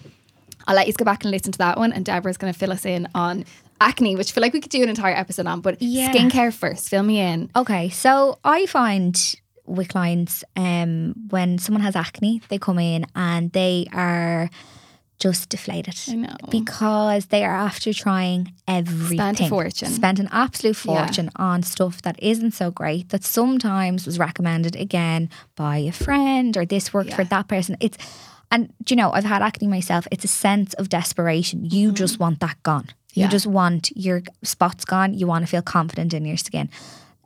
I'll 0.68 0.76
let 0.76 0.88
you 0.88 0.93
go 0.93 1.05
back 1.05 1.24
and 1.24 1.32
listen 1.32 1.51
to 1.51 1.57
that 1.59 1.78
one. 1.78 1.93
And 1.93 2.05
Deborah's 2.05 2.38
going 2.38 2.51
to 2.51 2.57
fill 2.57 2.72
us 2.72 2.86
in 2.86 3.07
on 3.14 3.45
acne, 3.80 4.16
which 4.16 4.32
I 4.32 4.34
feel 4.34 4.41
like 4.41 4.53
we 4.53 4.62
could 4.62 4.72
do 4.72 4.84
an 4.84 4.89
entire 4.89 5.16
episode 5.16 5.47
on. 5.47 5.62
But 5.62 5.82
yeah. 5.82 6.12
skincare 6.12 6.53
first, 6.53 6.89
fill 6.89 7.03
me 7.03 7.20
in. 7.20 7.49
Okay. 7.55 7.89
So 7.89 8.39
I 8.43 8.66
find 8.66 9.36
with 9.66 9.89
clients, 9.89 10.43
um, 10.55 11.14
when 11.30 11.57
someone 11.57 11.82
has 11.84 11.95
acne, 11.95 12.41
they 12.49 12.57
come 12.57 12.80
in 12.80 13.05
and 13.16 13.51
they 13.51 13.88
are 13.93 14.49
just 15.22 15.49
deflated. 15.49 15.95
I 16.09 16.15
know. 16.15 16.36
Because 16.49 17.28
they 17.28 17.45
are 17.45 17.55
after 17.55 17.93
trying 17.93 18.53
everything. 18.67 19.17
Spent 19.17 19.41
a 19.41 19.47
fortune. 19.47 19.89
Spent 19.89 20.19
an 20.19 20.28
absolute 20.32 20.76
fortune 20.76 21.26
yeah. 21.26 21.45
on 21.45 21.61
stuff 21.61 22.01
that 22.01 22.22
isn't 22.22 22.51
so 22.51 22.72
great, 22.72 23.09
that 23.09 23.24
sometimes 23.24 24.07
was 24.07 24.17
recommended 24.17 24.76
again 24.76 25.30
by 25.55 25.78
a 25.78 25.91
friend 25.91 26.57
or 26.57 26.65
this 26.65 26.91
worked 26.91 27.11
yeah. 27.11 27.15
for 27.15 27.24
that 27.26 27.47
person. 27.47 27.78
It's 27.80 27.97
and 28.49 28.74
you 28.89 28.95
know, 28.95 29.11
I've 29.11 29.24
had 29.24 29.41
acne 29.41 29.67
myself. 29.67 30.07
It's 30.11 30.26
a 30.26 30.28
sense 30.28 30.74
of 30.74 30.89
desperation. 30.89 31.65
You 31.65 31.89
mm-hmm. 31.89 31.95
just 31.95 32.19
want 32.19 32.39
that 32.39 32.61
gone. 32.63 32.88
You 33.13 33.24
yeah. 33.24 33.30
just 33.30 33.45
want 33.45 33.91
your 33.95 34.24
spots 34.43 34.86
gone. 34.86 35.13
You 35.13 35.28
want 35.28 35.43
to 35.43 35.47
feel 35.47 35.61
confident 35.61 36.13
in 36.13 36.26
your 36.26 36.38
skin. 36.38 36.69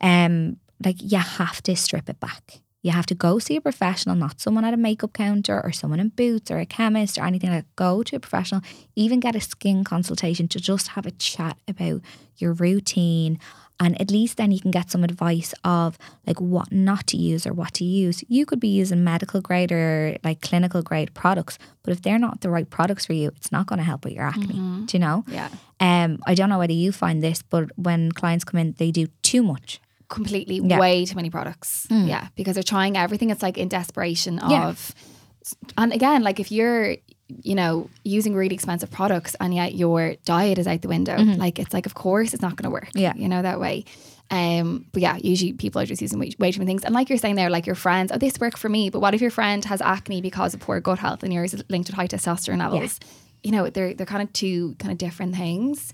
Um, 0.00 0.58
like 0.84 0.96
you 1.00 1.18
have 1.18 1.62
to 1.62 1.74
strip 1.74 2.08
it 2.10 2.20
back. 2.20 2.60
You 2.86 2.92
have 2.92 3.06
to 3.06 3.16
go 3.16 3.40
see 3.40 3.56
a 3.56 3.60
professional, 3.60 4.14
not 4.14 4.40
someone 4.40 4.64
at 4.64 4.72
a 4.72 4.76
makeup 4.76 5.12
counter 5.12 5.60
or 5.60 5.72
someone 5.72 5.98
in 5.98 6.10
Boots 6.10 6.52
or 6.52 6.58
a 6.60 6.66
chemist 6.66 7.18
or 7.18 7.24
anything 7.24 7.50
like 7.50 7.64
that. 7.64 7.74
Go 7.74 8.04
to 8.04 8.14
a 8.14 8.20
professional, 8.20 8.60
even 8.94 9.18
get 9.18 9.34
a 9.34 9.40
skin 9.40 9.82
consultation 9.82 10.46
to 10.46 10.60
just 10.60 10.86
have 10.94 11.04
a 11.04 11.10
chat 11.10 11.58
about 11.66 12.00
your 12.36 12.52
routine. 12.52 13.40
And 13.80 14.00
at 14.00 14.12
least 14.12 14.36
then 14.36 14.52
you 14.52 14.60
can 14.60 14.70
get 14.70 14.92
some 14.92 15.02
advice 15.02 15.52
of 15.64 15.98
like 16.28 16.40
what 16.40 16.70
not 16.70 17.08
to 17.08 17.16
use 17.16 17.44
or 17.44 17.52
what 17.52 17.74
to 17.74 17.84
use. 17.84 18.22
You 18.28 18.46
could 18.46 18.60
be 18.60 18.68
using 18.68 19.02
medical 19.02 19.40
grade 19.40 19.72
or 19.72 20.16
like 20.22 20.40
clinical 20.40 20.80
grade 20.80 21.12
products, 21.12 21.58
but 21.82 21.90
if 21.90 22.02
they're 22.02 22.20
not 22.20 22.42
the 22.42 22.50
right 22.50 22.70
products 22.70 23.04
for 23.04 23.14
you, 23.14 23.32
it's 23.34 23.50
not 23.50 23.66
going 23.66 23.78
to 23.78 23.84
help 23.84 24.04
with 24.04 24.14
your 24.14 24.26
acne. 24.26 24.54
Mm-hmm. 24.54 24.84
Do 24.84 24.96
you 24.96 25.00
know? 25.00 25.24
Yeah. 25.26 25.48
Um, 25.80 26.20
I 26.24 26.36
don't 26.36 26.48
know 26.48 26.58
whether 26.58 26.72
you 26.72 26.92
find 26.92 27.20
this, 27.20 27.42
but 27.42 27.76
when 27.76 28.12
clients 28.12 28.44
come 28.44 28.60
in, 28.60 28.76
they 28.78 28.92
do 28.92 29.08
too 29.22 29.42
much 29.42 29.80
completely 30.08 30.60
yeah. 30.62 30.78
way 30.78 31.04
too 31.04 31.16
many 31.16 31.30
products. 31.30 31.86
Mm. 31.90 32.08
Yeah, 32.08 32.28
because 32.36 32.54
they're 32.54 32.62
trying 32.62 32.96
everything. 32.96 33.30
It's 33.30 33.42
like 33.42 33.58
in 33.58 33.68
desperation 33.68 34.38
of, 34.38 34.50
yeah. 34.50 35.72
and 35.78 35.92
again, 35.92 36.22
like 36.22 36.40
if 36.40 36.50
you're, 36.52 36.96
you 37.42 37.54
know, 37.54 37.90
using 38.04 38.34
really 38.34 38.54
expensive 38.54 38.90
products 38.90 39.34
and 39.40 39.52
yet 39.54 39.74
your 39.74 40.14
diet 40.24 40.58
is 40.58 40.66
out 40.66 40.82
the 40.82 40.88
window, 40.88 41.16
mm-hmm. 41.16 41.40
like 41.40 41.58
it's 41.58 41.74
like, 41.74 41.86
of 41.86 41.94
course, 41.94 42.32
it's 42.32 42.42
not 42.42 42.56
going 42.56 42.64
to 42.64 42.70
work. 42.70 42.90
Yeah, 42.94 43.14
you 43.16 43.28
know 43.28 43.42
that 43.42 43.58
way. 43.58 43.84
Um, 44.30 44.86
but 44.92 45.02
yeah, 45.02 45.18
usually 45.22 45.52
people 45.52 45.80
are 45.80 45.86
just 45.86 46.02
using 46.02 46.18
way, 46.18 46.32
way 46.38 46.50
too 46.50 46.58
many 46.58 46.68
things. 46.68 46.84
And 46.84 46.94
like 46.94 47.08
you're 47.08 47.18
saying 47.18 47.36
there, 47.36 47.50
like 47.50 47.66
your 47.66 47.76
friends, 47.76 48.10
oh, 48.12 48.18
this 48.18 48.40
worked 48.40 48.58
for 48.58 48.68
me. 48.68 48.90
But 48.90 49.00
what 49.00 49.14
if 49.14 49.20
your 49.20 49.30
friend 49.30 49.64
has 49.64 49.80
acne 49.80 50.20
because 50.20 50.54
of 50.54 50.60
poor 50.60 50.80
gut 50.80 50.98
health 50.98 51.22
and 51.22 51.32
yours 51.32 51.54
is 51.54 51.62
linked 51.68 51.88
to 51.90 51.94
high 51.94 52.08
testosterone 52.08 52.58
levels? 52.58 52.98
Yeah. 53.00 53.08
You 53.44 53.52
know, 53.52 53.70
they're 53.70 53.94
they're 53.94 54.06
kind 54.06 54.22
of 54.22 54.32
two 54.32 54.74
kind 54.78 54.90
of 54.90 54.98
different 54.98 55.36
things. 55.36 55.92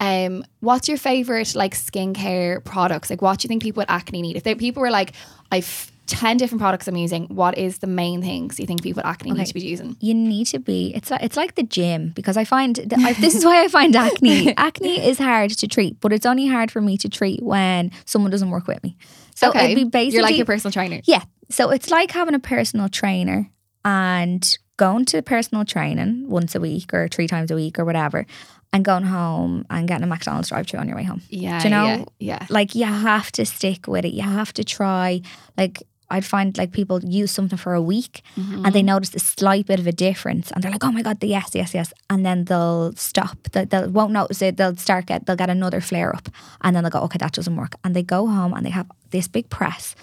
Um, 0.00 0.44
what's 0.60 0.88
your 0.88 0.98
favorite 0.98 1.54
like 1.54 1.74
skincare 1.74 2.62
products? 2.64 3.10
Like, 3.10 3.22
what 3.22 3.38
do 3.38 3.46
you 3.46 3.48
think 3.48 3.62
people 3.62 3.80
with 3.80 3.90
acne 3.90 4.22
need? 4.22 4.36
If 4.36 4.42
they, 4.42 4.54
people 4.54 4.80
were 4.80 4.90
like, 4.90 5.12
I've 5.50 5.90
10 6.06 6.36
different 6.36 6.60
products 6.60 6.86
I'm 6.86 6.96
using, 6.96 7.26
what 7.26 7.56
is 7.56 7.78
the 7.78 7.86
main 7.86 8.20
things 8.20 8.60
you 8.60 8.66
think 8.66 8.82
people 8.82 9.00
with 9.00 9.06
acne 9.06 9.30
okay. 9.32 9.38
need 9.38 9.46
to 9.46 9.54
be 9.54 9.60
using? 9.60 9.96
You 10.00 10.14
need 10.14 10.46
to 10.48 10.58
be, 10.58 10.94
it's 10.94 11.10
it's 11.10 11.36
like 11.36 11.54
the 11.54 11.62
gym 11.62 12.10
because 12.10 12.36
I 12.36 12.44
find, 12.44 12.78
I, 12.98 13.12
this 13.14 13.34
is 13.34 13.44
why 13.44 13.62
I 13.62 13.68
find 13.68 13.96
acne. 13.96 14.54
acne 14.56 15.06
is 15.06 15.18
hard 15.18 15.50
to 15.52 15.68
treat, 15.68 16.00
but 16.00 16.12
it's 16.12 16.26
only 16.26 16.46
hard 16.46 16.70
for 16.70 16.80
me 16.80 16.98
to 16.98 17.08
treat 17.08 17.42
when 17.42 17.90
someone 18.04 18.30
doesn't 18.30 18.50
work 18.50 18.66
with 18.66 18.82
me. 18.82 18.96
So 19.34 19.50
okay. 19.50 19.72
it'd 19.72 19.76
be 19.76 19.84
basically. 19.84 20.14
You're 20.14 20.22
like 20.22 20.36
your 20.36 20.46
personal 20.46 20.72
trainer. 20.72 21.00
Yeah. 21.04 21.22
So 21.50 21.70
it's 21.70 21.90
like 21.90 22.10
having 22.10 22.34
a 22.34 22.38
personal 22.38 22.88
trainer 22.88 23.50
and 23.84 24.58
going 24.76 25.04
to 25.06 25.22
personal 25.22 25.64
training 25.64 26.28
once 26.28 26.54
a 26.54 26.60
week 26.60 26.92
or 26.92 27.08
three 27.08 27.28
times 27.28 27.50
a 27.50 27.54
week 27.54 27.78
or 27.78 27.84
whatever 27.84 28.26
and 28.74 28.84
going 28.84 29.04
home 29.04 29.64
and 29.70 29.88
getting 29.88 30.04
a 30.04 30.06
McDonald's 30.06 30.48
drive 30.50 30.66
through 30.66 30.80
on 30.80 30.88
your 30.88 30.96
way 30.96 31.04
home. 31.04 31.22
Yeah. 31.30 31.58
Do 31.60 31.64
you 31.68 31.70
know? 31.70 31.86
Yeah, 31.86 32.04
yeah. 32.40 32.46
Like 32.50 32.74
you 32.74 32.84
have 32.84 33.30
to 33.32 33.44
stick 33.46 33.86
with 33.86 34.04
it. 34.04 34.12
You 34.12 34.22
have 34.22 34.52
to 34.54 34.64
try. 34.64 35.20
Like 35.56 35.82
I'd 36.10 36.24
find 36.24 36.56
like 36.58 36.70
people 36.72 36.98
use 37.02 37.30
something 37.30 37.56
for 37.58 37.72
a 37.74 37.80
week 37.80 38.20
Mm-hmm. 38.36 38.64
and 38.64 38.74
they 38.74 38.82
notice 38.82 39.14
a 39.14 39.18
slight 39.20 39.66
bit 39.66 39.78
of 39.80 39.86
a 39.86 39.92
difference 39.92 40.50
and 40.52 40.62
they're 40.62 40.70
like, 40.76 40.84
oh 40.84 40.92
my 40.92 41.02
God, 41.02 41.18
the 41.20 41.28
yes, 41.28 41.50
yes, 41.54 41.72
yes. 41.74 41.92
And 42.10 42.26
then 42.26 42.44
they'll 42.44 42.92
stop. 42.96 43.38
They, 43.52 43.64
they 43.64 43.86
won't 43.86 44.12
notice 44.12 44.42
it. 44.42 44.56
They'll 44.58 44.76
start 44.76 45.06
get, 45.06 45.24
they'll 45.26 45.36
get 45.44 45.50
another 45.50 45.80
flare 45.80 46.14
up 46.14 46.28
and 46.62 46.74
then 46.74 46.82
they'll 46.84 46.90
go, 46.98 47.00
okay, 47.06 47.18
that 47.18 47.32
doesn't 47.32 47.56
work. 47.56 47.74
And 47.84 47.94
they 47.96 48.02
go 48.02 48.26
home 48.26 48.52
and 48.56 48.66
they 48.66 48.70
have 48.70 48.86
this 49.10 49.28
big 49.28 49.46
press 49.50 49.94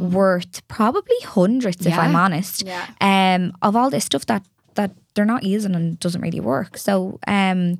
worth 0.00 0.66
probably 0.68 1.20
hundreds, 1.24 1.86
if 1.86 1.92
Mm-hmm. 1.92 2.00
I'm 2.00 2.16
honest, 2.16 2.62
Yeah. 2.66 2.86
um, 3.00 3.52
of 3.62 3.76
all 3.76 3.90
this 3.90 4.04
stuff 4.04 4.24
that, 4.26 4.42
that 4.74 4.90
they're 5.14 5.24
not 5.34 5.44
using 5.44 5.74
and 5.76 5.98
doesn't 6.00 6.20
really 6.20 6.40
work. 6.40 6.76
So, 6.78 7.18
um, 7.28 7.78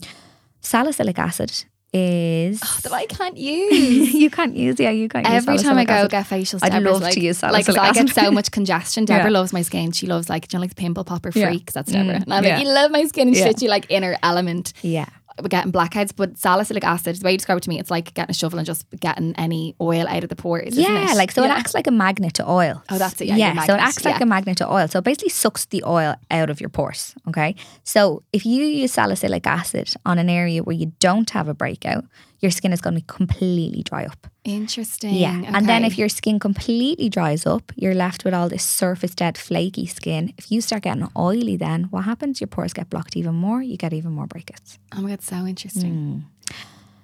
salicylic 0.65 1.19
acid 1.19 1.53
is 1.93 2.59
That 2.83 2.93
I 2.93 3.07
can't 3.07 3.37
use. 3.37 4.13
you 4.23 4.29
can't 4.31 4.57
use 4.57 4.81
yeah 4.81 4.91
you 4.91 5.09
can't 5.09 5.27
use 5.29 5.47
Every 5.47 5.59
time 5.59 5.79
I 5.79 5.85
go 5.85 5.93
acid. 5.95 6.11
get 6.11 6.27
facials, 6.27 6.61
I'd 6.65 6.73
Deborah's 6.73 6.95
love 6.95 7.03
like, 7.03 7.15
to 7.15 7.21
use 7.21 7.41
like 7.43 7.65
'cause 7.67 7.75
salicylic 7.77 7.97
I 7.99 8.03
get 8.05 8.15
so 8.25 8.31
much 8.33 8.51
congestion. 8.51 9.05
Deborah 9.05 9.31
Yeah. 9.31 9.39
loves 9.39 9.53
my 9.53 9.63
skin. 9.63 9.93
She 9.93 10.07
loves 10.09 10.29
like, 10.29 10.53
you 10.53 10.57
know, 10.57 10.61
like 10.63 10.71
the 10.71 10.81
pimple 10.85 11.05
popper 11.05 11.31
Yeah. 11.35 11.55
That's 11.73 11.93
Deborah. 11.93 12.15
Mm, 12.19 12.23
And 12.25 12.35
I'm 12.35 12.43
yeah. 12.45 12.57
like, 12.57 12.65
you 12.65 12.69
love 12.73 12.91
my 12.91 13.05
skin 13.05 13.29
and 13.29 13.37
Yeah. 13.37 13.45
shit. 13.47 13.63
You 13.63 13.69
like 13.69 13.87
inner 13.91 14.17
element. 14.25 14.73
yeah 14.83 15.07
getting 15.49 15.71
blackheads, 15.71 16.13
but 16.13 16.39
salicylic 16.39 16.85
acid, 16.85 17.17
the 17.17 17.25
way 17.25 17.33
you 17.33 17.39
describe 17.39 17.59
it 17.59 17.63
to 17.63 17.69
me, 17.69 17.79
it's 17.79 17.91
like 17.91 18.15
getting 18.15 18.31
a 18.31 18.35
shovel 18.35 18.59
and 18.59 18.67
just 18.67 18.87
getting 19.01 19.35
any 19.37 19.75
oil 19.81 20.07
out 20.09 20.23
of 20.23 20.29
the 20.29 20.37
pores. 20.37 20.79
isn't 20.79 20.83
yeah 20.83 21.13
like 21.15 21.31
so 21.33 21.43
it 21.43 21.49
acts 21.49 21.75
like 21.75 21.87
a 21.87 21.91
magnet 21.91 22.35
to 22.35 22.49
oil. 22.49 22.83
Oh, 22.91 22.99
that's 22.99 23.21
it, 23.21 23.27
yeah, 23.27 23.37
yeah 23.37 23.65
so 23.65 23.75
it 23.75 23.81
acts 23.81 24.05
like 24.05 24.17
yeah. 24.17 24.23
a 24.23 24.27
magnet 24.27 24.59
to 24.59 24.73
oil. 24.73 24.89
So 24.89 24.99
it 24.99 25.05
basically 25.05 25.31
sucks 25.31 25.67
the 25.67 25.83
oil 25.85 26.15
out 26.31 26.51
of 26.51 26.61
your 26.61 26.71
pores 26.71 27.15
okay? 27.29 27.55
So 27.83 28.23
if 28.33 28.47
you 28.47 28.65
use 28.65 28.93
salicylic 28.93 29.47
acid 29.47 29.95
on 30.05 30.19
an 30.19 30.31
area 30.31 30.63
where 30.63 30.77
you 30.77 30.93
don't 30.99 31.29
have 31.31 31.49
a 31.49 31.55
breakout 31.55 32.05
your 32.45 32.53
skin 32.59 32.73
is 32.73 32.81
going 32.85 32.95
to 32.95 33.01
be 33.01 33.07
completely 33.19 33.83
dry 33.83 34.05
up 34.13 34.29
Interesting. 34.45 35.15
Yeah. 35.15 35.41
And 35.55 35.67
then 35.67 35.85
if 35.87 35.97
your 35.97 36.11
skin 36.11 36.39
completely 36.39 37.09
dries 37.09 37.47
up, 37.47 37.73
you're 37.77 37.95
left 37.95 38.27
with 38.27 38.35
all 38.35 38.51
this 38.51 38.63
surface 38.63 39.15
dead, 39.15 39.39
flaky 39.39 39.87
skin. 39.87 40.35
If 40.37 40.53
you 40.53 40.61
start 40.61 40.83
getting 40.83 41.09
oily, 41.17 41.57
then 41.57 41.85
what 41.85 42.05
happens? 42.05 42.43
Your 42.43 42.49
pores 42.49 42.75
get 42.75 42.91
blocked 42.91 43.17
even 43.17 43.35
more. 43.35 43.63
You 43.63 43.79
get 43.79 43.95
even 43.95 44.13
more 44.13 44.27
breakouts. 44.27 44.77
Oh 44.95 45.01
my 45.01 45.11
god, 45.11 45.23
so 45.23 45.47
interesting. 45.47 46.27
Hmm. 46.51 46.55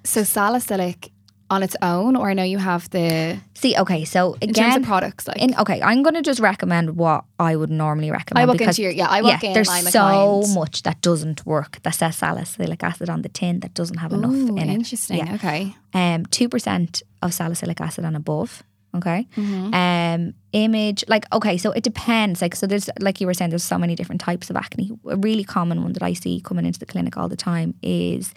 So 0.05 0.23
salicylic 0.23 1.13
on 1.51 1.63
its 1.65 1.77
own, 1.83 2.15
or 2.17 2.31
I 2.31 2.35
know 2.35 2.45
you 2.45 2.59
have 2.59 2.89
the 2.91 3.39
See, 3.61 3.77
okay, 3.77 4.07
so 4.07 4.39
in 4.41 4.55
terms 4.55 4.77
of 4.77 4.85
products 4.85 5.29
like 5.29 5.37
in, 5.37 5.55
okay, 5.59 5.83
I'm 5.83 6.03
going 6.03 6.15
to 6.15 6.23
just 6.23 6.41
recommend 6.41 6.97
what 6.97 7.25
I 7.39 7.57
would 7.57 7.69
normally 7.69 8.11
recommend. 8.11 8.43
I 8.43 8.47
walk 8.47 8.57
because, 8.57 8.79
into 8.79 8.83
your 8.83 8.93
yeah, 8.93 9.09
I 9.09 9.21
walk 9.21 9.43
yeah, 9.43 9.49
in 9.49 9.55
there's 9.55 9.69
I'm 9.69 9.85
so 9.85 10.01
client. 10.01 10.55
much 10.55 10.83
that 10.85 11.03
doesn't 11.03 11.45
work 11.45 11.83
that 11.83 11.95
says 11.95 12.17
salicylic 12.17 12.83
acid 12.83 13.11
on 13.11 13.21
the 13.21 13.29
tin 13.29 13.61
that 13.61 13.75
doesn't 13.75 13.99
have 13.99 14.15
enough 14.15 14.33
Ooh, 14.33 14.57
in 14.57 14.71
it. 14.71 14.73
interesting. 14.73 15.27
Yeah. 15.27 15.35
Okay. 15.35 15.75
um, 15.93 16.25
2% 16.25 17.03
of 17.21 17.35
salicylic 17.35 17.83
acid 17.83 18.05
and 18.07 18.17
above. 18.17 18.63
Okay. 18.95 19.27
Mm-hmm. 19.37 19.75
Um, 19.75 20.35
image, 20.53 21.05
like, 21.07 21.27
okay, 21.33 21.59
so 21.59 21.73
it 21.73 21.83
depends. 21.85 22.41
Like, 22.41 22.57
so 22.57 22.67
there's, 22.67 22.89
like 22.99 23.21
you 23.21 23.27
were 23.27 23.35
saying, 23.35 23.51
there's 23.51 23.63
so 23.63 23.77
many 23.77 23.95
different 23.95 24.23
types 24.23 24.49
of 24.49 24.57
acne. 24.57 24.91
A 25.07 25.17
really 25.17 25.45
common 25.45 25.83
one 25.83 25.93
that 25.93 26.03
I 26.03 26.15
see 26.15 26.41
coming 26.41 26.65
into 26.65 26.79
the 26.79 26.87
clinic 26.87 27.19
all 27.19 27.29
the 27.29 27.37
time 27.37 27.75
is 27.83 28.33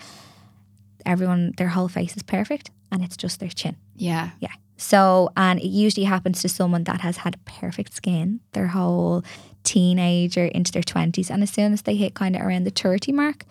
everyone, 1.06 1.54
their 1.58 1.70
whole 1.70 1.88
face 1.88 2.18
is 2.18 2.24
perfect 2.24 2.72
and 2.94 3.04
it's 3.04 3.18
just 3.18 3.40
their 3.42 3.50
chin. 3.50 3.76
Yeah. 3.96 4.30
Yeah. 4.40 4.54
So, 4.78 5.30
and 5.36 5.60
it 5.60 5.68
usually 5.68 6.06
happens 6.06 6.42
to 6.44 6.50
someone 6.50 6.84
that 6.86 7.02
has 7.02 7.18
had 7.18 7.44
perfect 7.46 7.94
skin 7.94 8.40
their 8.54 8.68
whole 8.68 9.24
teenager 9.64 10.46
into 10.46 10.72
their 10.72 10.82
20s. 10.84 11.30
And 11.30 11.42
as 11.44 11.50
soon 11.50 11.74
as 11.74 11.82
they 11.84 11.96
hit 11.96 12.14
kind 12.14 12.36
of 12.36 12.42
around 12.42 12.66
the 12.66 12.72
30 12.72 13.12
mark, 13.12 13.46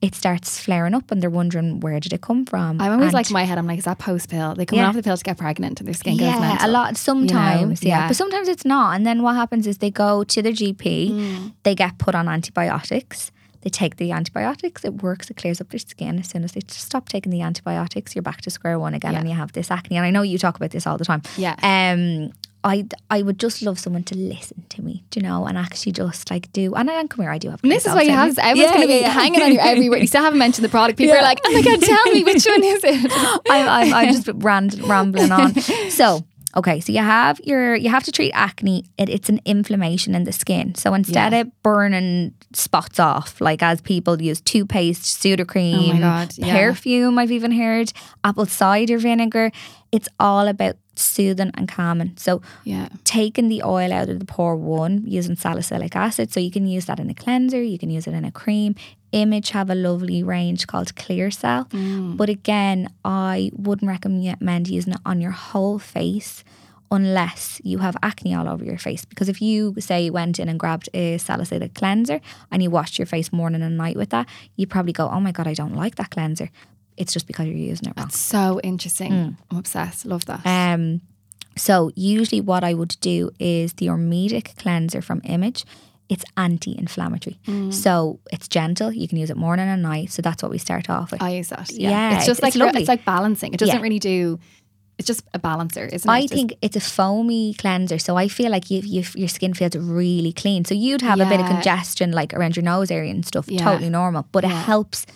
it 0.00 0.14
starts 0.14 0.58
flaring 0.60 0.94
up 0.94 1.10
and 1.10 1.22
they're 1.22 1.30
wondering 1.30 1.80
where 1.80 1.98
did 1.98 2.12
it 2.12 2.20
come 2.20 2.44
from? 2.44 2.80
I'm 2.80 2.92
always 2.92 3.06
And- 3.06 3.14
like 3.14 3.30
in 3.30 3.34
my 3.34 3.44
head, 3.44 3.56
I'm 3.58 3.66
like, 3.66 3.78
is 3.78 3.84
that 3.86 3.98
post 3.98 4.28
pill? 4.28 4.54
They 4.54 4.66
come 4.66 4.78
Yeah. 4.78 4.88
off 4.88 4.94
the 4.94 5.02
pill 5.02 5.16
to 5.16 5.24
get 5.24 5.38
pregnant 5.38 5.80
and 5.80 5.86
their 5.86 5.94
skin 5.94 6.16
goes 6.18 6.26
yeah, 6.28 6.38
mental. 6.40 6.68
a 6.68 6.70
lot 6.70 6.96
sometimes, 6.96 7.82
yeah. 7.82 8.00
Yeah. 8.00 8.08
But 8.08 8.16
sometimes 8.16 8.48
it's 8.48 8.64
not. 8.66 8.94
And 8.96 9.06
then 9.06 9.22
what 9.22 9.34
happens 9.34 9.66
is 9.66 9.78
they 9.78 9.90
go 9.90 10.22
to 10.24 10.42
their 10.42 10.52
GP, 10.52 11.10
Mm. 11.10 11.52
they 11.62 11.74
get 11.74 11.96
put 11.98 12.14
on 12.14 12.28
antibiotics. 12.28 13.32
They 13.64 13.70
take 13.70 13.96
the 13.96 14.12
antibiotics, 14.12 14.84
it 14.84 15.02
works, 15.02 15.30
it 15.30 15.36
clears 15.38 15.60
up 15.60 15.70
their 15.70 15.78
skin. 15.80 16.18
As 16.18 16.28
soon 16.28 16.44
as 16.44 16.52
they 16.52 16.60
stop 16.68 17.08
taking 17.08 17.32
the 17.32 17.40
antibiotics, 17.40 18.14
you're 18.14 18.22
back 18.22 18.42
to 18.42 18.50
square 18.50 18.78
one 18.78 18.94
again 18.94 19.12
Yeah. 19.14 19.20
and 19.20 19.28
you 19.28 19.34
have 19.34 19.52
this 19.52 19.70
acne. 19.70 19.96
And 19.96 20.04
I 20.06 20.10
know 20.10 20.22
you 20.22 20.38
talk 20.38 20.56
about 20.56 20.70
this 20.70 20.86
all 20.86 20.98
the 20.98 21.04
time. 21.06 21.22
Yeah. 21.36 21.54
Um 21.62 22.32
I 22.62 22.86
I 23.10 23.20
would 23.22 23.38
just 23.38 23.60
love 23.62 23.78
someone 23.78 24.04
to 24.04 24.16
listen 24.16 24.64
to 24.70 24.82
me, 24.82 25.04
do 25.10 25.20
you 25.20 25.26
know, 25.26 25.46
and 25.46 25.56
actually 25.58 25.92
just 25.92 26.30
like 26.30 26.50
do 26.52 26.74
and, 26.74 26.90
I 26.90 27.00
and 27.00 27.10
come 27.10 27.20
here, 27.22 27.30
I 27.30 27.38
do 27.38 27.50
have 27.50 27.60
And 27.62 27.70
this 27.72 27.84
is 27.86 27.94
why 27.94 28.02
you 28.02 28.10
have. 28.10 28.38
Everyone's 28.38 28.58
Yeah, 28.58 28.68
going 28.74 28.80
to 28.82 28.86
be 28.86 28.94
yeah, 28.94 29.00
yeah. 29.00 29.08
hanging 29.12 29.42
on 29.42 29.52
you 29.52 29.58
everywhere. 29.60 29.98
You 29.98 30.06
still 30.06 30.22
haven't 30.22 30.38
mentioned 30.38 30.64
the 30.64 30.70
product. 30.70 30.98
People 30.98 31.16
are 31.16 31.22
like, 31.22 31.40
oh 31.44 31.52
my 31.52 31.62
God, 31.62 31.80
tell 31.82 32.04
me 32.12 32.22
which 32.24 32.44
one 32.46 32.64
is 32.64 32.82
it? 32.84 33.12
I'm, 33.50 33.68
I'm, 33.68 33.94
I'm 33.94 34.12
just 34.14 34.28
rand, 34.36 34.78
rambling 34.88 35.32
on. 35.32 35.54
So, 35.90 36.24
okay, 36.56 36.80
so 36.80 36.92
you 36.92 37.00
have 37.00 37.40
your 37.44 37.74
you 37.74 37.88
have 37.90 38.04
to 38.04 38.12
treat 38.12 38.32
acne. 38.32 38.84
It, 38.98 39.08
it's 39.08 39.28
an 39.28 39.40
inflammation 39.44 40.14
in 40.14 40.24
the 40.24 40.32
skin. 40.32 40.74
So 40.74 40.94
instead 40.94 41.32
Yeah. 41.32 41.40
of 41.40 41.62
burning 41.62 42.34
spots 42.52 42.98
off, 43.00 43.40
like 43.40 43.62
as 43.62 43.80
people 43.80 44.20
use 44.22 44.40
toothpaste, 44.40 45.02
Sudocrem, 45.04 45.74
Oh 45.90 45.92
my 45.94 45.98
God, 46.00 46.32
yeah. 46.36 46.54
perfume, 46.54 47.18
I've 47.18 47.32
even 47.32 47.52
heard 47.52 47.92
apple 48.22 48.46
cider 48.46 48.98
vinegar. 48.98 49.50
It's 49.96 50.08
all 50.18 50.46
about 50.48 50.76
soothing 50.96 51.50
and 51.54 51.66
calming. 51.68 52.12
So 52.16 52.40
Yeah. 52.64 52.88
taking 53.04 53.48
the 53.48 53.62
oil 53.62 53.92
out 53.92 54.08
of 54.08 54.18
the 54.18 54.24
pore 54.36 54.56
one 54.56 55.02
using 55.06 55.36
salicylic 55.36 55.94
acid. 56.06 56.32
So 56.32 56.40
you 56.40 56.50
can 56.50 56.66
use 56.76 56.84
that 56.86 56.98
in 57.00 57.08
a 57.10 57.14
cleanser, 57.14 57.62
you 57.62 57.78
can 57.78 57.90
use 57.90 58.06
it 58.08 58.14
in 58.14 58.24
a 58.24 58.30
cream. 58.42 58.74
Image 59.12 59.50
have 59.50 59.70
a 59.70 59.74
lovely 59.88 60.22
range 60.22 60.66
called 60.66 60.94
Clear 60.96 61.30
Cell. 61.30 61.64
Mm. 61.66 62.16
But 62.16 62.28
again, 62.28 62.88
I 63.04 63.50
wouldn't 63.66 63.88
recommend 63.88 64.68
using 64.68 64.94
it 64.94 65.00
on 65.06 65.20
your 65.20 65.30
whole 65.30 65.78
face 65.78 66.42
unless 66.90 67.60
you 67.64 67.78
have 67.78 67.96
acne 68.02 68.34
all 68.34 68.48
over 68.48 68.64
your 68.64 68.78
face. 68.78 69.04
Because 69.04 69.28
if 69.28 69.40
you 69.42 69.74
say 69.78 70.10
went 70.10 70.38
in 70.38 70.48
and 70.48 70.60
grabbed 70.60 70.88
a 70.94 71.18
salicylic 71.18 71.74
cleanser 71.74 72.20
and 72.50 72.62
you 72.62 72.70
washed 72.70 72.98
your 72.98 73.06
face 73.06 73.32
morning 73.32 73.62
and 73.62 73.76
night 73.76 73.96
with 73.96 74.10
that, 74.10 74.26
you'd 74.56 74.70
probably 74.70 74.92
go, 74.92 75.08
Oh 75.08 75.20
my 75.20 75.32
god, 75.32 75.46
I 75.48 75.54
don't 75.54 75.74
like 75.74 75.96
that 75.96 76.10
cleanser. 76.10 76.50
It's 76.96 77.12
just 77.12 77.26
because 77.26 77.46
you're 77.46 77.56
using 77.56 77.88
it 77.88 77.94
wrong. 77.96 78.10
So 78.10 78.60
interesting. 78.62 79.36
I'm 79.50 79.56
obsessed. 79.58 80.06
Love 80.06 80.24
that. 80.26 80.46
Um, 80.46 81.00
so 81.56 81.90
usually 81.94 82.40
what 82.40 82.64
I 82.64 82.74
would 82.74 82.96
do 83.00 83.30
is 83.38 83.74
the 83.74 83.86
Ormedic 83.86 84.56
cleanser 84.56 85.00
from 85.02 85.20
Image. 85.24 85.64
It's 86.08 86.24
anti-inflammatory, 86.36 87.38
so 87.70 88.20
it's 88.30 88.46
gentle. 88.46 88.92
You 88.92 89.08
can 89.08 89.16
use 89.18 89.30
it 89.30 89.36
morning 89.36 89.68
and 89.68 89.82
night. 89.82 90.12
So 90.12 90.20
that's 90.20 90.42
what 90.42 90.50
we 90.52 90.58
start 90.58 90.90
off 90.90 91.12
with. 91.12 91.22
I 91.22 91.30
use 91.30 91.48
that. 91.48 91.70
Yeah. 91.72 91.90
Yeah, 91.90 92.16
it's 92.16 92.26
just 92.26 92.40
it's 92.40 92.42
like 92.42 92.54
lovely. 92.56 92.80
it's 92.82 92.88
like 92.88 93.04
balancing. 93.04 93.54
It 93.54 93.58
doesn't 93.58 93.76
Yeah. 93.76 93.80
really 93.82 93.98
do. 93.98 94.38
It's 94.98 95.06
just 95.08 95.24
a 95.32 95.38
balancer, 95.38 95.86
isn't 95.86 96.08
it? 96.08 96.12
I 96.12 96.20
It's 96.20 96.32
think 96.32 96.54
it's 96.62 96.76
a 96.76 96.80
foamy 96.80 97.54
cleanser, 97.54 97.98
so 97.98 98.16
I 98.16 98.28
feel 98.28 98.50
like 98.50 98.70
you, 98.70 98.80
you, 98.84 99.02
your 99.16 99.28
skin 99.28 99.54
feels 99.54 99.74
really 99.76 100.32
clean. 100.32 100.64
So 100.64 100.74
you'd 100.74 101.00
have 101.02 101.18
a 101.20 101.26
bit 101.26 101.40
of 101.40 101.46
congestion, 101.46 102.12
like 102.12 102.32
around 102.34 102.54
your 102.56 102.62
nose 102.64 102.90
area 102.92 103.10
and 103.10 103.24
stuff, 103.26 103.46
Yeah. 103.48 103.64
totally 103.64 103.90
normal. 103.90 104.26
But 104.30 104.44
it 104.44 104.50
helps 104.50 105.06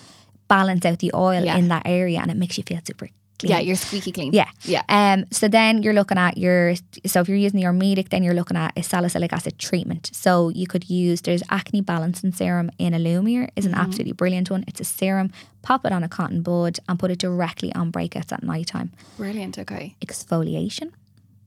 balance 0.49 0.85
out 0.85 0.99
the 0.99 1.11
oil 1.15 1.45
Yeah. 1.45 1.57
in 1.57 1.69
that 1.69 1.83
area, 1.87 2.21
and 2.21 2.31
it 2.31 2.37
makes 2.37 2.57
you 2.59 2.65
feel 2.65 2.81
super 2.85 3.09
clean. 3.39 3.51
yeah, 3.53 3.61
you're 3.61 3.77
squeaky 3.77 4.11
clean. 4.11 4.33
Yeah. 4.33 4.49
Yeah. 4.65 4.83
Um. 4.89 5.25
So 5.31 5.47
then 5.47 5.83
you're 5.83 5.95
looking 5.95 6.19
at 6.19 6.37
your. 6.39 6.75
So 7.07 7.21
if 7.21 7.29
you're 7.29 7.37
using 7.39 7.61
your 7.61 7.73
Ormedic, 7.73 8.09
then 8.09 8.23
you're 8.25 8.35
looking 8.35 8.57
at 8.57 8.73
a 8.77 8.83
salicylic 8.83 9.33
acid 9.33 9.59
treatment. 9.59 10.11
So 10.13 10.49
you 10.49 10.67
could 10.67 10.91
use. 10.91 11.21
There's 11.21 11.43
acne 11.49 11.81
balancing 11.83 12.33
serum 12.33 12.71
in 12.79 12.95
Alumier. 12.95 13.49
is 13.55 13.65
an 13.67 13.73
Mm-hmm. 13.73 13.81
absolutely 13.81 14.13
brilliant 14.13 14.51
one. 14.51 14.65
It's 14.67 14.81
a 14.81 14.85
serum. 14.85 15.31
Pop 15.63 15.85
it 15.87 15.93
on 15.93 16.03
a 16.03 16.09
cotton 16.09 16.43
bud 16.43 16.79
and 16.89 16.99
put 16.99 17.11
it 17.11 17.19
directly 17.19 17.73
on 17.75 17.93
breakouts 17.93 18.33
at 18.33 18.43
night 18.43 18.67
time. 18.67 18.91
Brilliant. 19.17 19.59
Okay. 19.59 19.95
Exfoliation, 20.05 20.91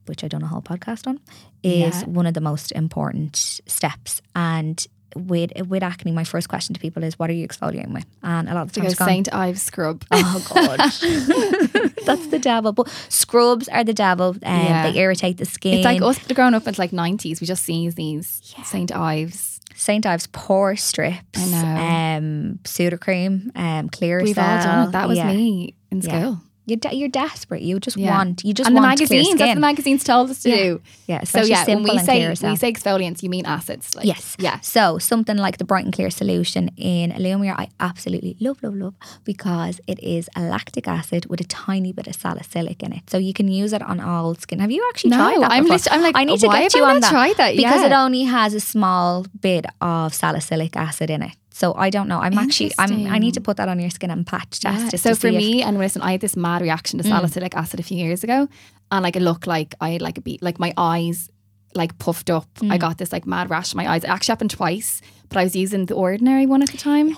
which 0.06 0.24
I 0.24 0.28
done 0.28 0.42
a 0.42 0.46
whole 0.46 0.62
podcast 0.62 1.06
on, 1.06 1.20
is 1.62 2.00
Yeah. 2.02 2.04
one 2.06 2.26
of 2.26 2.34
the 2.34 2.40
most 2.40 2.72
important 2.72 3.36
steps. 3.66 4.22
And 4.34 4.86
with 5.16 5.50
with 5.68 5.82
acne, 5.82 6.12
my 6.12 6.24
first 6.24 6.48
question 6.48 6.74
to 6.74 6.80
people 6.80 7.02
is, 7.04 7.18
"What 7.18 7.30
are 7.30 7.34
you 7.34 7.46
exfoliating 7.46 7.92
with?" 7.92 8.06
And 8.22 8.48
a 8.48 8.54
lot 8.54 8.62
of 8.62 8.72
the 8.72 8.80
To 8.80 8.86
time, 8.88 8.96
go 8.98 9.04
Saint 9.06 9.34
Ives 9.34 9.62
scrub. 9.62 10.04
Oh 10.12 10.46
god, 10.54 10.78
that's 12.06 12.26
the 12.28 12.38
devil. 12.40 12.72
But 12.72 12.88
scrubs 13.08 13.68
are 13.68 13.84
the 13.84 13.94
devil, 13.94 14.36
and 14.42 14.64
Yeah. 14.64 14.90
they 14.90 14.98
irritate 14.98 15.38
the 15.38 15.44
skin. 15.44 15.74
It's 15.74 15.84
like 15.84 16.02
us 16.02 16.18
growing 16.32 16.54
up 16.54 16.66
in 16.66 16.74
like 16.78 16.92
nineties. 16.92 17.40
We 17.40 17.46
just 17.46 17.64
see 17.64 17.88
these 17.90 18.40
Saint 18.64 18.92
Ives. 18.94 19.60
Saint 19.74 20.04
Ives 20.06 20.26
pore 20.28 20.76
strips, 20.76 21.18
I 21.34 21.46
know. 21.46 22.18
um, 22.18 22.58
Sudocrem, 22.64 23.50
um, 23.56 23.88
Clear 23.88 24.22
We've 24.22 24.38
all 24.38 24.58
done 24.62 24.88
it. 24.88 24.92
That 24.92 25.08
was 25.08 25.16
Yeah. 25.18 25.28
me 25.32 25.74
in 25.90 26.02
Yeah. 26.02 26.08
school. 26.20 26.40
You're, 26.64 26.76
de- 26.76 26.94
you're 26.94 27.08
desperate. 27.08 27.62
You 27.62 27.80
just 27.80 27.96
Yeah. 27.96 28.16
want. 28.16 28.44
You 28.44 28.54
just 28.54 28.68
and 28.68 28.76
the 28.76 28.80
magazines. 28.80 29.34
That's 29.34 29.54
the 29.54 29.60
magazines 29.60 30.04
tell 30.04 30.30
us 30.30 30.42
to 30.44 30.48
Yeah. 30.50 30.56
do. 30.56 30.80
yeah, 31.08 31.24
So 31.24 31.42
yeah, 31.42 31.64
when 31.66 31.82
we 31.82 31.98
say 31.98 32.28
we 32.28 32.56
say 32.56 32.72
exfoliants, 32.72 33.20
you 33.22 33.28
mean 33.30 33.46
acids. 33.46 33.94
Like, 33.96 34.06
Yes. 34.06 34.36
Yeah. 34.38 34.60
So 34.60 34.98
something 34.98 35.36
like 35.36 35.58
the 35.58 35.64
Bright 35.64 35.84
and 35.84 35.92
Clear 35.92 36.08
solution 36.10 36.70
in 36.76 37.10
Alumier, 37.12 37.54
I 37.58 37.66
absolutely 37.80 38.36
love, 38.40 38.62
love, 38.62 38.76
love 38.76 38.94
because 39.24 39.80
it 39.88 39.98
is 40.02 40.28
a 40.36 40.42
lactic 40.42 40.86
acid 40.86 41.26
with 41.28 41.40
a 41.40 41.44
tiny 41.44 41.92
bit 41.92 42.06
of 42.06 42.14
salicylic 42.14 42.82
in 42.82 42.92
it. 42.92 43.10
So 43.10 43.18
you 43.18 43.32
can 43.32 43.48
use 43.48 43.72
it 43.72 43.82
on 43.82 43.98
all 43.98 44.34
skin. 44.36 44.60
Have 44.60 44.70
you 44.70 44.86
actually 44.90 45.10
No, 45.10 45.16
tried 45.16 45.40
that? 45.42 45.50
I'm 45.52 45.64
lit- 45.66 45.88
I'm 45.90 46.02
like, 46.02 46.16
I 46.16 46.24
need 46.24 46.38
to 46.40 46.48
get 46.48 46.74
you 46.74 46.84
on 46.84 47.00
that 47.00 47.10
tried 47.10 47.36
that? 47.38 47.56
because 47.56 47.82
it 47.82 47.92
only 47.92 48.22
has 48.24 48.54
a 48.54 48.60
small 48.60 49.26
bit 49.40 49.66
of 49.80 50.14
salicylic 50.14 50.76
acid 50.76 51.10
in 51.10 51.22
it. 51.22 51.32
So 51.52 51.74
I 51.74 51.90
don't 51.90 52.08
know. 52.08 52.18
I'm 52.20 52.38
actually 52.38 52.72
I'm 52.78 53.06
I 53.06 53.18
need 53.18 53.34
to 53.34 53.40
put 53.40 53.56
that 53.58 53.68
on 53.68 53.78
your 53.78 53.90
skin 53.90 54.10
and 54.10 54.26
patch 54.26 54.60
test. 54.60 54.92
Yeah. 54.92 54.98
So 54.98 55.10
to 55.10 55.14
for 55.16 55.20
see 55.20 55.28
if- 55.28 55.34
Mm. 55.34 55.36
me, 55.36 55.62
and 55.62 55.78
listen, 55.78 56.02
I 56.02 56.12
had 56.12 56.20
this 56.20 56.36
mad 56.36 56.62
reaction 56.62 56.98
to 56.98 57.04
salicylic 57.04 57.54
acid 57.54 57.78
a 57.80 57.82
few 57.82 57.98
years 57.98 58.24
ago, 58.24 58.48
and 58.90 59.02
like 59.02 59.16
it 59.16 59.22
looked 59.22 59.46
like 59.46 59.74
I 59.80 59.90
had 59.90 60.02
like 60.02 60.18
a 60.18 60.20
beat, 60.22 60.42
like 60.42 60.58
my 60.58 60.72
eyes 60.76 61.28
like 61.74 61.96
puffed 61.98 62.30
up. 62.30 62.48
Mm. 62.56 62.72
I 62.72 62.78
got 62.78 62.98
this 62.98 63.12
like 63.12 63.26
mad 63.26 63.48
rash 63.50 63.72
in 63.72 63.76
my 63.78 63.88
eyes. 63.88 64.04
It 64.04 64.10
actually 64.10 64.32
happened 64.32 64.50
twice, 64.50 65.00
but 65.28 65.38
I 65.38 65.44
was 65.44 65.54
using 65.56 65.86
the 65.86 65.94
ordinary 65.94 66.46
one 66.46 66.62
at 66.62 66.70
the 66.70 66.78
time. 66.78 67.16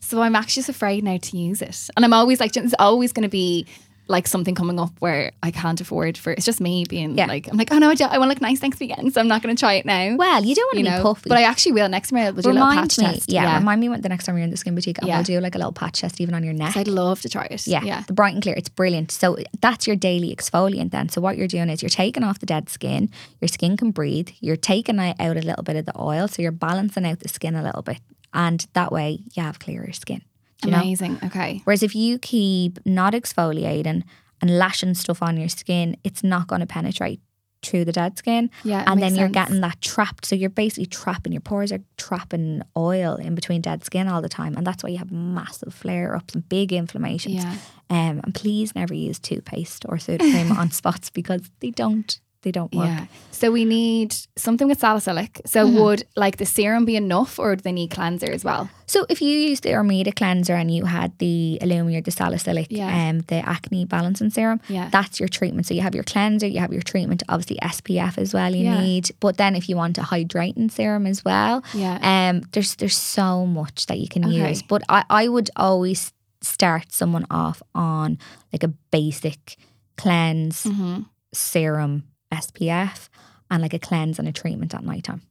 So 0.00 0.22
I'm 0.22 0.34
actually 0.36 0.60
just 0.60 0.68
afraid 0.70 1.04
now 1.04 1.18
to 1.18 1.36
use 1.36 1.60
it. 1.60 1.90
And 1.96 2.04
I'm 2.04 2.12
always 2.14 2.40
like, 2.40 2.56
it's 2.56 2.74
always 2.78 3.12
going 3.12 3.24
to 3.24 3.28
be 3.28 3.66
like 4.08 4.26
something 4.26 4.54
coming 4.54 4.80
up 4.80 4.90
where 5.00 5.32
I 5.42 5.50
can't 5.50 5.80
afford 5.80 6.16
for 6.16 6.32
it's 6.32 6.46
just 6.46 6.60
me 6.60 6.84
being 6.88 7.16
Yeah. 7.16 7.26
like 7.26 7.46
I'm 7.50 7.56
like 7.58 7.70
oh 7.70 7.78
no 7.78 7.90
I, 7.90 7.94
I 8.00 8.18
want 8.18 8.28
to 8.30 8.34
look 8.34 8.40
nice 8.40 8.62
next 8.62 8.80
weekend 8.80 9.12
so 9.12 9.20
I'm 9.20 9.28
not 9.28 9.42
going 9.42 9.54
to 9.54 9.60
try 9.60 9.74
it 9.74 9.84
now 9.84 10.16
Well, 10.16 10.42
you 10.44 10.54
don't 10.54 10.66
want 10.74 10.84
to 10.84 10.90
know 10.90 10.96
be 10.98 11.02
puffy. 11.02 11.28
but 11.28 11.38
I 11.38 11.42
actually 11.42 11.72
will 11.72 11.88
next 11.88 12.10
time 12.10 12.18
we'll 12.20 12.32
do 12.32 12.36
a 12.36 12.52
little 12.52 12.52
remind 12.54 12.80
patch 12.90 12.98
me, 12.98 13.04
test 13.04 13.30
yeah, 13.30 13.58
remind 13.58 13.80
me 13.80 13.88
when 13.88 14.00
the 14.00 14.08
next 14.08 14.24
time 14.24 14.36
you're 14.36 14.44
in 14.44 14.50
the 14.50 14.56
skin 14.56 14.74
boutique, 14.74 14.98
and 14.98 15.06
Yeah. 15.08 15.16
we'll 15.18 15.24
do 15.24 15.40
like 15.40 15.54
a 15.54 15.58
little 15.58 15.72
patch 15.72 16.00
test 16.00 16.20
even 16.20 16.34
on 16.34 16.42
your 16.42 16.54
neck. 16.54 16.76
I'd 16.76 16.88
love 16.88 17.20
to 17.22 17.28
try 17.28 17.44
it 17.50 17.66
Yeah, 17.66 17.82
yeah 17.84 18.02
the 18.06 18.12
bright 18.14 18.32
and 18.34 18.42
clear. 18.42 18.54
It's 18.56 18.68
brilliant. 18.68 19.10
So 19.12 19.36
that's 19.60 19.86
your 19.86 19.96
daily 19.96 20.34
exfoliant 20.34 20.90
then. 20.90 21.08
So 21.10 21.20
what 21.20 21.36
you're 21.36 21.46
doing 21.48 21.68
is 21.68 21.82
you're 21.82 21.88
taking 21.90 22.24
off 22.24 22.38
the 22.38 22.46
dead 22.46 22.68
skin. 22.70 23.10
Your 23.40 23.48
skin 23.48 23.76
can 23.76 23.90
breathe. 23.90 24.30
You're 24.40 24.56
taking 24.56 24.98
out 24.98 25.16
a 25.20 25.34
little 25.34 25.62
bit 25.62 25.76
of 25.76 25.84
the 25.86 26.00
oil. 26.00 26.28
So 26.28 26.40
you're 26.42 26.52
balancing 26.52 27.04
out 27.06 27.20
the 27.20 27.28
skin 27.28 27.54
a 27.54 27.62
little 27.62 27.82
bit. 27.82 27.98
And 28.32 28.66
that 28.74 28.92
way 28.92 29.20
you 29.34 29.42
have 29.42 29.58
clearer 29.58 29.92
skin. 29.92 30.22
You 30.64 30.70
know? 30.72 30.78
amazing 30.78 31.18
okay 31.24 31.60
Whereas 31.64 31.82
if 31.82 31.94
you 31.94 32.18
keep 32.18 32.78
not 32.84 33.12
exfoliating 33.12 34.02
and 34.40 34.58
lashing 34.58 34.94
stuff 34.94 35.22
on 35.22 35.36
your 35.36 35.48
skin, 35.48 35.96
it's 36.04 36.22
not 36.22 36.46
going 36.46 36.60
to 36.60 36.66
penetrate 36.66 37.20
through 37.62 37.84
the 37.84 37.90
dead 37.92 38.16
skin. 38.16 38.50
Yeah, 38.62 38.84
And 38.86 39.02
then 39.02 39.16
you're 39.16 39.26
sense. 39.26 39.34
getting 39.34 39.60
that 39.62 39.80
trapped. 39.80 40.24
So 40.26 40.36
you're 40.36 40.48
basically 40.48 40.86
trapping, 40.86 41.32
your 41.32 41.40
pores 41.40 41.72
are 41.72 41.80
trapping 41.96 42.62
oil 42.76 43.16
in 43.16 43.34
between 43.34 43.60
dead 43.62 43.84
skin 43.84 44.06
all 44.06 44.22
the 44.22 44.28
time. 44.28 44.56
And 44.56 44.64
that's 44.64 44.84
why 44.84 44.90
you 44.90 44.98
have 44.98 45.10
massive 45.10 45.74
flare 45.74 46.14
ups 46.14 46.34
and 46.34 46.48
big 46.48 46.72
inflammations. 46.72 47.34
Yeah. 47.34 47.56
Um, 47.90 48.20
and 48.22 48.32
please 48.32 48.74
never 48.76 48.94
use 48.94 49.18
toothpaste 49.18 49.84
or 49.88 49.96
Sudocrem 49.96 50.56
on 50.56 50.70
spots 50.70 51.10
because 51.10 51.50
they 51.58 51.70
don't. 51.70 52.20
They 52.42 52.52
don't 52.52 52.72
work. 52.74 52.86
yeah 52.86 53.06
so 53.30 53.50
we 53.52 53.64
need 53.64 54.14
something 54.36 54.68
with 54.68 54.80
salicylic 54.80 55.40
so 55.46 55.66
Mm-hmm. 55.66 55.78
would 55.82 56.02
like 56.16 56.36
the 56.38 56.46
serum 56.46 56.84
be 56.84 56.96
enough 56.96 57.38
or 57.38 57.56
do 57.56 57.62
they 57.62 57.72
need 57.72 57.90
cleanser 57.90 58.30
as 58.32 58.44
well 58.44 58.68
So 58.86 59.04
if 59.08 59.20
you 59.20 59.28
use 59.50 59.60
the 59.60 59.70
Ormedic 59.74 60.14
cleanser 60.16 60.54
and 60.54 60.70
you 60.70 60.86
had 60.86 61.10
the 61.18 61.58
Alumier, 61.60 62.02
the 62.02 62.10
salicylic, 62.10 62.68
Yeah. 62.70 62.88
um, 63.10 63.16
the 63.26 63.40
acne 63.56 63.84
balancing 63.84 64.30
serum, 64.30 64.60
Yeah. 64.68 64.88
that's 64.90 65.20
your 65.20 65.28
treatment. 65.28 65.66
So 65.66 65.74
you 65.74 65.82
have 65.82 65.94
your 65.98 66.04
cleanser, 66.12 66.46
you 66.54 66.60
have 66.60 66.72
your 66.72 66.82
treatment, 66.92 67.22
obviously 67.28 67.58
SPF 67.74 68.16
as 68.18 68.32
well 68.32 68.50
you 68.54 68.64
Yeah. 68.64 68.80
need. 68.80 69.04
But 69.20 69.36
then 69.36 69.54
if 69.56 69.68
you 69.68 69.76
want 69.76 69.98
a 69.98 70.02
hydrating 70.14 70.70
serum 70.70 71.06
as 71.06 71.22
well, 71.24 71.62
Yeah. 71.74 71.96
um, 72.12 72.34
there's 72.52 72.76
there's 72.76 72.96
so 73.18 73.44
much 73.46 73.86
that 73.88 73.98
you 74.02 74.08
can 74.14 74.24
Okay. 74.24 74.48
use. 74.50 74.62
But 74.72 74.82
I, 74.88 75.00
I 75.22 75.28
would 75.28 75.50
always 75.56 76.12
start 76.40 76.86
someone 76.92 77.26
off 77.30 77.58
on 77.74 78.16
like 78.52 78.64
a 78.64 78.72
basic 78.90 79.56
cleanse, 80.02 80.64
Mm-hmm. 80.64 81.02
serum, 81.34 82.04
SPF, 82.32 83.08
and 83.50 83.62
like 83.62 83.74
a 83.74 83.78
cleanse 83.78 84.18
and 84.18 84.28
a 84.28 84.32
treatment 84.32 84.74
at 84.74 84.84
nighttime. 84.84 85.22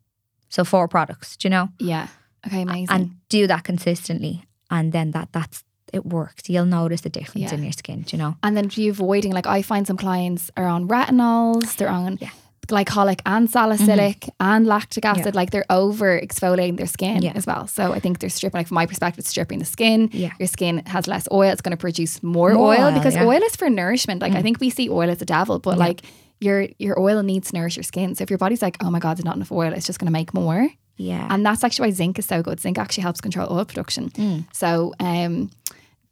So 0.49 0.63
four 0.63 0.87
products, 0.87 1.37
do 1.37 1.47
you 1.47 1.51
know? 1.51 1.69
yeah 1.79 2.07
okay 2.45 2.61
amazing 2.61 2.87
and 2.95 3.09
do 3.29 3.47
that 3.47 3.63
consistently 3.63 4.43
and 4.69 4.93
then 4.93 5.11
that 5.11 5.27
that's 5.33 5.63
it 5.91 6.05
works 6.05 6.47
you'll 6.47 6.65
notice 6.65 7.01
the 7.01 7.09
difference 7.09 7.51
Yeah. 7.51 7.55
in 7.57 7.63
your 7.63 7.71
skin 7.71 8.01
do 8.03 8.15
you 8.15 8.21
know 8.23 8.35
And 8.43 8.55
then 8.55 8.67
be 8.67 8.87
avoiding, 8.89 9.33
like 9.33 9.47
I 9.47 9.61
find 9.63 9.87
some 9.87 9.97
clients 9.97 10.51
are 10.55 10.67
on 10.67 10.87
retinols, 10.87 11.75
they're 11.77 11.89
on 11.89 12.19
glycolic 12.67 13.21
and 13.25 13.49
salicylic 13.49 14.29
and 14.39 14.65
lactic 14.67 15.03
acid, 15.05 15.33
like 15.35 15.51
they're 15.51 15.65
over 15.69 16.19
exfoliating 16.21 16.77
their 16.77 16.85
skin 16.87 17.21
Yeah. 17.23 17.31
as 17.35 17.45
well. 17.47 17.65
So 17.67 17.91
I 17.93 17.99
think 17.99 18.19
they're 18.19 18.29
stripping, 18.29 18.59
like 18.59 18.67
from 18.67 18.75
my 18.75 18.85
perspective, 18.85 19.19
it's 19.19 19.29
stripping 19.29 19.59
the 19.59 19.65
skin. 19.65 20.09
Yeah. 20.13 20.31
Your 20.39 20.47
skin 20.47 20.83
has 20.85 21.07
less 21.07 21.27
oil, 21.31 21.49
it's 21.51 21.61
going 21.61 21.71
to 21.77 21.77
produce 21.87 22.21
more, 22.21 22.53
More 22.53 22.75
oil, 22.77 22.91
because 22.91 23.15
yeah. 23.15 23.23
Mm. 23.23 23.27
oil 23.33 23.41
is 23.43 23.55
for 23.55 23.69
nourishment. 23.69 24.21
Like 24.21 24.33
I 24.33 24.41
think 24.41 24.59
we 24.59 24.69
see 24.69 24.89
oil 24.89 25.09
as 25.09 25.21
a 25.21 25.25
devil, 25.25 25.59
but 25.59 25.77
like 25.77 26.01
your 26.39 26.67
your 26.79 26.99
oil 26.99 27.23
needs 27.23 27.49
to 27.51 27.55
nourish 27.57 27.75
your 27.77 27.83
skin. 27.83 28.15
So 28.15 28.21
if 28.23 28.29
your 28.29 28.37
body's 28.37 28.61
like, 28.61 28.77
oh 28.83 28.89
my 28.91 28.99
God, 28.99 29.17
there's 29.17 29.25
not 29.25 29.35
enough 29.35 29.51
oil, 29.51 29.73
it's 29.73 29.85
just 29.87 29.99
going 29.99 30.07
to 30.07 30.11
make 30.19 30.33
more. 30.33 30.69
yeah 30.97 31.27
And 31.29 31.45
that's 31.45 31.63
actually 31.63 31.87
why 31.89 31.91
zinc 31.91 32.19
is 32.19 32.25
so 32.25 32.41
good. 32.43 32.59
Zinc 32.59 32.77
actually 32.77 33.03
helps 33.03 33.21
control 33.21 33.47
oil 33.51 33.65
production. 33.65 34.11
So 34.53 34.93
um 34.99 35.49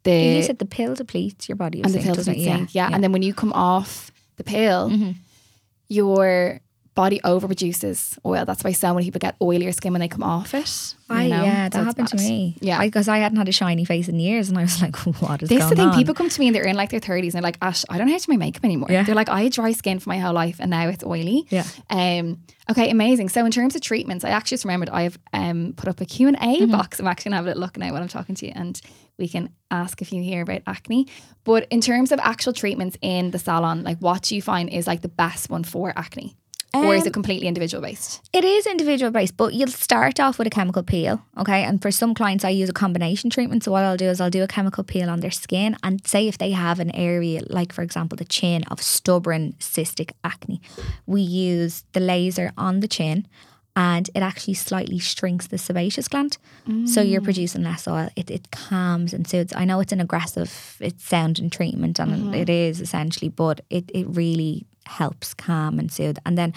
the 0.04 0.10
Mm. 0.10 0.36
you 0.36 0.42
said 0.42 0.58
the 0.58 0.66
pill 0.66 0.94
depletes 0.94 1.48
your 1.48 1.56
body 1.56 1.80
of 1.80 1.86
and 1.86 1.94
the 1.94 1.98
pill 1.98 2.14
doesn't 2.14 2.34
doesn't 2.34 2.52
it? 2.52 2.56
zinc. 2.58 2.74
Yeah. 2.74 2.88
And 2.92 3.02
then 3.02 3.12
when 3.12 3.22
you 3.22 3.34
come 3.34 3.52
off 3.52 4.10
the 4.36 4.44
pill, 4.44 4.90
Mm-hmm. 4.90 5.12
your 5.88 6.60
body 6.96 7.20
overproduces 7.24 8.18
oil. 8.24 8.44
That's 8.44 8.64
why 8.64 8.72
so 8.72 8.92
many 8.94 9.06
people 9.06 9.18
get 9.20 9.38
oilier 9.38 9.72
skin 9.72 9.92
when 9.92 10.00
they 10.00 10.08
come 10.08 10.22
off 10.24 10.52
it. 10.54 10.94
you 11.08 11.14
I, 11.16 11.28
know? 11.28 11.44
yeah, 11.44 11.68
that 11.68 11.76
it's 11.78 11.86
happened 11.86 12.08
to 12.08 12.16
me. 12.16 12.56
Yeah. 12.60 12.80
because 12.80 13.06
I, 13.06 13.18
hadn't 13.18 13.38
had 13.38 13.48
a 13.48 13.52
shiny 13.52 13.84
face 13.84 14.08
in 14.08 14.18
years, 14.18 14.48
and 14.48 14.58
I 14.58 14.62
was 14.62 14.80
like, 14.86 14.96
"What 15.20 15.42
is 15.42 15.48
This 15.48 15.58
is 15.58 15.64
going 15.64 15.70
the 15.70 15.76
thing. 15.76 15.88
on?" 15.90 15.94
People 15.96 16.14
come 16.14 16.28
to 16.28 16.40
me 16.40 16.48
and 16.48 16.56
they're 16.56 16.64
in 16.66 16.74
like 16.76 16.90
their 16.90 17.00
thirties 17.00 17.34
and 17.34 17.42
they're 17.44 17.48
like, 17.48 17.58
Ash, 17.62 17.84
I 17.88 17.98
don't 17.98 18.06
know 18.08 18.14
how 18.14 18.18
to 18.18 18.26
do 18.26 18.32
my 18.32 18.38
makeup 18.38 18.64
anymore. 18.64 18.88
Yeah. 18.90 19.02
They're 19.04 19.14
like, 19.14 19.28
I 19.28 19.42
had 19.42 19.52
dry 19.52 19.72
skin 19.72 19.98
for 20.00 20.08
my 20.08 20.18
whole 20.18 20.32
life 20.32 20.56
and 20.58 20.70
now 20.70 20.88
it's 20.88 21.04
oily. 21.04 21.46
Yeah. 21.50 21.64
Um. 21.90 22.38
Okay. 22.70 22.90
Amazing. 22.90 23.28
So 23.28 23.44
in 23.44 23.52
terms 23.52 23.76
of 23.76 23.82
treatments, 23.82 24.24
I 24.24 24.30
actually 24.30 24.54
just 24.56 24.64
remembered 24.64 24.88
I've 24.90 25.18
um 25.32 25.74
put 25.76 25.88
up 25.88 26.00
a 26.00 26.04
Q 26.06 26.28
and 26.28 26.36
A 26.36 26.40
Mm-hmm. 26.60 26.72
box. 26.72 26.98
I'm 26.98 27.06
actually 27.06 27.30
gonna 27.30 27.36
have 27.36 27.44
a 27.44 27.48
little 27.48 27.60
look 27.60 27.76
now 27.76 27.92
while 27.92 28.02
I'm 28.02 28.08
talking 28.08 28.34
to 28.36 28.46
you, 28.46 28.52
and 28.56 28.80
we 29.18 29.28
can 29.28 29.50
ask 29.70 30.00
if 30.02 30.12
you 30.12 30.22
hear 30.22 30.42
about 30.42 30.62
acne. 30.66 31.06
But 31.44 31.66
in 31.70 31.80
terms 31.80 32.10
of 32.12 32.18
actual 32.22 32.52
treatments 32.52 32.96
in 33.02 33.30
the 33.30 33.38
salon, 33.38 33.82
like 33.84 33.98
what 33.98 34.22
do 34.22 34.34
you 34.34 34.42
find 34.42 34.68
is 34.70 34.86
like 34.86 35.02
the 35.02 35.08
best 35.08 35.50
one 35.50 35.62
for 35.64 35.92
acne? 35.96 36.36
Or 36.84 36.94
is 36.94 37.02
Um, 37.02 37.08
it 37.08 37.12
completely 37.12 37.46
individual 37.48 37.82
based? 37.82 38.20
It 38.32 38.44
is 38.44 38.66
individual 38.66 39.10
based, 39.10 39.36
but 39.36 39.54
you'll 39.54 39.68
start 39.68 40.20
off 40.20 40.38
with 40.38 40.46
a 40.46 40.50
chemical 40.50 40.82
peel, 40.82 41.22
okay? 41.38 41.62
And 41.64 41.80
for 41.80 41.90
some 41.90 42.14
clients, 42.14 42.44
I 42.44 42.50
use 42.50 42.68
a 42.68 42.72
combination 42.72 43.30
treatment. 43.30 43.64
So 43.64 43.70
what 43.72 43.84
I'll 43.84 43.96
do 43.96 44.06
is 44.06 44.20
I'll 44.20 44.30
do 44.30 44.42
a 44.42 44.48
chemical 44.48 44.84
peel 44.84 45.08
on 45.10 45.20
their 45.20 45.30
skin, 45.30 45.76
and 45.82 46.06
say 46.06 46.28
if 46.28 46.36
they 46.38 46.52
have 46.52 46.80
an 46.80 46.90
area, 46.94 47.40
like 47.48 47.72
for 47.72 47.82
example, 47.82 48.16
the 48.16 48.24
chin 48.24 48.64
of 48.70 48.80
stubborn 48.82 49.54
cystic 49.58 50.10
acne, 50.22 50.60
we 51.06 51.20
use 51.20 51.84
the 51.92 52.00
laser 52.00 52.52
on 52.56 52.80
the 52.80 52.88
chin. 52.88 53.26
And 53.78 54.08
it 54.14 54.20
actually 54.22 54.54
slightly 54.54 54.98
shrinks 54.98 55.48
the 55.48 55.58
sebaceous 55.58 56.08
gland, 56.08 56.38
so 56.86 57.02
you're 57.02 57.20
producing 57.20 57.62
less 57.62 57.86
oil. 57.86 58.08
It, 58.16 58.30
it 58.30 58.50
calms 58.50 59.12
and 59.12 59.28
soothes. 59.28 59.52
I 59.54 59.66
know 59.66 59.80
it's 59.80 59.92
an 59.92 60.00
aggressive, 60.00 60.78
it's 60.80 61.04
sounding 61.04 61.50
treatment, 61.50 61.98
and 61.98 62.34
it 62.34 62.48
is 62.48 62.80
essentially, 62.80 63.28
but 63.28 63.60
it 63.68 63.90
it 63.92 64.06
really 64.08 64.64
helps 64.86 65.34
calm 65.34 65.78
and 65.78 65.90
soothe. 65.92 66.18
And 66.26 66.36
then 66.38 66.52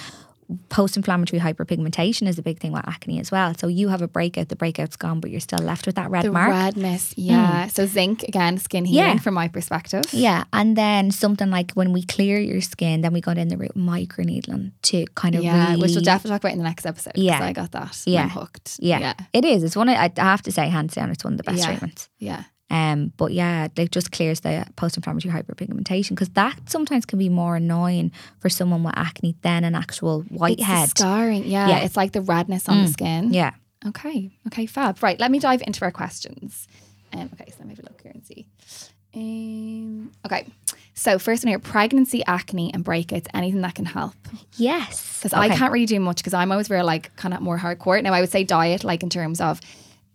post-inflammatory 0.69 1.39
hyperpigmentation 1.39 2.27
is 2.27 2.39
a 2.39 2.41
big 2.41 2.59
thing 2.59 2.71
with 2.71 2.87
acne 2.87 3.19
as 3.19 3.31
well. 3.31 3.53
So 3.55 3.67
you 3.67 3.89
have 3.89 4.01
a 4.01 4.07
breakout, 4.07 4.49
the 4.49 4.55
breakout's 4.55 4.95
gone, 4.95 5.19
but 5.19 5.29
you're 5.29 5.39
still 5.39 5.59
left 5.63 5.85
with 5.85 5.95
that 5.95 6.09
red 6.09 6.25
The 6.25 6.31
mark. 6.31 6.49
redness, 6.49 7.11
mm. 7.13 7.17
yeah. 7.17 7.67
So 7.67 7.85
zinc 7.85 8.23
again, 8.23 8.57
skin 8.57 8.85
healing 8.85 9.11
Yeah. 9.13 9.17
from 9.19 9.35
my 9.35 9.47
perspective. 9.47 10.05
yeah, 10.11 10.45
and 10.51 10.75
then 10.75 11.11
something 11.11 11.51
like 11.51 11.73
when 11.73 11.93
we 11.93 12.01
clear 12.03 12.39
your 12.39 12.61
skin, 12.61 13.01
then 13.01 13.13
we 13.13 13.21
go 13.21 13.35
down 13.35 13.49
the 13.49 13.57
route 13.57 13.77
microneedling 13.77 14.71
to 14.83 15.05
kind 15.13 15.35
of 15.35 15.43
Yeah, 15.43 15.69
really, 15.69 15.81
which 15.83 15.91
we'll 15.91 16.01
definitely 16.03 16.31
talk 16.35 16.41
about 16.41 16.53
in 16.53 16.57
the 16.57 16.63
next 16.63 16.87
episode. 16.87 17.13
Yeah. 17.15 17.43
I 17.43 17.53
got 17.53 17.71
that. 17.73 18.01
Yeah. 18.07 18.23
I'm 18.23 18.29
hooked. 18.29 18.77
yeah, 18.79 18.99
yeah, 18.99 19.13
it 19.33 19.45
is. 19.45 19.63
It's 19.63 19.75
one. 19.75 19.87
Of, 19.89 19.97
I 19.97 20.11
have 20.17 20.41
to 20.43 20.51
say, 20.51 20.67
hands 20.69 20.95
down, 20.95 21.11
it's 21.11 21.23
one 21.23 21.33
of 21.33 21.37
the 21.37 21.43
best 21.43 21.59
Yeah. 21.59 21.65
treatments. 21.67 22.09
yeah. 22.17 22.43
Um, 22.71 23.11
but 23.17 23.31
yeah, 23.33 23.67
it 23.75 23.91
just 23.91 24.11
clears 24.11 24.41
the 24.41 24.65
post-inflammatory 24.75 25.33
hyperpigmentation 25.33 26.09
because 26.11 26.29
that 26.29 26.57
sometimes 26.69 27.05
can 27.05 27.17
be 27.17 27.27
more 27.29 27.55
annoying 27.55 28.11
for 28.39 28.49
someone 28.49 28.83
with 28.83 28.93
acne 28.95 29.35
than 29.41 29.63
an 29.63 29.73
actual 29.75 30.21
It's 30.21 30.29
whitehead. 30.31 30.89
scarring. 30.89 31.45
Yeah, 31.45 31.67
Yeah. 31.67 31.79
Mm. 31.81 31.85
it's 31.85 31.97
like 31.97 32.11
the 32.11 32.21
redness 32.21 32.69
on 32.69 32.83
the 32.83 32.87
skin. 32.91 33.33
Yeah. 33.33 33.53
Okay. 33.87 34.29
Okay. 34.47 34.65
Fab. 34.67 35.01
Right. 35.01 35.19
Let 35.19 35.31
me 35.31 35.39
dive 35.39 35.63
into 35.65 35.83
our 35.83 35.91
questions. 35.91 36.67
Um, 37.13 37.29
okay. 37.33 37.49
So 37.49 37.55
let 37.59 37.67
me 37.69 37.75
have 37.75 37.79
a 37.85 37.89
look 37.89 38.01
here 38.01 38.11
and 38.13 38.23
see. 38.25 38.45
Um, 39.15 40.11
okay. 40.25 40.45
So 40.93 41.17
first 41.17 41.43
one 41.43 41.49
here: 41.49 41.59
pregnancy, 41.59 42.23
acne, 42.25 42.73
and 42.73 42.83
breakouts. 42.85 43.27
Anything 43.33 43.61
that 43.61 43.75
can 43.75 43.85
help. 43.85 44.13
Yes. 44.57 45.17
because 45.19 45.33
I 45.33 45.49
can't 45.55 45.71
really 45.71 45.85
do 45.85 45.99
much 45.99 46.17
because 46.17 46.33
I'm 46.33 46.51
always 46.51 46.67
very 46.67 46.83
like 46.83 47.15
kind 47.15 47.33
of 47.33 47.41
more 47.41 47.57
hardcore. 47.57 48.01
Now 48.03 48.13
I 48.13 48.21
would 48.21 48.29
say 48.31 48.43
diet, 48.43 48.83
like 48.83 49.01
in 49.01 49.09
terms 49.09 49.41
of 49.41 49.59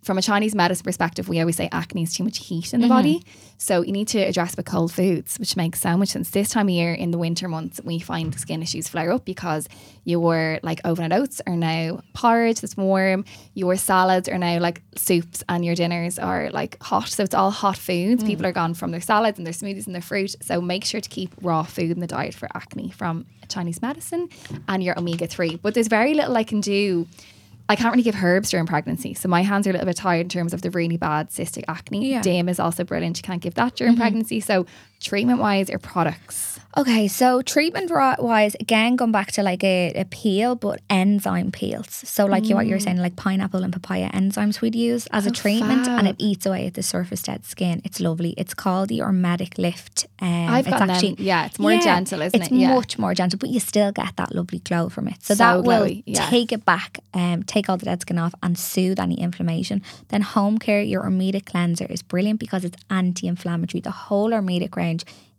from 0.05 0.19
a 0.19 0.23
Chinese 0.23 0.55
medicine 0.55 0.85
perspective, 0.85 1.29
we 1.29 1.41
always 1.41 1.57
say 1.57 1.69
acne 1.73 2.03
is 2.03 2.15
too 2.15 2.25
much 2.25 2.39
heat 2.39 2.75
in 2.75 2.81
the 2.81 2.87
mm-hmm. 2.87 2.97
body. 2.97 3.25
So 3.57 3.83
you 3.83 3.93
need 3.93 4.09
to 4.09 4.19
address 4.19 4.57
with 4.57 4.67
cold 4.67 4.93
foods, 4.93 5.39
which 5.39 5.57
makes 5.57 5.81
so 5.81 5.97
much 5.97 6.11
sense. 6.11 6.31
This 6.31 6.51
time 6.51 6.67
of 6.67 6.75
year 6.75 6.93
in 6.93 7.11
the 7.11 7.19
winter 7.19 7.49
months, 7.49 7.81
we 7.83 7.99
find 7.99 8.39
skin 8.39 8.63
issues 8.63 8.89
flare 8.89 9.11
up 9.13 9.25
because 9.25 9.69
your 10.05 10.61
like 10.63 10.81
overnight 10.85 11.13
oats 11.13 11.41
are 11.47 11.57
now 11.57 12.03
porridge 12.13 12.61
that's 12.61 12.77
warm, 12.77 13.25
your 13.55 13.77
salads 13.77 14.29
are 14.29 14.39
now 14.39 14.59
like 14.59 14.83
soups, 14.95 15.43
and 15.49 15.65
your 15.65 15.75
dinners 15.75 16.19
are 16.19 16.51
like 16.51 16.81
hot. 16.83 17.09
So 17.09 17.23
it's 17.23 17.35
all 17.35 17.51
hot 17.51 17.79
foods. 17.79 18.23
Mm. 18.23 18.27
People 18.27 18.47
are 18.47 18.53
gone 18.53 18.75
from 18.75 18.91
their 18.91 19.01
salads 19.01 19.39
and 19.39 19.47
their 19.47 19.55
smoothies 19.55 19.87
and 19.87 19.95
their 19.95 20.03
fruit. 20.03 20.35
So 20.43 20.61
make 20.61 20.85
sure 20.85 21.01
to 21.01 21.09
keep 21.09 21.31
raw 21.41 21.63
food 21.63 21.91
in 21.91 22.01
the 22.01 22.07
diet 22.07 22.35
for 22.35 22.49
acne 22.55 22.91
from 22.91 23.25
Chinese 23.49 23.81
medicine 23.81 24.29
and 24.69 24.83
your 24.83 24.99
omega 24.99 25.27
3. 25.27 25.57
But 25.57 25.75
there's 25.75 25.89
very 25.89 26.13
little 26.15 26.37
I 26.37 26.45
can 26.45 26.61
do. 26.61 27.07
I 27.69 27.77
can't 27.77 27.93
really 27.93 28.03
give 28.03 28.23
herbs 28.23 28.51
during 28.51 28.67
pregnancy. 28.67 29.15
So 29.15 29.29
my 29.29 29.43
hands 29.43 29.67
are 29.67 29.71
a 29.71 29.73
little 29.73 29.87
bit 29.87 29.97
tired 29.97 30.21
in 30.21 30.29
terms 30.29 30.53
of 30.53 30.61
the 30.62 30.71
really 30.71 30.99
bad 30.99 31.31
cystic 31.31 31.65
acne. 31.67 32.11
Yeah. 32.11 32.21
DAME 32.21 32.49
is 32.49 32.61
also 32.61 32.85
brilliant. 32.85 33.17
You 33.19 33.23
can't 33.23 33.41
give 33.41 33.55
that 33.55 33.77
during 33.77 33.95
mm-hmm. 33.95 34.03
pregnancy. 34.03 34.41
So 34.41 34.67
treatment 35.05 35.39
wise 35.41 35.71
or 35.71 35.79
products? 35.79 36.59
Okay, 36.77 37.07
so 37.07 37.41
treatment 37.41 37.89
wise, 38.19 38.57
again, 38.59 38.97
going 38.97 39.13
back 39.13 39.31
to 39.33 39.45
like 39.45 39.63
a, 39.63 39.93
a 39.95 40.05
peel, 40.07 40.57
but 40.57 40.81
enzyme 40.91 41.53
peels. 41.53 41.89
So, 41.89 42.27
like 42.27 42.47
you 42.49 42.57
what 42.57 42.67
you're 42.67 42.81
saying, 42.81 42.97
like 42.97 43.15
pineapple 43.15 43.63
and 43.63 43.73
papaya 43.73 44.11
enzymes 44.11 44.61
we'd 44.61 44.75
use 44.75 45.07
as 45.13 45.25
a 45.25 45.29
Oh, 45.29 45.33
treatment, 45.33 45.87
and 45.87 46.09
it 46.09 46.17
eats 46.19 46.47
away 46.47 46.67
at 46.67 46.75
the 46.75 46.83
surface 46.83 47.23
dead 47.23 47.45
skin. 47.45 47.81
It's 47.85 48.01
lovely. 48.01 48.31
It's 48.37 48.55
called 48.55 48.89
the 48.89 48.99
Ormedic 49.03 49.57
Lift. 49.57 50.07
Um, 50.21 50.49
I've 50.49 50.67
it's 50.67 50.77
got 50.77 50.89
them. 50.89 51.15
Yeah, 51.19 51.47
it's 51.47 51.61
more 51.61 51.77
gentle, 51.79 52.23
isn't 52.23 52.41
it's 52.43 52.51
it? 52.51 52.57
Yeah. 52.57 52.75
much 52.75 52.99
more 52.99 53.15
gentle, 53.15 53.39
but 53.39 53.51
you 53.51 53.61
still 53.61 53.93
get 53.93 54.17
that 54.17 54.35
lovely 54.35 54.59
glow 54.59 54.89
from 54.89 55.07
it. 55.07 55.23
So, 55.23 55.35
So 55.35 55.39
that 55.39 55.57
will 55.65 55.87
glowy, 55.87 56.03
yeah. 56.07 56.29
take 56.29 56.51
it 56.51 56.65
back, 56.65 56.99
um, 57.13 57.45
take 57.45 57.69
all 57.69 57.77
the 57.77 57.85
dead 57.85 58.01
skin 58.01 58.19
off, 58.19 58.35
and 58.43 58.59
soothe 58.59 58.99
any 58.99 59.21
inflammation. 59.21 59.81
Then 60.09 60.23
home 60.23 60.59
care, 60.59 60.83
your 60.83 61.03
Ormedic 61.05 61.47
cleanser 61.47 61.87
is 61.89 62.03
brilliant 62.03 62.41
because 62.41 62.65
it's 62.65 62.83
anti-inflammatory. 62.91 63.81
The 63.81 63.91
whole 63.93 64.31
Ormedic 64.33 64.75
range 64.77 64.94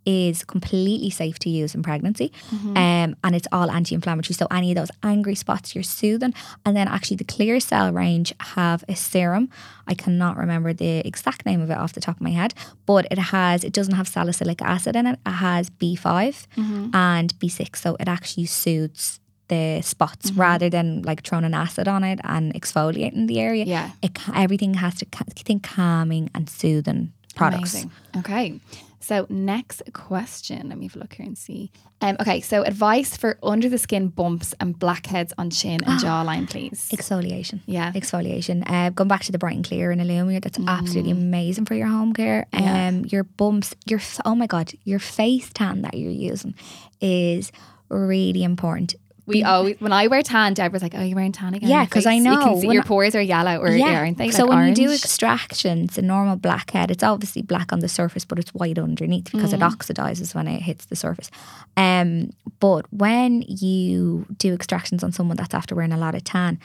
is 0.07 0.43
completely 0.43 1.09
safe 1.09 1.39
to 1.39 1.49
use 1.49 1.73
in 1.73 1.81
pregnancy, 1.81 2.31
Mm-hmm. 2.51 2.77
um, 2.77 3.15
and 3.23 3.35
it's 3.35 3.47
all 3.51 3.71
anti-inflammatory. 3.71 4.35
So 4.35 4.45
any 4.51 4.69
of 4.71 4.75
those 4.75 4.91
angry 5.01 5.33
spots, 5.33 5.73
you're 5.73 5.83
soothing. 5.83 6.31
And 6.63 6.77
then 6.77 6.87
actually, 6.87 7.17
the 7.17 7.23
Clear 7.23 7.59
Cell 7.59 7.91
range 7.91 8.31
have 8.39 8.83
a 8.87 8.95
serum. 8.95 9.49
I 9.87 9.95
cannot 9.95 10.37
remember 10.37 10.73
the 10.73 10.99
exact 11.07 11.43
name 11.47 11.59
of 11.59 11.71
it 11.71 11.77
off 11.79 11.93
the 11.93 12.01
top 12.01 12.17
of 12.17 12.21
my 12.21 12.29
head, 12.29 12.53
but 12.85 13.07
it 13.09 13.17
has 13.17 13.63
it 13.63 13.73
doesn't 13.73 13.95
have 13.95 14.07
salicylic 14.07 14.61
acid 14.61 14.95
in 14.95 15.07
it. 15.07 15.17
It 15.25 15.31
has 15.31 15.71
B 15.71 15.95
5 15.95 16.47
Mm-hmm. 16.55 16.95
and 16.95 17.39
B 17.39 17.49
six, 17.49 17.81
so 17.81 17.95
it 17.99 18.07
actually 18.07 18.45
soothes 18.45 19.19
the 19.47 19.81
spots 19.81 20.29
Mm-hmm. 20.29 20.39
rather 20.41 20.69
than 20.69 21.01
like 21.01 21.23
throwing 21.23 21.45
an 21.45 21.55
acid 21.55 21.87
on 21.87 22.03
it 22.03 22.19
and 22.23 22.53
exfoliating 22.53 23.25
the 23.27 23.39
area. 23.39 23.65
Yeah. 23.65 23.89
it 24.03 24.11
everything 24.35 24.75
has 24.75 24.93
to 24.99 25.05
think 25.47 25.63
calming 25.63 26.29
and 26.35 26.47
soothing 26.47 27.11
products. 27.35 27.73
Amazing. 27.73 27.91
Okay. 28.17 28.59
So 29.05 29.27
next 29.29 29.83
question. 29.93 30.69
Let 30.69 30.79
me 30.79 30.87
have 30.87 30.95
a 30.95 30.99
look 30.99 31.13
here 31.13 31.27
and 31.27 31.37
see. 31.37 31.71
Um, 32.01 32.17
okay, 32.19 32.41
so 32.41 32.63
advice 32.63 33.15
for 33.15 33.37
under 33.43 33.69
the 33.69 33.77
skin 33.77 34.07
bumps 34.07 34.55
and 34.59 34.77
blackheads 34.79 35.31
on 35.37 35.51
chin 35.51 35.83
and 35.85 35.99
jawline, 36.05 36.49
please. 36.49 36.89
Exfoliation. 36.91 37.61
Yeah. 37.67 37.91
Exfoliation. 37.91 38.63
Uh, 38.67 38.89
going 38.89 39.07
back 39.07 39.21
to 39.25 39.31
the 39.31 39.37
Bright 39.37 39.57
and 39.57 39.63
Clear 39.67 39.91
in 39.91 39.99
Alumier, 39.99 40.41
that's 40.41 40.57
Mm. 40.57 40.67
absolutely 40.67 41.11
amazing 41.11 41.65
for 41.65 41.75
your 41.75 41.85
home 41.87 42.13
care. 42.13 42.47
Um, 42.53 43.05
Your 43.05 43.23
bumps, 43.25 43.75
your 43.85 43.99
oh 44.25 44.33
my 44.33 44.47
god, 44.47 44.73
your 44.85 44.99
face 44.99 45.51
tan 45.53 45.83
that 45.83 45.93
you're 45.95 46.09
using 46.31 46.55
is 46.99 47.51
really 47.89 48.43
important. 48.43 48.95
We 49.27 49.43
always 49.43 49.75
when 49.79 49.91
I 49.91 50.05
wear 50.07 50.21
tan, 50.21 50.53
Deborah's 50.53 50.83
like, 50.83 50.93
"Oh, 50.95 51.01
you're 51.01 51.15
wearing 51.15 51.31
tan 51.31 51.53
again." 51.55 51.67
Yeah, 51.69 51.85
because 51.85 52.05
I 52.05 52.11
face- 52.11 52.17
you 52.23 52.29
know 52.29 52.43
can 52.43 52.61
see 52.61 52.67
when 52.67 52.75
your 52.75 52.83
pores 52.83 53.15
are 53.15 53.21
yellow 53.21 53.57
or 53.57 53.71
yeah. 53.71 53.97
aren't 53.99 54.17
they? 54.19 54.29
So 54.29 54.45
Like 54.45 54.49
when 54.59 54.67
you 54.69 54.75
do 54.75 54.83
orange? 54.87 55.03
extractions, 55.03 55.97
a 55.97 56.01
normal 56.01 56.35
blackhead, 56.35 56.91
it's 56.91 57.03
obviously 57.03 57.41
black 57.41 57.73
on 57.73 57.79
the 57.79 57.87
surface, 57.89 58.23
but 58.23 58.37
it's 58.37 58.53
white 58.53 58.77
underneath 58.77 59.31
because 59.31 59.51
Mm. 59.51 59.55
it 59.55 59.59
oxidizes 59.61 60.35
when 60.35 60.47
it 60.47 60.61
hits 60.61 60.85
the 60.85 60.95
surface. 60.95 61.31
Um, 61.75 62.31
but 62.59 62.85
when 62.93 63.41
you 63.47 64.25
do 64.37 64.53
extractions 64.53 65.03
on 65.03 65.11
someone 65.11 65.37
that's 65.37 65.53
after 65.55 65.73
wearing 65.75 65.91
a 65.91 65.97
lot 65.97 66.13
of 66.15 66.23
tan, 66.23 66.59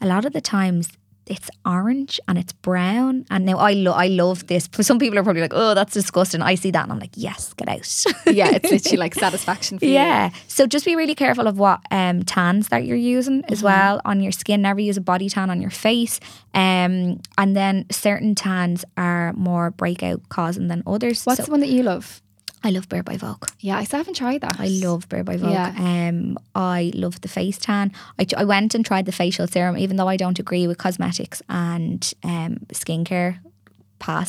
a 0.00 0.06
lot 0.06 0.24
of 0.24 0.32
the 0.34 0.40
times 0.42 0.90
it's 1.26 1.50
orange 1.64 2.18
and 2.28 2.36
it's 2.38 2.52
brown. 2.52 3.24
And 3.30 3.44
now 3.46 3.58
I 3.58 3.72
lo- 3.74 3.92
I 3.92 4.08
love 4.08 4.46
this. 4.46 4.68
Some 4.80 4.98
people 4.98 5.18
are 5.18 5.22
probably 5.22 5.42
like, 5.42 5.52
oh, 5.54 5.74
that's 5.74 5.92
disgusting. 5.94 6.42
I 6.42 6.54
see 6.56 6.70
that 6.72 6.82
and 6.84 6.92
I'm 6.92 6.98
like, 6.98 7.12
yes, 7.14 7.52
get 7.54 7.68
out. 7.68 8.04
yeah, 8.34 8.50
it's 8.52 8.70
literally 8.70 8.96
like 8.98 9.14
satisfaction 9.14 9.78
for 9.78 9.84
you. 9.84 9.92
Yeah. 9.92 10.30
So 10.48 10.66
just 10.66 10.84
be 10.84 10.96
really 10.96 11.14
careful 11.14 11.46
of 11.46 11.58
what 11.58 11.80
um, 11.90 12.22
tans 12.24 12.68
that 12.68 12.84
you're 12.84 12.96
using 12.96 13.42
Mm-hmm. 13.42 13.52
as 13.52 13.62
well 13.62 14.00
on 14.04 14.20
your 14.20 14.32
skin. 14.32 14.62
Never 14.62 14.80
use 14.80 14.96
a 14.96 15.00
body 15.00 15.28
tan 15.28 15.50
on 15.50 15.60
your 15.60 15.70
face. 15.70 16.20
Um, 16.54 17.20
and 17.36 17.54
then 17.56 17.86
certain 17.90 18.34
tans 18.34 18.84
are 18.96 19.32
more 19.34 19.70
breakout 19.70 20.28
causing 20.28 20.68
than 20.68 20.82
others. 20.86 21.24
What's 21.24 21.38
So 21.38 21.44
the 21.46 21.50
one 21.50 21.60
that 21.60 21.68
you 21.70 21.82
love? 21.82 22.21
I 22.64 22.70
love 22.70 22.88
Bare 22.88 23.02
by 23.02 23.16
Vogue. 23.16 23.46
Yeah, 23.60 23.76
I 23.76 23.84
still 23.84 23.98
haven't 23.98 24.14
tried 24.14 24.40
that. 24.42 24.60
I 24.60 24.68
love 24.68 25.08
Bare 25.08 25.24
by 25.24 25.36
Vogue. 25.36 25.50
Yeah. 25.52 25.74
Um, 25.76 26.38
I 26.54 26.92
love 26.94 27.20
the 27.20 27.28
face 27.28 27.58
tan. 27.58 27.92
I, 28.18 28.26
I 28.36 28.44
went 28.44 28.74
and 28.74 28.84
tried 28.84 29.06
the 29.06 29.12
facial 29.12 29.46
serum, 29.46 29.76
even 29.76 29.96
though 29.96 30.08
I 30.08 30.16
don't 30.16 30.38
agree 30.38 30.66
with 30.66 30.78
cosmetics 30.78 31.42
and 31.48 32.12
um, 32.22 32.58
skincare 32.72 33.38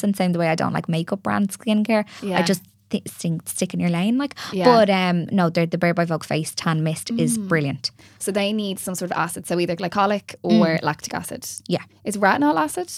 and 0.04 0.16
Same 0.16 0.34
the 0.34 0.40
way 0.40 0.50
I 0.50 0.56
don't 0.56 0.74
like 0.74 0.88
makeup 0.88 1.24
brand 1.24 1.50
skincare. 1.50 2.06
Yeah. 2.22 2.38
I 2.38 2.44
just 2.44 2.64
th- 2.90 3.04
think 3.06 3.48
stick 3.50 3.74
in 3.74 3.80
your 3.80 3.90
lane. 3.90 4.18
Like, 4.18 4.36
Yeah. 4.52 4.66
but 4.66 4.90
um, 4.90 5.26
no, 5.32 5.50
the 5.50 5.66
Bare 5.66 5.94
by 5.94 6.06
Vogue 6.06 6.24
face 6.24 6.54
tan 6.54 6.84
mist 6.84 7.12
is 7.12 7.38
brilliant. 7.38 7.92
So 8.20 8.32
they 8.32 8.54
need 8.54 8.80
some 8.80 8.96
sort 8.96 9.12
of 9.12 9.18
acid, 9.18 9.48
so 9.48 9.60
either 9.60 9.76
glycolic 9.76 10.36
or 10.44 10.80
lactic 10.82 11.14
acid. 11.14 11.42
Mm. 11.42 11.62
Yeah. 11.68 11.84
Is 12.04 12.18
retinol 12.18 12.56
acid? 12.58 12.92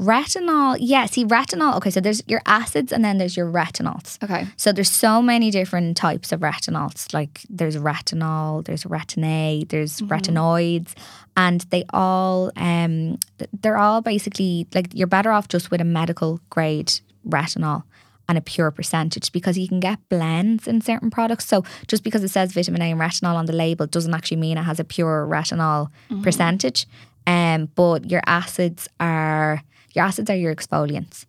Retinol, 0.00 0.76
yeah. 0.80 1.06
See, 1.06 1.24
retinol. 1.24 1.76
Okay, 1.76 1.90
so 1.90 2.00
there's 2.00 2.22
your 2.26 2.42
acids 2.46 2.92
and 2.92 3.04
then 3.04 3.18
there's 3.18 3.36
your 3.36 3.50
retinols. 3.50 4.22
Okay. 4.24 4.46
So 4.56 4.72
there's 4.72 4.90
so 4.90 5.22
many 5.22 5.52
different 5.52 5.96
types 5.96 6.32
of 6.32 6.40
retinols. 6.40 7.12
Like 7.14 7.42
there's 7.48 7.76
retinol, 7.76 8.64
there's 8.64 8.84
retin 8.84 9.24
A, 9.24 9.64
there's 9.64 10.00
retinoids, 10.00 10.94
and 11.36 11.60
they 11.70 11.84
all 11.90 12.50
um 12.56 13.18
they're 13.62 13.78
all 13.78 14.00
basically 14.00 14.66
like 14.74 14.88
you're 14.92 15.06
better 15.06 15.30
off 15.30 15.46
just 15.46 15.70
with 15.70 15.80
a 15.80 15.84
medical 15.84 16.40
grade 16.50 16.92
retinol 17.26 17.84
and 18.28 18.36
a 18.36 18.40
pure 18.40 18.70
percentage 18.70 19.30
because 19.32 19.56
you 19.56 19.68
can 19.68 19.80
get 19.80 19.98
blends 20.08 20.66
in 20.66 20.80
certain 20.80 21.10
products. 21.10 21.46
So 21.46 21.62
just 21.86 22.02
because 22.02 22.24
it 22.24 22.30
says 22.30 22.52
vitamin 22.52 22.82
A 22.82 22.90
and 22.90 23.00
retinol 23.00 23.34
on 23.34 23.46
the 23.46 23.52
label 23.52 23.86
doesn't 23.86 24.14
actually 24.14 24.38
mean 24.38 24.58
it 24.58 24.62
has 24.62 24.80
a 24.80 24.84
pure 24.84 25.26
retinol 25.30 25.90
percentage. 26.22 26.86
Um, 27.26 27.68
but 27.74 28.10
your 28.10 28.22
acids 28.26 28.88
are 28.98 29.62
your 29.94 30.04
acids 30.04 30.28
are 30.30 30.36
your 30.36 30.54
exfoliants. 30.54 31.24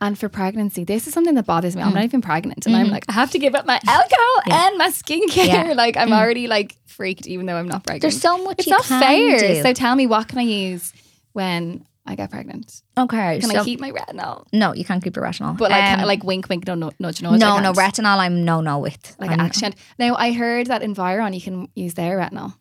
And 0.00 0.18
for 0.18 0.28
pregnancy, 0.28 0.84
this 0.84 1.06
is 1.06 1.14
something 1.14 1.34
that 1.34 1.46
bothers 1.46 1.76
me. 1.76 1.82
I'm 1.82 1.92
mm. 1.92 1.94
not 1.94 2.04
even 2.04 2.20
pregnant, 2.20 2.66
and 2.66 2.76
I'm 2.76 2.86
mm-hmm. 2.86 2.92
like, 2.92 3.04
I 3.08 3.12
have 3.12 3.30
to 3.30 3.38
give 3.38 3.54
up 3.54 3.64
my 3.64 3.80
alcohol 3.86 4.42
and 4.50 4.76
my 4.76 4.88
skincare. 4.88 5.46
Yeah. 5.46 5.72
Like 5.74 5.96
I'm 5.96 6.10
mm. 6.10 6.18
already 6.18 6.46
like 6.46 6.76
freaked, 6.86 7.26
even 7.26 7.46
though 7.46 7.56
I'm 7.56 7.68
not 7.68 7.84
pregnant. 7.84 8.02
There's 8.02 8.20
so 8.20 8.42
much 8.44 8.56
It's 8.58 8.68
not 8.68 8.84
fair. 8.84 9.38
do. 9.38 9.62
So 9.62 9.72
tell 9.72 9.94
me, 9.96 10.06
what 10.06 10.28
can 10.28 10.38
I 10.38 10.42
use 10.42 10.92
when 11.32 11.86
I 12.06 12.16
get 12.16 12.30
pregnant? 12.30 12.82
Okay, 12.98 13.40
Can 13.40 13.50
so 13.50 13.60
I 13.60 13.64
keep 13.64 13.80
my 13.80 13.90
retinol? 13.92 14.46
no, 14.52 14.74
you 14.74 14.84
can't 14.84 15.02
keep 15.02 15.16
your 15.16 15.24
retinol. 15.24 15.56
But 15.56 15.70
like, 15.70 15.98
Um, 15.98 16.04
like 16.04 16.22
wink, 16.22 16.48
wink, 16.48 16.66
no, 16.66 16.74
no, 16.74 16.90
nudge, 16.98 17.22
nudge. 17.22 17.40
no, 17.40 17.60
no 17.60 17.72
retinol. 17.72 18.18
I'm 18.18 18.44
no, 18.44 18.60
no 18.60 18.78
with. 18.78 19.16
Like 19.18 19.30
I'm- 19.30 19.40
action. 19.40 19.74
Now 19.98 20.16
I 20.16 20.32
heard 20.32 20.66
that 20.66 20.82
Environ 20.82 21.32
you 21.32 21.40
can 21.40 21.68
use 21.74 21.94
their 21.94 22.18
retinol. 22.18 22.54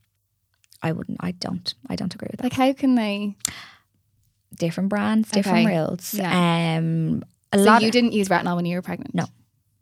I 0.82 0.92
wouldn't. 0.92 1.18
I 1.22 1.32
don't. 1.32 1.74
I 1.90 1.96
don't 1.96 2.14
agree 2.14 2.30
with 2.32 2.40
that. 2.40 2.46
Like 2.46 2.54
how 2.54 2.72
can 2.74 2.96
they? 2.96 3.36
Different 4.58 4.90
brands, 4.90 5.30
different 5.32 5.66
Okay. 5.66 5.76
reels. 5.76 6.14
Yeah. 6.14 6.78
Um, 6.78 7.24
a 7.52 7.58
So 7.58 7.64
lot. 7.66 7.82
you 7.82 7.88
of, 7.88 7.94
didn't 7.94 8.14
use 8.14 8.30
retinol 8.30 8.56
when 8.56 8.66
you 8.66 8.76
were 8.78 8.82
pregnant. 8.82 9.14
No. 9.16 9.26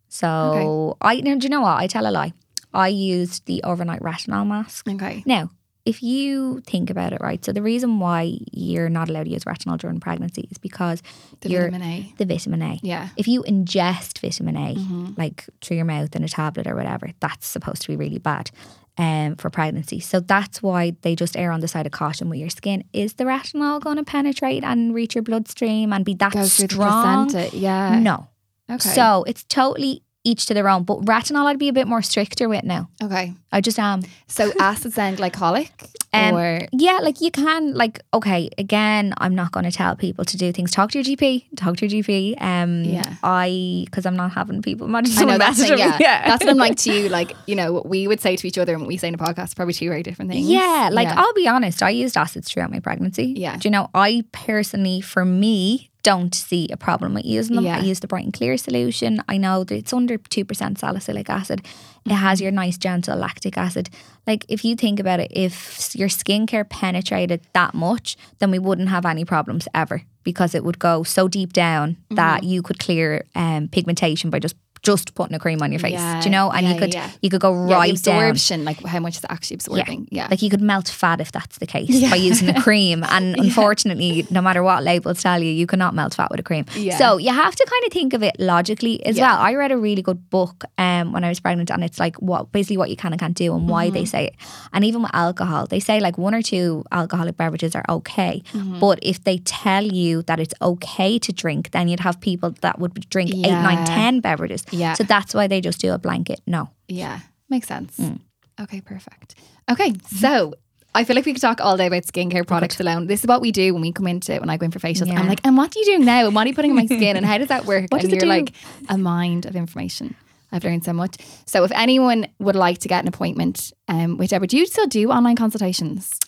so 0.10 0.98
I. 1.02 1.22
No, 1.22 1.38
do 1.38 1.46
you 1.46 1.50
know 1.50 1.62
what? 1.62 1.78
I 1.78 1.88
tell 1.88 2.08
a 2.08 2.12
lie. 2.12 2.34
I 2.74 2.88
used 2.88 3.46
the 3.46 3.62
overnight 3.64 4.02
retinol 4.02 4.48
mask. 4.48 4.88
Okay. 4.88 5.24
Now, 5.26 5.50
if 5.84 6.02
you 6.04 6.62
think 6.62 6.90
about 6.90 7.12
it, 7.12 7.20
right? 7.22 7.44
So 7.44 7.52
the 7.52 7.62
reason 7.62 8.00
why 8.00 8.38
you're 8.52 8.88
not 8.90 9.10
allowed 9.10 9.24
to 9.26 9.30
use 9.32 9.44
retinol 9.46 9.78
during 9.78 10.00
pregnancy 10.00 10.48
is 10.52 10.58
because 10.58 11.02
The 11.42 11.50
vitamin 11.50 11.82
A. 11.82 12.14
the 12.18 12.26
vitamin 12.26 12.62
A. 12.62 12.80
Yeah. 12.84 13.10
If 13.18 13.28
you 13.28 13.44
ingest 13.44 14.20
vitamin 14.20 14.56
A, 14.56 14.76
Mm-hmm. 14.76 15.14
like 15.18 15.46
through 15.62 15.78
your 15.78 15.86
mouth 15.86 16.16
in 16.16 16.24
a 16.24 16.30
tablet 16.30 16.68
or 16.68 16.76
whatever, 16.76 17.10
that's 17.20 17.48
supposed 17.48 17.82
to 17.84 17.88
be 17.90 17.96
really 17.98 18.20
bad 18.20 18.52
um, 18.98 19.36
for 19.36 19.50
pregnancy. 19.50 20.00
So 20.00 20.20
that's 20.20 20.62
why 20.62 20.96
they 21.02 21.16
just 21.16 21.38
err 21.38 21.52
on 21.52 21.60
the 21.62 21.68
side 21.68 21.86
of 21.86 21.92
caution 21.92 22.30
with 22.30 22.40
your 22.40 22.50
skin. 22.50 22.84
Is 22.94 23.14
the 23.14 23.24
retinol 23.24 23.82
going 23.82 23.98
to 23.98 24.04
penetrate 24.04 24.64
and 24.64 24.94
reach 24.94 25.16
your 25.16 25.24
bloodstream 25.24 25.94
and 25.94 26.06
be 26.06 26.14
that 26.16 26.34
Go 26.34 26.44
strong? 26.46 27.30
Yeah. 27.54 28.00
No. 28.00 28.28
Okay. 28.70 28.90
So 28.90 29.24
it's 29.28 29.44
totally 29.44 30.04
each 30.24 30.46
to 30.48 30.54
their 30.54 30.70
own. 30.70 30.84
But 30.84 31.02
retinol, 31.02 31.46
I'd 31.46 31.60
be 31.60 31.70
a 31.70 31.74
bit 31.74 31.88
more 31.88 32.02
stricter 32.02 32.48
with 32.48 32.64
now. 32.64 32.90
okay. 33.04 33.34
I 33.54 33.60
just 33.60 33.78
am. 33.80 34.04
So 34.28 34.52
acids 34.60 34.98
and 34.98 35.18
glycolic, 35.18 35.70
Um, 36.14 36.36
or 36.36 36.68
Yeah, 36.72 37.00
like 37.02 37.20
you 37.20 37.32
can, 37.32 37.74
like, 37.74 38.00
okay, 38.14 38.50
again, 38.58 39.14
I'm 39.18 39.36
not 39.36 39.52
going 39.52 39.66
to 39.66 39.72
tell 39.72 39.96
people 39.98 40.24
to 40.24 40.38
do 40.38 40.54
things. 40.54 40.72
Talk 40.72 40.92
to 40.92 41.00
your 41.02 41.18
GP. 41.18 41.48
Talk 41.58 41.76
to 41.78 41.88
your 41.88 42.02
GP. 42.04 42.42
Um, 42.42 42.84
Yeah. 42.86 43.16
I, 43.24 43.84
because 43.86 44.06
I'm 44.06 44.16
not 44.16 44.32
having 44.32 44.62
people 44.62 44.88
imagine 44.88 45.18
I 45.18 45.24
know 45.26 45.38
that's 45.38 45.60
messaging 45.60 45.80
yeah. 45.80 45.98
me. 45.98 46.06
That's 46.06 46.44
what 46.44 46.50
I'm 46.50 46.58
like 46.58 46.78
to 46.78 46.94
you. 46.94 47.10
Like 47.20 47.34
you 47.46 47.56
know, 47.56 47.74
what 47.74 47.88
we 47.90 48.08
would 48.08 48.22
say 48.22 48.36
to 48.38 48.48
each 48.48 48.58
other 48.58 48.72
and 48.74 48.82
what 48.84 48.88
we 48.88 48.96
say 48.98 49.10
in 49.10 49.16
a 49.16 49.18
podcast, 49.18 49.56
probably 49.58 49.74
two 49.74 49.90
very 49.90 50.02
different 50.04 50.32
things. 50.32 50.48
Yeah, 50.48 50.90
like 50.94 51.10
Yeah. 51.10 51.20
I'll 51.20 51.34
be 51.34 51.48
honest, 51.48 51.84
I 51.84 51.90
used 51.90 52.16
acids 52.16 52.48
throughout 52.50 52.72
my 52.72 52.80
pregnancy. 52.80 53.34
Yeah. 53.36 53.58
Do 53.58 53.68
you 53.68 53.72
know, 53.72 53.90
I 53.94 54.24
personally, 54.32 55.02
for 55.02 55.26
me, 55.26 55.91
don't 56.04 56.34
see 56.34 56.68
a 56.72 56.78
problem 56.78 57.14
with 57.14 57.26
using 57.26 57.56
them. 57.56 57.66
Yeah. 57.66 57.78
I 57.78 57.82
use 57.82 58.00
the 58.00 58.08
Bright 58.08 58.26
and 58.26 58.34
Clear 58.34 58.58
solution. 58.58 59.22
I 59.28 59.38
know 59.38 59.64
that 59.64 59.76
it's 59.76 59.94
under 59.94 60.18
2% 60.18 60.78
salicylic 60.78 61.30
acid. 61.30 61.66
It 62.06 62.12
has 62.14 62.40
Mm-hmm. 62.40 62.44
your 62.44 62.52
nice 62.52 62.78
gentle 62.78 63.16
lactic 63.18 63.58
acid. 63.58 63.90
Like 64.26 64.46
if 64.50 64.66
you 64.66 64.76
think 64.76 65.00
about 65.00 65.20
it, 65.20 65.32
if 65.32 65.96
your 65.96 66.10
skincare 66.10 66.68
penetrated 66.68 67.42
that 67.54 67.74
much, 67.74 68.18
then 68.40 68.50
we 68.52 68.58
wouldn't 68.60 68.90
have 68.90 69.06
any 69.06 69.26
problems 69.26 69.68
ever 69.74 70.02
because 70.24 70.56
it 70.56 70.64
would 70.64 70.80
go 70.80 71.04
so 71.04 71.28
deep 71.28 71.54
down 71.54 71.92
Mm-hmm. 71.92 72.16
that 72.16 72.44
you 72.44 72.62
could 72.62 72.80
clear 72.80 73.26
um, 73.36 73.68
pigmentation 73.68 74.30
by 74.30 74.40
just 74.40 74.56
just 74.84 75.14
putting 75.14 75.36
a 75.36 75.40
cream 75.40 75.62
on 75.62 75.72
your 75.72 75.80
face. 75.80 75.94
Yeah, 75.94 76.20
Do 76.22 76.26
you 76.26 76.32
know? 76.32 76.50
And 76.50 76.66
yeah, 76.66 76.74
you 76.74 76.80
could 76.80 76.94
yeah. 76.94 77.10
you 77.22 77.30
could 77.30 77.42
go 77.42 77.54
right 77.54 77.96
the 77.96 78.02
down. 78.12 78.66
like 78.66 78.84
how 78.84 79.00
much 79.00 79.18
is 79.18 79.24
it 79.24 79.32
actually 79.32 79.56
absorbing? 79.56 80.08
Yeah. 80.12 80.28
Like 80.30 80.42
you 80.42 80.50
could 80.50 80.62
melt 80.62 80.88
fat 80.88 81.22
if 81.22 81.32
that's 81.32 81.58
the 81.60 81.68
case 81.68 82.10
by 82.10 82.16
using 82.16 82.50
a 82.50 82.62
cream. 82.62 83.04
And 83.12 83.36
unfortunately, 83.38 84.26
no 84.32 84.42
matter 84.42 84.64
what 84.64 84.84
labels 84.84 85.22
tell 85.22 85.42
you, 85.42 85.52
you 85.52 85.68
cannot 85.68 85.94
melt 85.94 86.16
fat 86.16 86.30
with 86.32 86.40
a 86.40 86.44
cream. 86.44 86.66
So 86.98 87.18
you 87.18 87.32
have 87.34 87.56
to 87.56 87.66
kind 87.70 87.84
of 87.86 87.94
think 87.94 88.14
of 88.14 88.24
it 88.24 88.36
logically 88.40 89.06
as 89.06 89.18
well. 89.20 89.38
I 89.40 89.54
read 89.56 89.72
a 89.72 89.78
really 89.78 90.02
good 90.02 90.30
book 90.30 90.64
um, 90.78 91.12
when 91.12 91.24
I 91.24 91.30
was 91.30 91.40
pregnant 91.40 91.70
and 91.70 91.84
it's 91.84 92.00
like 92.00 92.16
what 92.18 92.52
basically 92.52 92.78
what 92.78 92.90
you 92.90 92.96
can 92.96 93.14
and 93.14 93.20
can't 93.20 93.36
do 93.38 93.54
and 93.56 93.70
why 93.70 93.82
Mm-hmm. 93.86 93.94
they 93.96 94.06
say 94.06 94.26
it. 94.28 94.36
And 94.74 94.86
even 94.86 95.02
with 95.02 95.12
alcohol, 95.14 95.66
they 95.68 95.80
say 95.80 96.00
like 96.00 96.18
one 96.18 96.34
or 96.36 96.42
two 96.42 96.84
alcoholic 96.92 97.36
beverages 97.38 97.76
are 97.76 97.84
okay. 97.90 98.42
Mm-hmm. 98.54 98.80
But 98.80 99.00
if 99.02 99.24
they 99.24 99.38
tell 99.40 99.84
you 99.84 100.22
that 100.24 100.40
it's 100.40 100.54
okay 100.62 101.20
to 101.20 101.32
drink, 101.34 101.72
then 101.72 101.88
you'd 101.88 102.00
have 102.00 102.20
people 102.22 102.52
that 102.62 102.80
would 102.80 102.94
drink 103.10 103.32
eight, 103.34 103.52
nine, 103.52 103.86
ten 103.86 104.20
beverages. 104.22 104.64
Yeah. 104.72 104.94
So 104.94 105.04
that's 105.04 105.34
why 105.34 105.48
they 105.48 105.62
just 105.62 105.80
do 105.80 105.94
a 105.94 105.98
blanket. 105.98 106.42
No. 106.48 106.70
Yeah, 106.88 107.20
makes 107.50 107.68
sense. 107.68 107.98
Mm. 107.98 108.20
Okay, 108.60 108.82
perfect. 108.82 109.36
Okay, 109.70 109.94
so 110.08 110.54
I 110.94 111.04
feel 111.04 111.16
like 111.16 111.26
we 111.26 111.34
could 111.34 111.42
talk 111.42 111.62
all 111.62 111.78
day 111.78 111.88
about 111.88 112.04
skincare 112.04 112.46
products 112.46 112.80
alone. 112.80 113.08
This 113.08 113.22
is 113.22 113.28
what 113.28 113.42
we 113.42 113.52
do 113.52 113.74
when 113.74 113.82
we 113.82 113.92
come 113.92 114.08
into 114.08 114.34
it 114.34 114.42
when 114.42 114.50
I 114.50 114.58
go 114.58 114.66
in 114.66 114.72
for 114.72 114.80
facials. 114.80 115.08
Yeah. 115.08 115.20
I'm 115.20 115.28
like, 115.28 115.40
and 115.46 115.56
what 115.58 115.76
are 115.76 115.80
you 115.80 115.86
doing 115.86 116.06
now? 116.06 116.26
And 116.26 116.36
what 116.36 116.46
are 116.46 116.50
you 116.50 116.56
putting 116.56 116.72
on 116.72 116.78
my 116.78 116.86
skin? 116.98 117.16
And 117.16 117.26
how 117.26 117.38
does 117.38 117.48
that 117.48 117.66
work? 117.66 117.86
What 117.90 118.02
and 118.02 118.10
does 118.10 118.12
you're 118.12 118.22
do? 118.22 118.28
like 118.28 118.54
a 118.90 118.98
mind 118.98 119.46
of 119.46 119.56
information. 119.56 120.16
I've 120.52 120.64
learned 120.66 120.84
so 120.84 120.92
much. 120.92 121.18
So 121.46 121.64
if 121.64 121.72
anyone 121.72 122.28
would 122.40 122.58
like 122.58 122.80
to 122.80 122.90
get 122.90 123.02
an 123.02 123.08
appointment, 123.08 123.72
um, 123.88 124.18
Deborah, 124.18 124.48
do 124.48 124.58
you 124.58 124.66
still 124.66 124.88
do 124.88 125.10
online 125.10 125.38
consultations? 125.38 126.20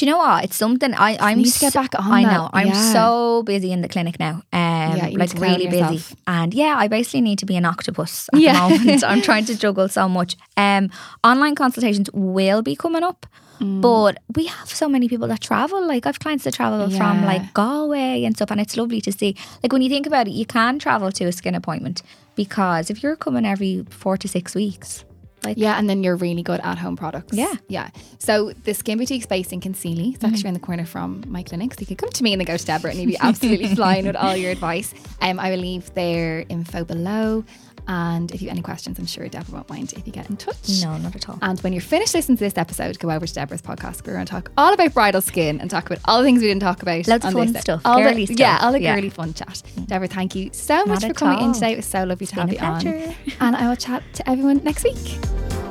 Do 0.00 0.06
you 0.06 0.12
know 0.12 0.16
what? 0.18 0.44
It's 0.44 0.56
something 0.56 0.94
I, 0.94 1.18
I'm. 1.20 1.38
need 1.42 1.52
to 1.52 1.58
get 1.60 1.74
back 1.74 1.90
on 1.98 2.10
I 2.10 2.22
that. 2.24 2.32
know. 2.32 2.48
I'm 2.54 2.68
Yeah. 2.68 2.92
so 2.94 3.42
busy 3.42 3.70
in 3.70 3.82
the 3.82 3.88
clinic 3.88 4.18
now. 4.18 4.36
Um, 4.50 4.96
Yeah, 4.96 5.08
like 5.12 5.34
really 5.34 5.66
busy. 5.66 6.02
And 6.26 6.54
yeah, 6.54 6.74
I 6.78 6.88
basically 6.88 7.20
need 7.20 7.38
to 7.40 7.44
be 7.44 7.54
an 7.54 7.66
octopus 7.66 8.30
at 8.32 8.40
Yeah. 8.40 8.54
the 8.54 8.78
moment. 8.78 9.04
I'm 9.10 9.20
trying 9.20 9.44
to 9.44 9.54
juggle 9.58 9.88
so 9.90 10.08
much. 10.08 10.38
Um, 10.56 10.88
online 11.22 11.54
consultations 11.54 12.08
will 12.14 12.62
be 12.62 12.74
coming 12.76 13.02
up. 13.02 13.26
Mm. 13.60 13.82
But 13.82 14.16
we 14.34 14.46
have 14.46 14.70
so 14.70 14.88
many 14.88 15.06
people 15.06 15.28
that 15.28 15.42
travel. 15.42 15.86
Like 15.86 16.06
I've 16.06 16.18
clients 16.18 16.44
that 16.44 16.54
travel 16.54 16.88
from 16.88 17.26
like 17.26 17.52
Galway 17.52 18.24
and 18.24 18.34
stuff, 18.34 18.50
and 18.50 18.58
it's 18.58 18.78
lovely 18.78 19.02
to 19.02 19.12
see. 19.12 19.36
Like 19.62 19.70
when 19.70 19.82
you 19.82 19.90
think 19.90 20.06
about 20.06 20.28
it, 20.28 20.32
you 20.32 20.46
can 20.46 20.78
travel 20.78 21.12
to 21.12 21.24
a 21.26 21.32
skin 21.32 21.54
appointment 21.54 22.00
because 22.36 22.88
if 22.88 23.02
you're 23.02 23.16
coming 23.16 23.44
every 23.44 23.84
four 23.90 24.16
to 24.16 24.26
six 24.28 24.54
weeks, 24.54 25.04
like 25.44 25.56
Yeah, 25.58 25.78
and 25.78 25.88
then 25.88 26.02
you're 26.02 26.16
really 26.16 26.42
good 26.42 26.60
at 26.62 26.78
home 26.78 26.96
products. 26.96 27.36
Yeah. 27.36 27.54
Yeah. 27.68 27.90
So 28.18 28.52
the 28.64 28.74
Skin 28.74 28.98
Boutique 28.98 29.22
space 29.22 29.52
in 29.52 29.60
Kinsealy, 29.60 30.14
it's 30.14 30.24
actually 30.24 30.44
around 30.44 30.54
the 30.54 30.60
corner 30.60 30.84
from 30.84 31.24
my 31.26 31.42
clinic. 31.42 31.74
So 31.74 31.80
you 31.80 31.86
could 31.86 31.98
come 31.98 32.10
to 32.10 32.22
me 32.22 32.32
and 32.32 32.40
then 32.40 32.46
go 32.46 32.56
to 32.56 32.64
Deborah 32.64 32.90
and 32.90 33.00
you'd 33.00 33.08
be 33.08 33.18
absolutely 33.20 33.68
flying 33.74 34.06
with 34.06 34.16
all 34.16 34.36
your 34.36 34.50
advice. 34.50 34.94
Um, 35.20 35.40
I 35.40 35.50
will 35.50 35.58
leave 35.58 35.92
their 35.94 36.44
info 36.48 36.84
below. 36.84 37.44
And 37.92 38.30
if 38.30 38.40
you 38.40 38.46
have 38.46 38.54
any 38.54 38.62
questions, 38.62 39.00
I'm 39.00 39.06
sure 39.06 39.26
Deborah 39.28 39.52
won't 39.56 39.68
mind 39.68 39.92
if 39.94 40.06
you 40.06 40.12
get 40.12 40.30
in 40.30 40.36
touch. 40.36 40.80
no, 40.80 40.96
not 40.98 41.16
at 41.16 41.28
all. 41.28 41.40
And 41.42 41.58
when 41.60 41.72
you're 41.72 41.82
finished 41.82 42.14
listening 42.14 42.38
to 42.38 42.44
this 42.44 42.56
episode, 42.56 42.96
go 43.00 43.10
over 43.10 43.26
to 43.26 43.34
Deborah's 43.34 43.62
podcast. 43.62 44.06
We're 44.06 44.12
going 44.12 44.26
to 44.26 44.30
talk 44.30 44.52
all 44.56 44.72
about 44.72 44.94
bridal 44.94 45.20
skin 45.20 45.60
and 45.60 45.68
talk 45.68 45.86
about 45.86 45.98
all 46.04 46.20
the 46.20 46.24
things 46.24 46.40
we 46.40 46.46
didn't 46.46 46.62
talk 46.62 46.82
about. 46.82 47.08
Loads 47.08 47.24
of 47.24 47.32
fun 47.32 47.52
stuff, 47.56 47.82
All 47.84 47.98
girly 47.98 48.26
the, 48.26 48.34
stuff. 48.34 48.38
Yeah, 48.38 48.58
all 48.62 48.70
the 48.70 48.80
Yeah. 48.80 48.94
girly 48.94 49.10
fun 49.10 49.34
chat. 49.34 49.62
Mm. 49.76 49.88
Deborah, 49.88 50.06
thank 50.06 50.36
you 50.36 50.50
so 50.52 50.84
much 50.84 51.02
Not 51.02 51.08
for 51.08 51.14
coming 51.14 51.44
in 51.44 51.52
today. 51.52 51.72
It 51.72 51.76
was 51.78 51.86
so 51.86 52.04
lovely 52.04 52.28
to 52.28 52.34
been 52.36 52.48
have 52.48 52.52
you 52.52 52.64
on. 52.64 53.14
And 53.40 53.56
I 53.56 53.68
will 53.68 53.76
chat 53.76 54.04
to 54.14 54.30
everyone 54.30 54.62
next 54.62 54.84
week. 54.84 55.69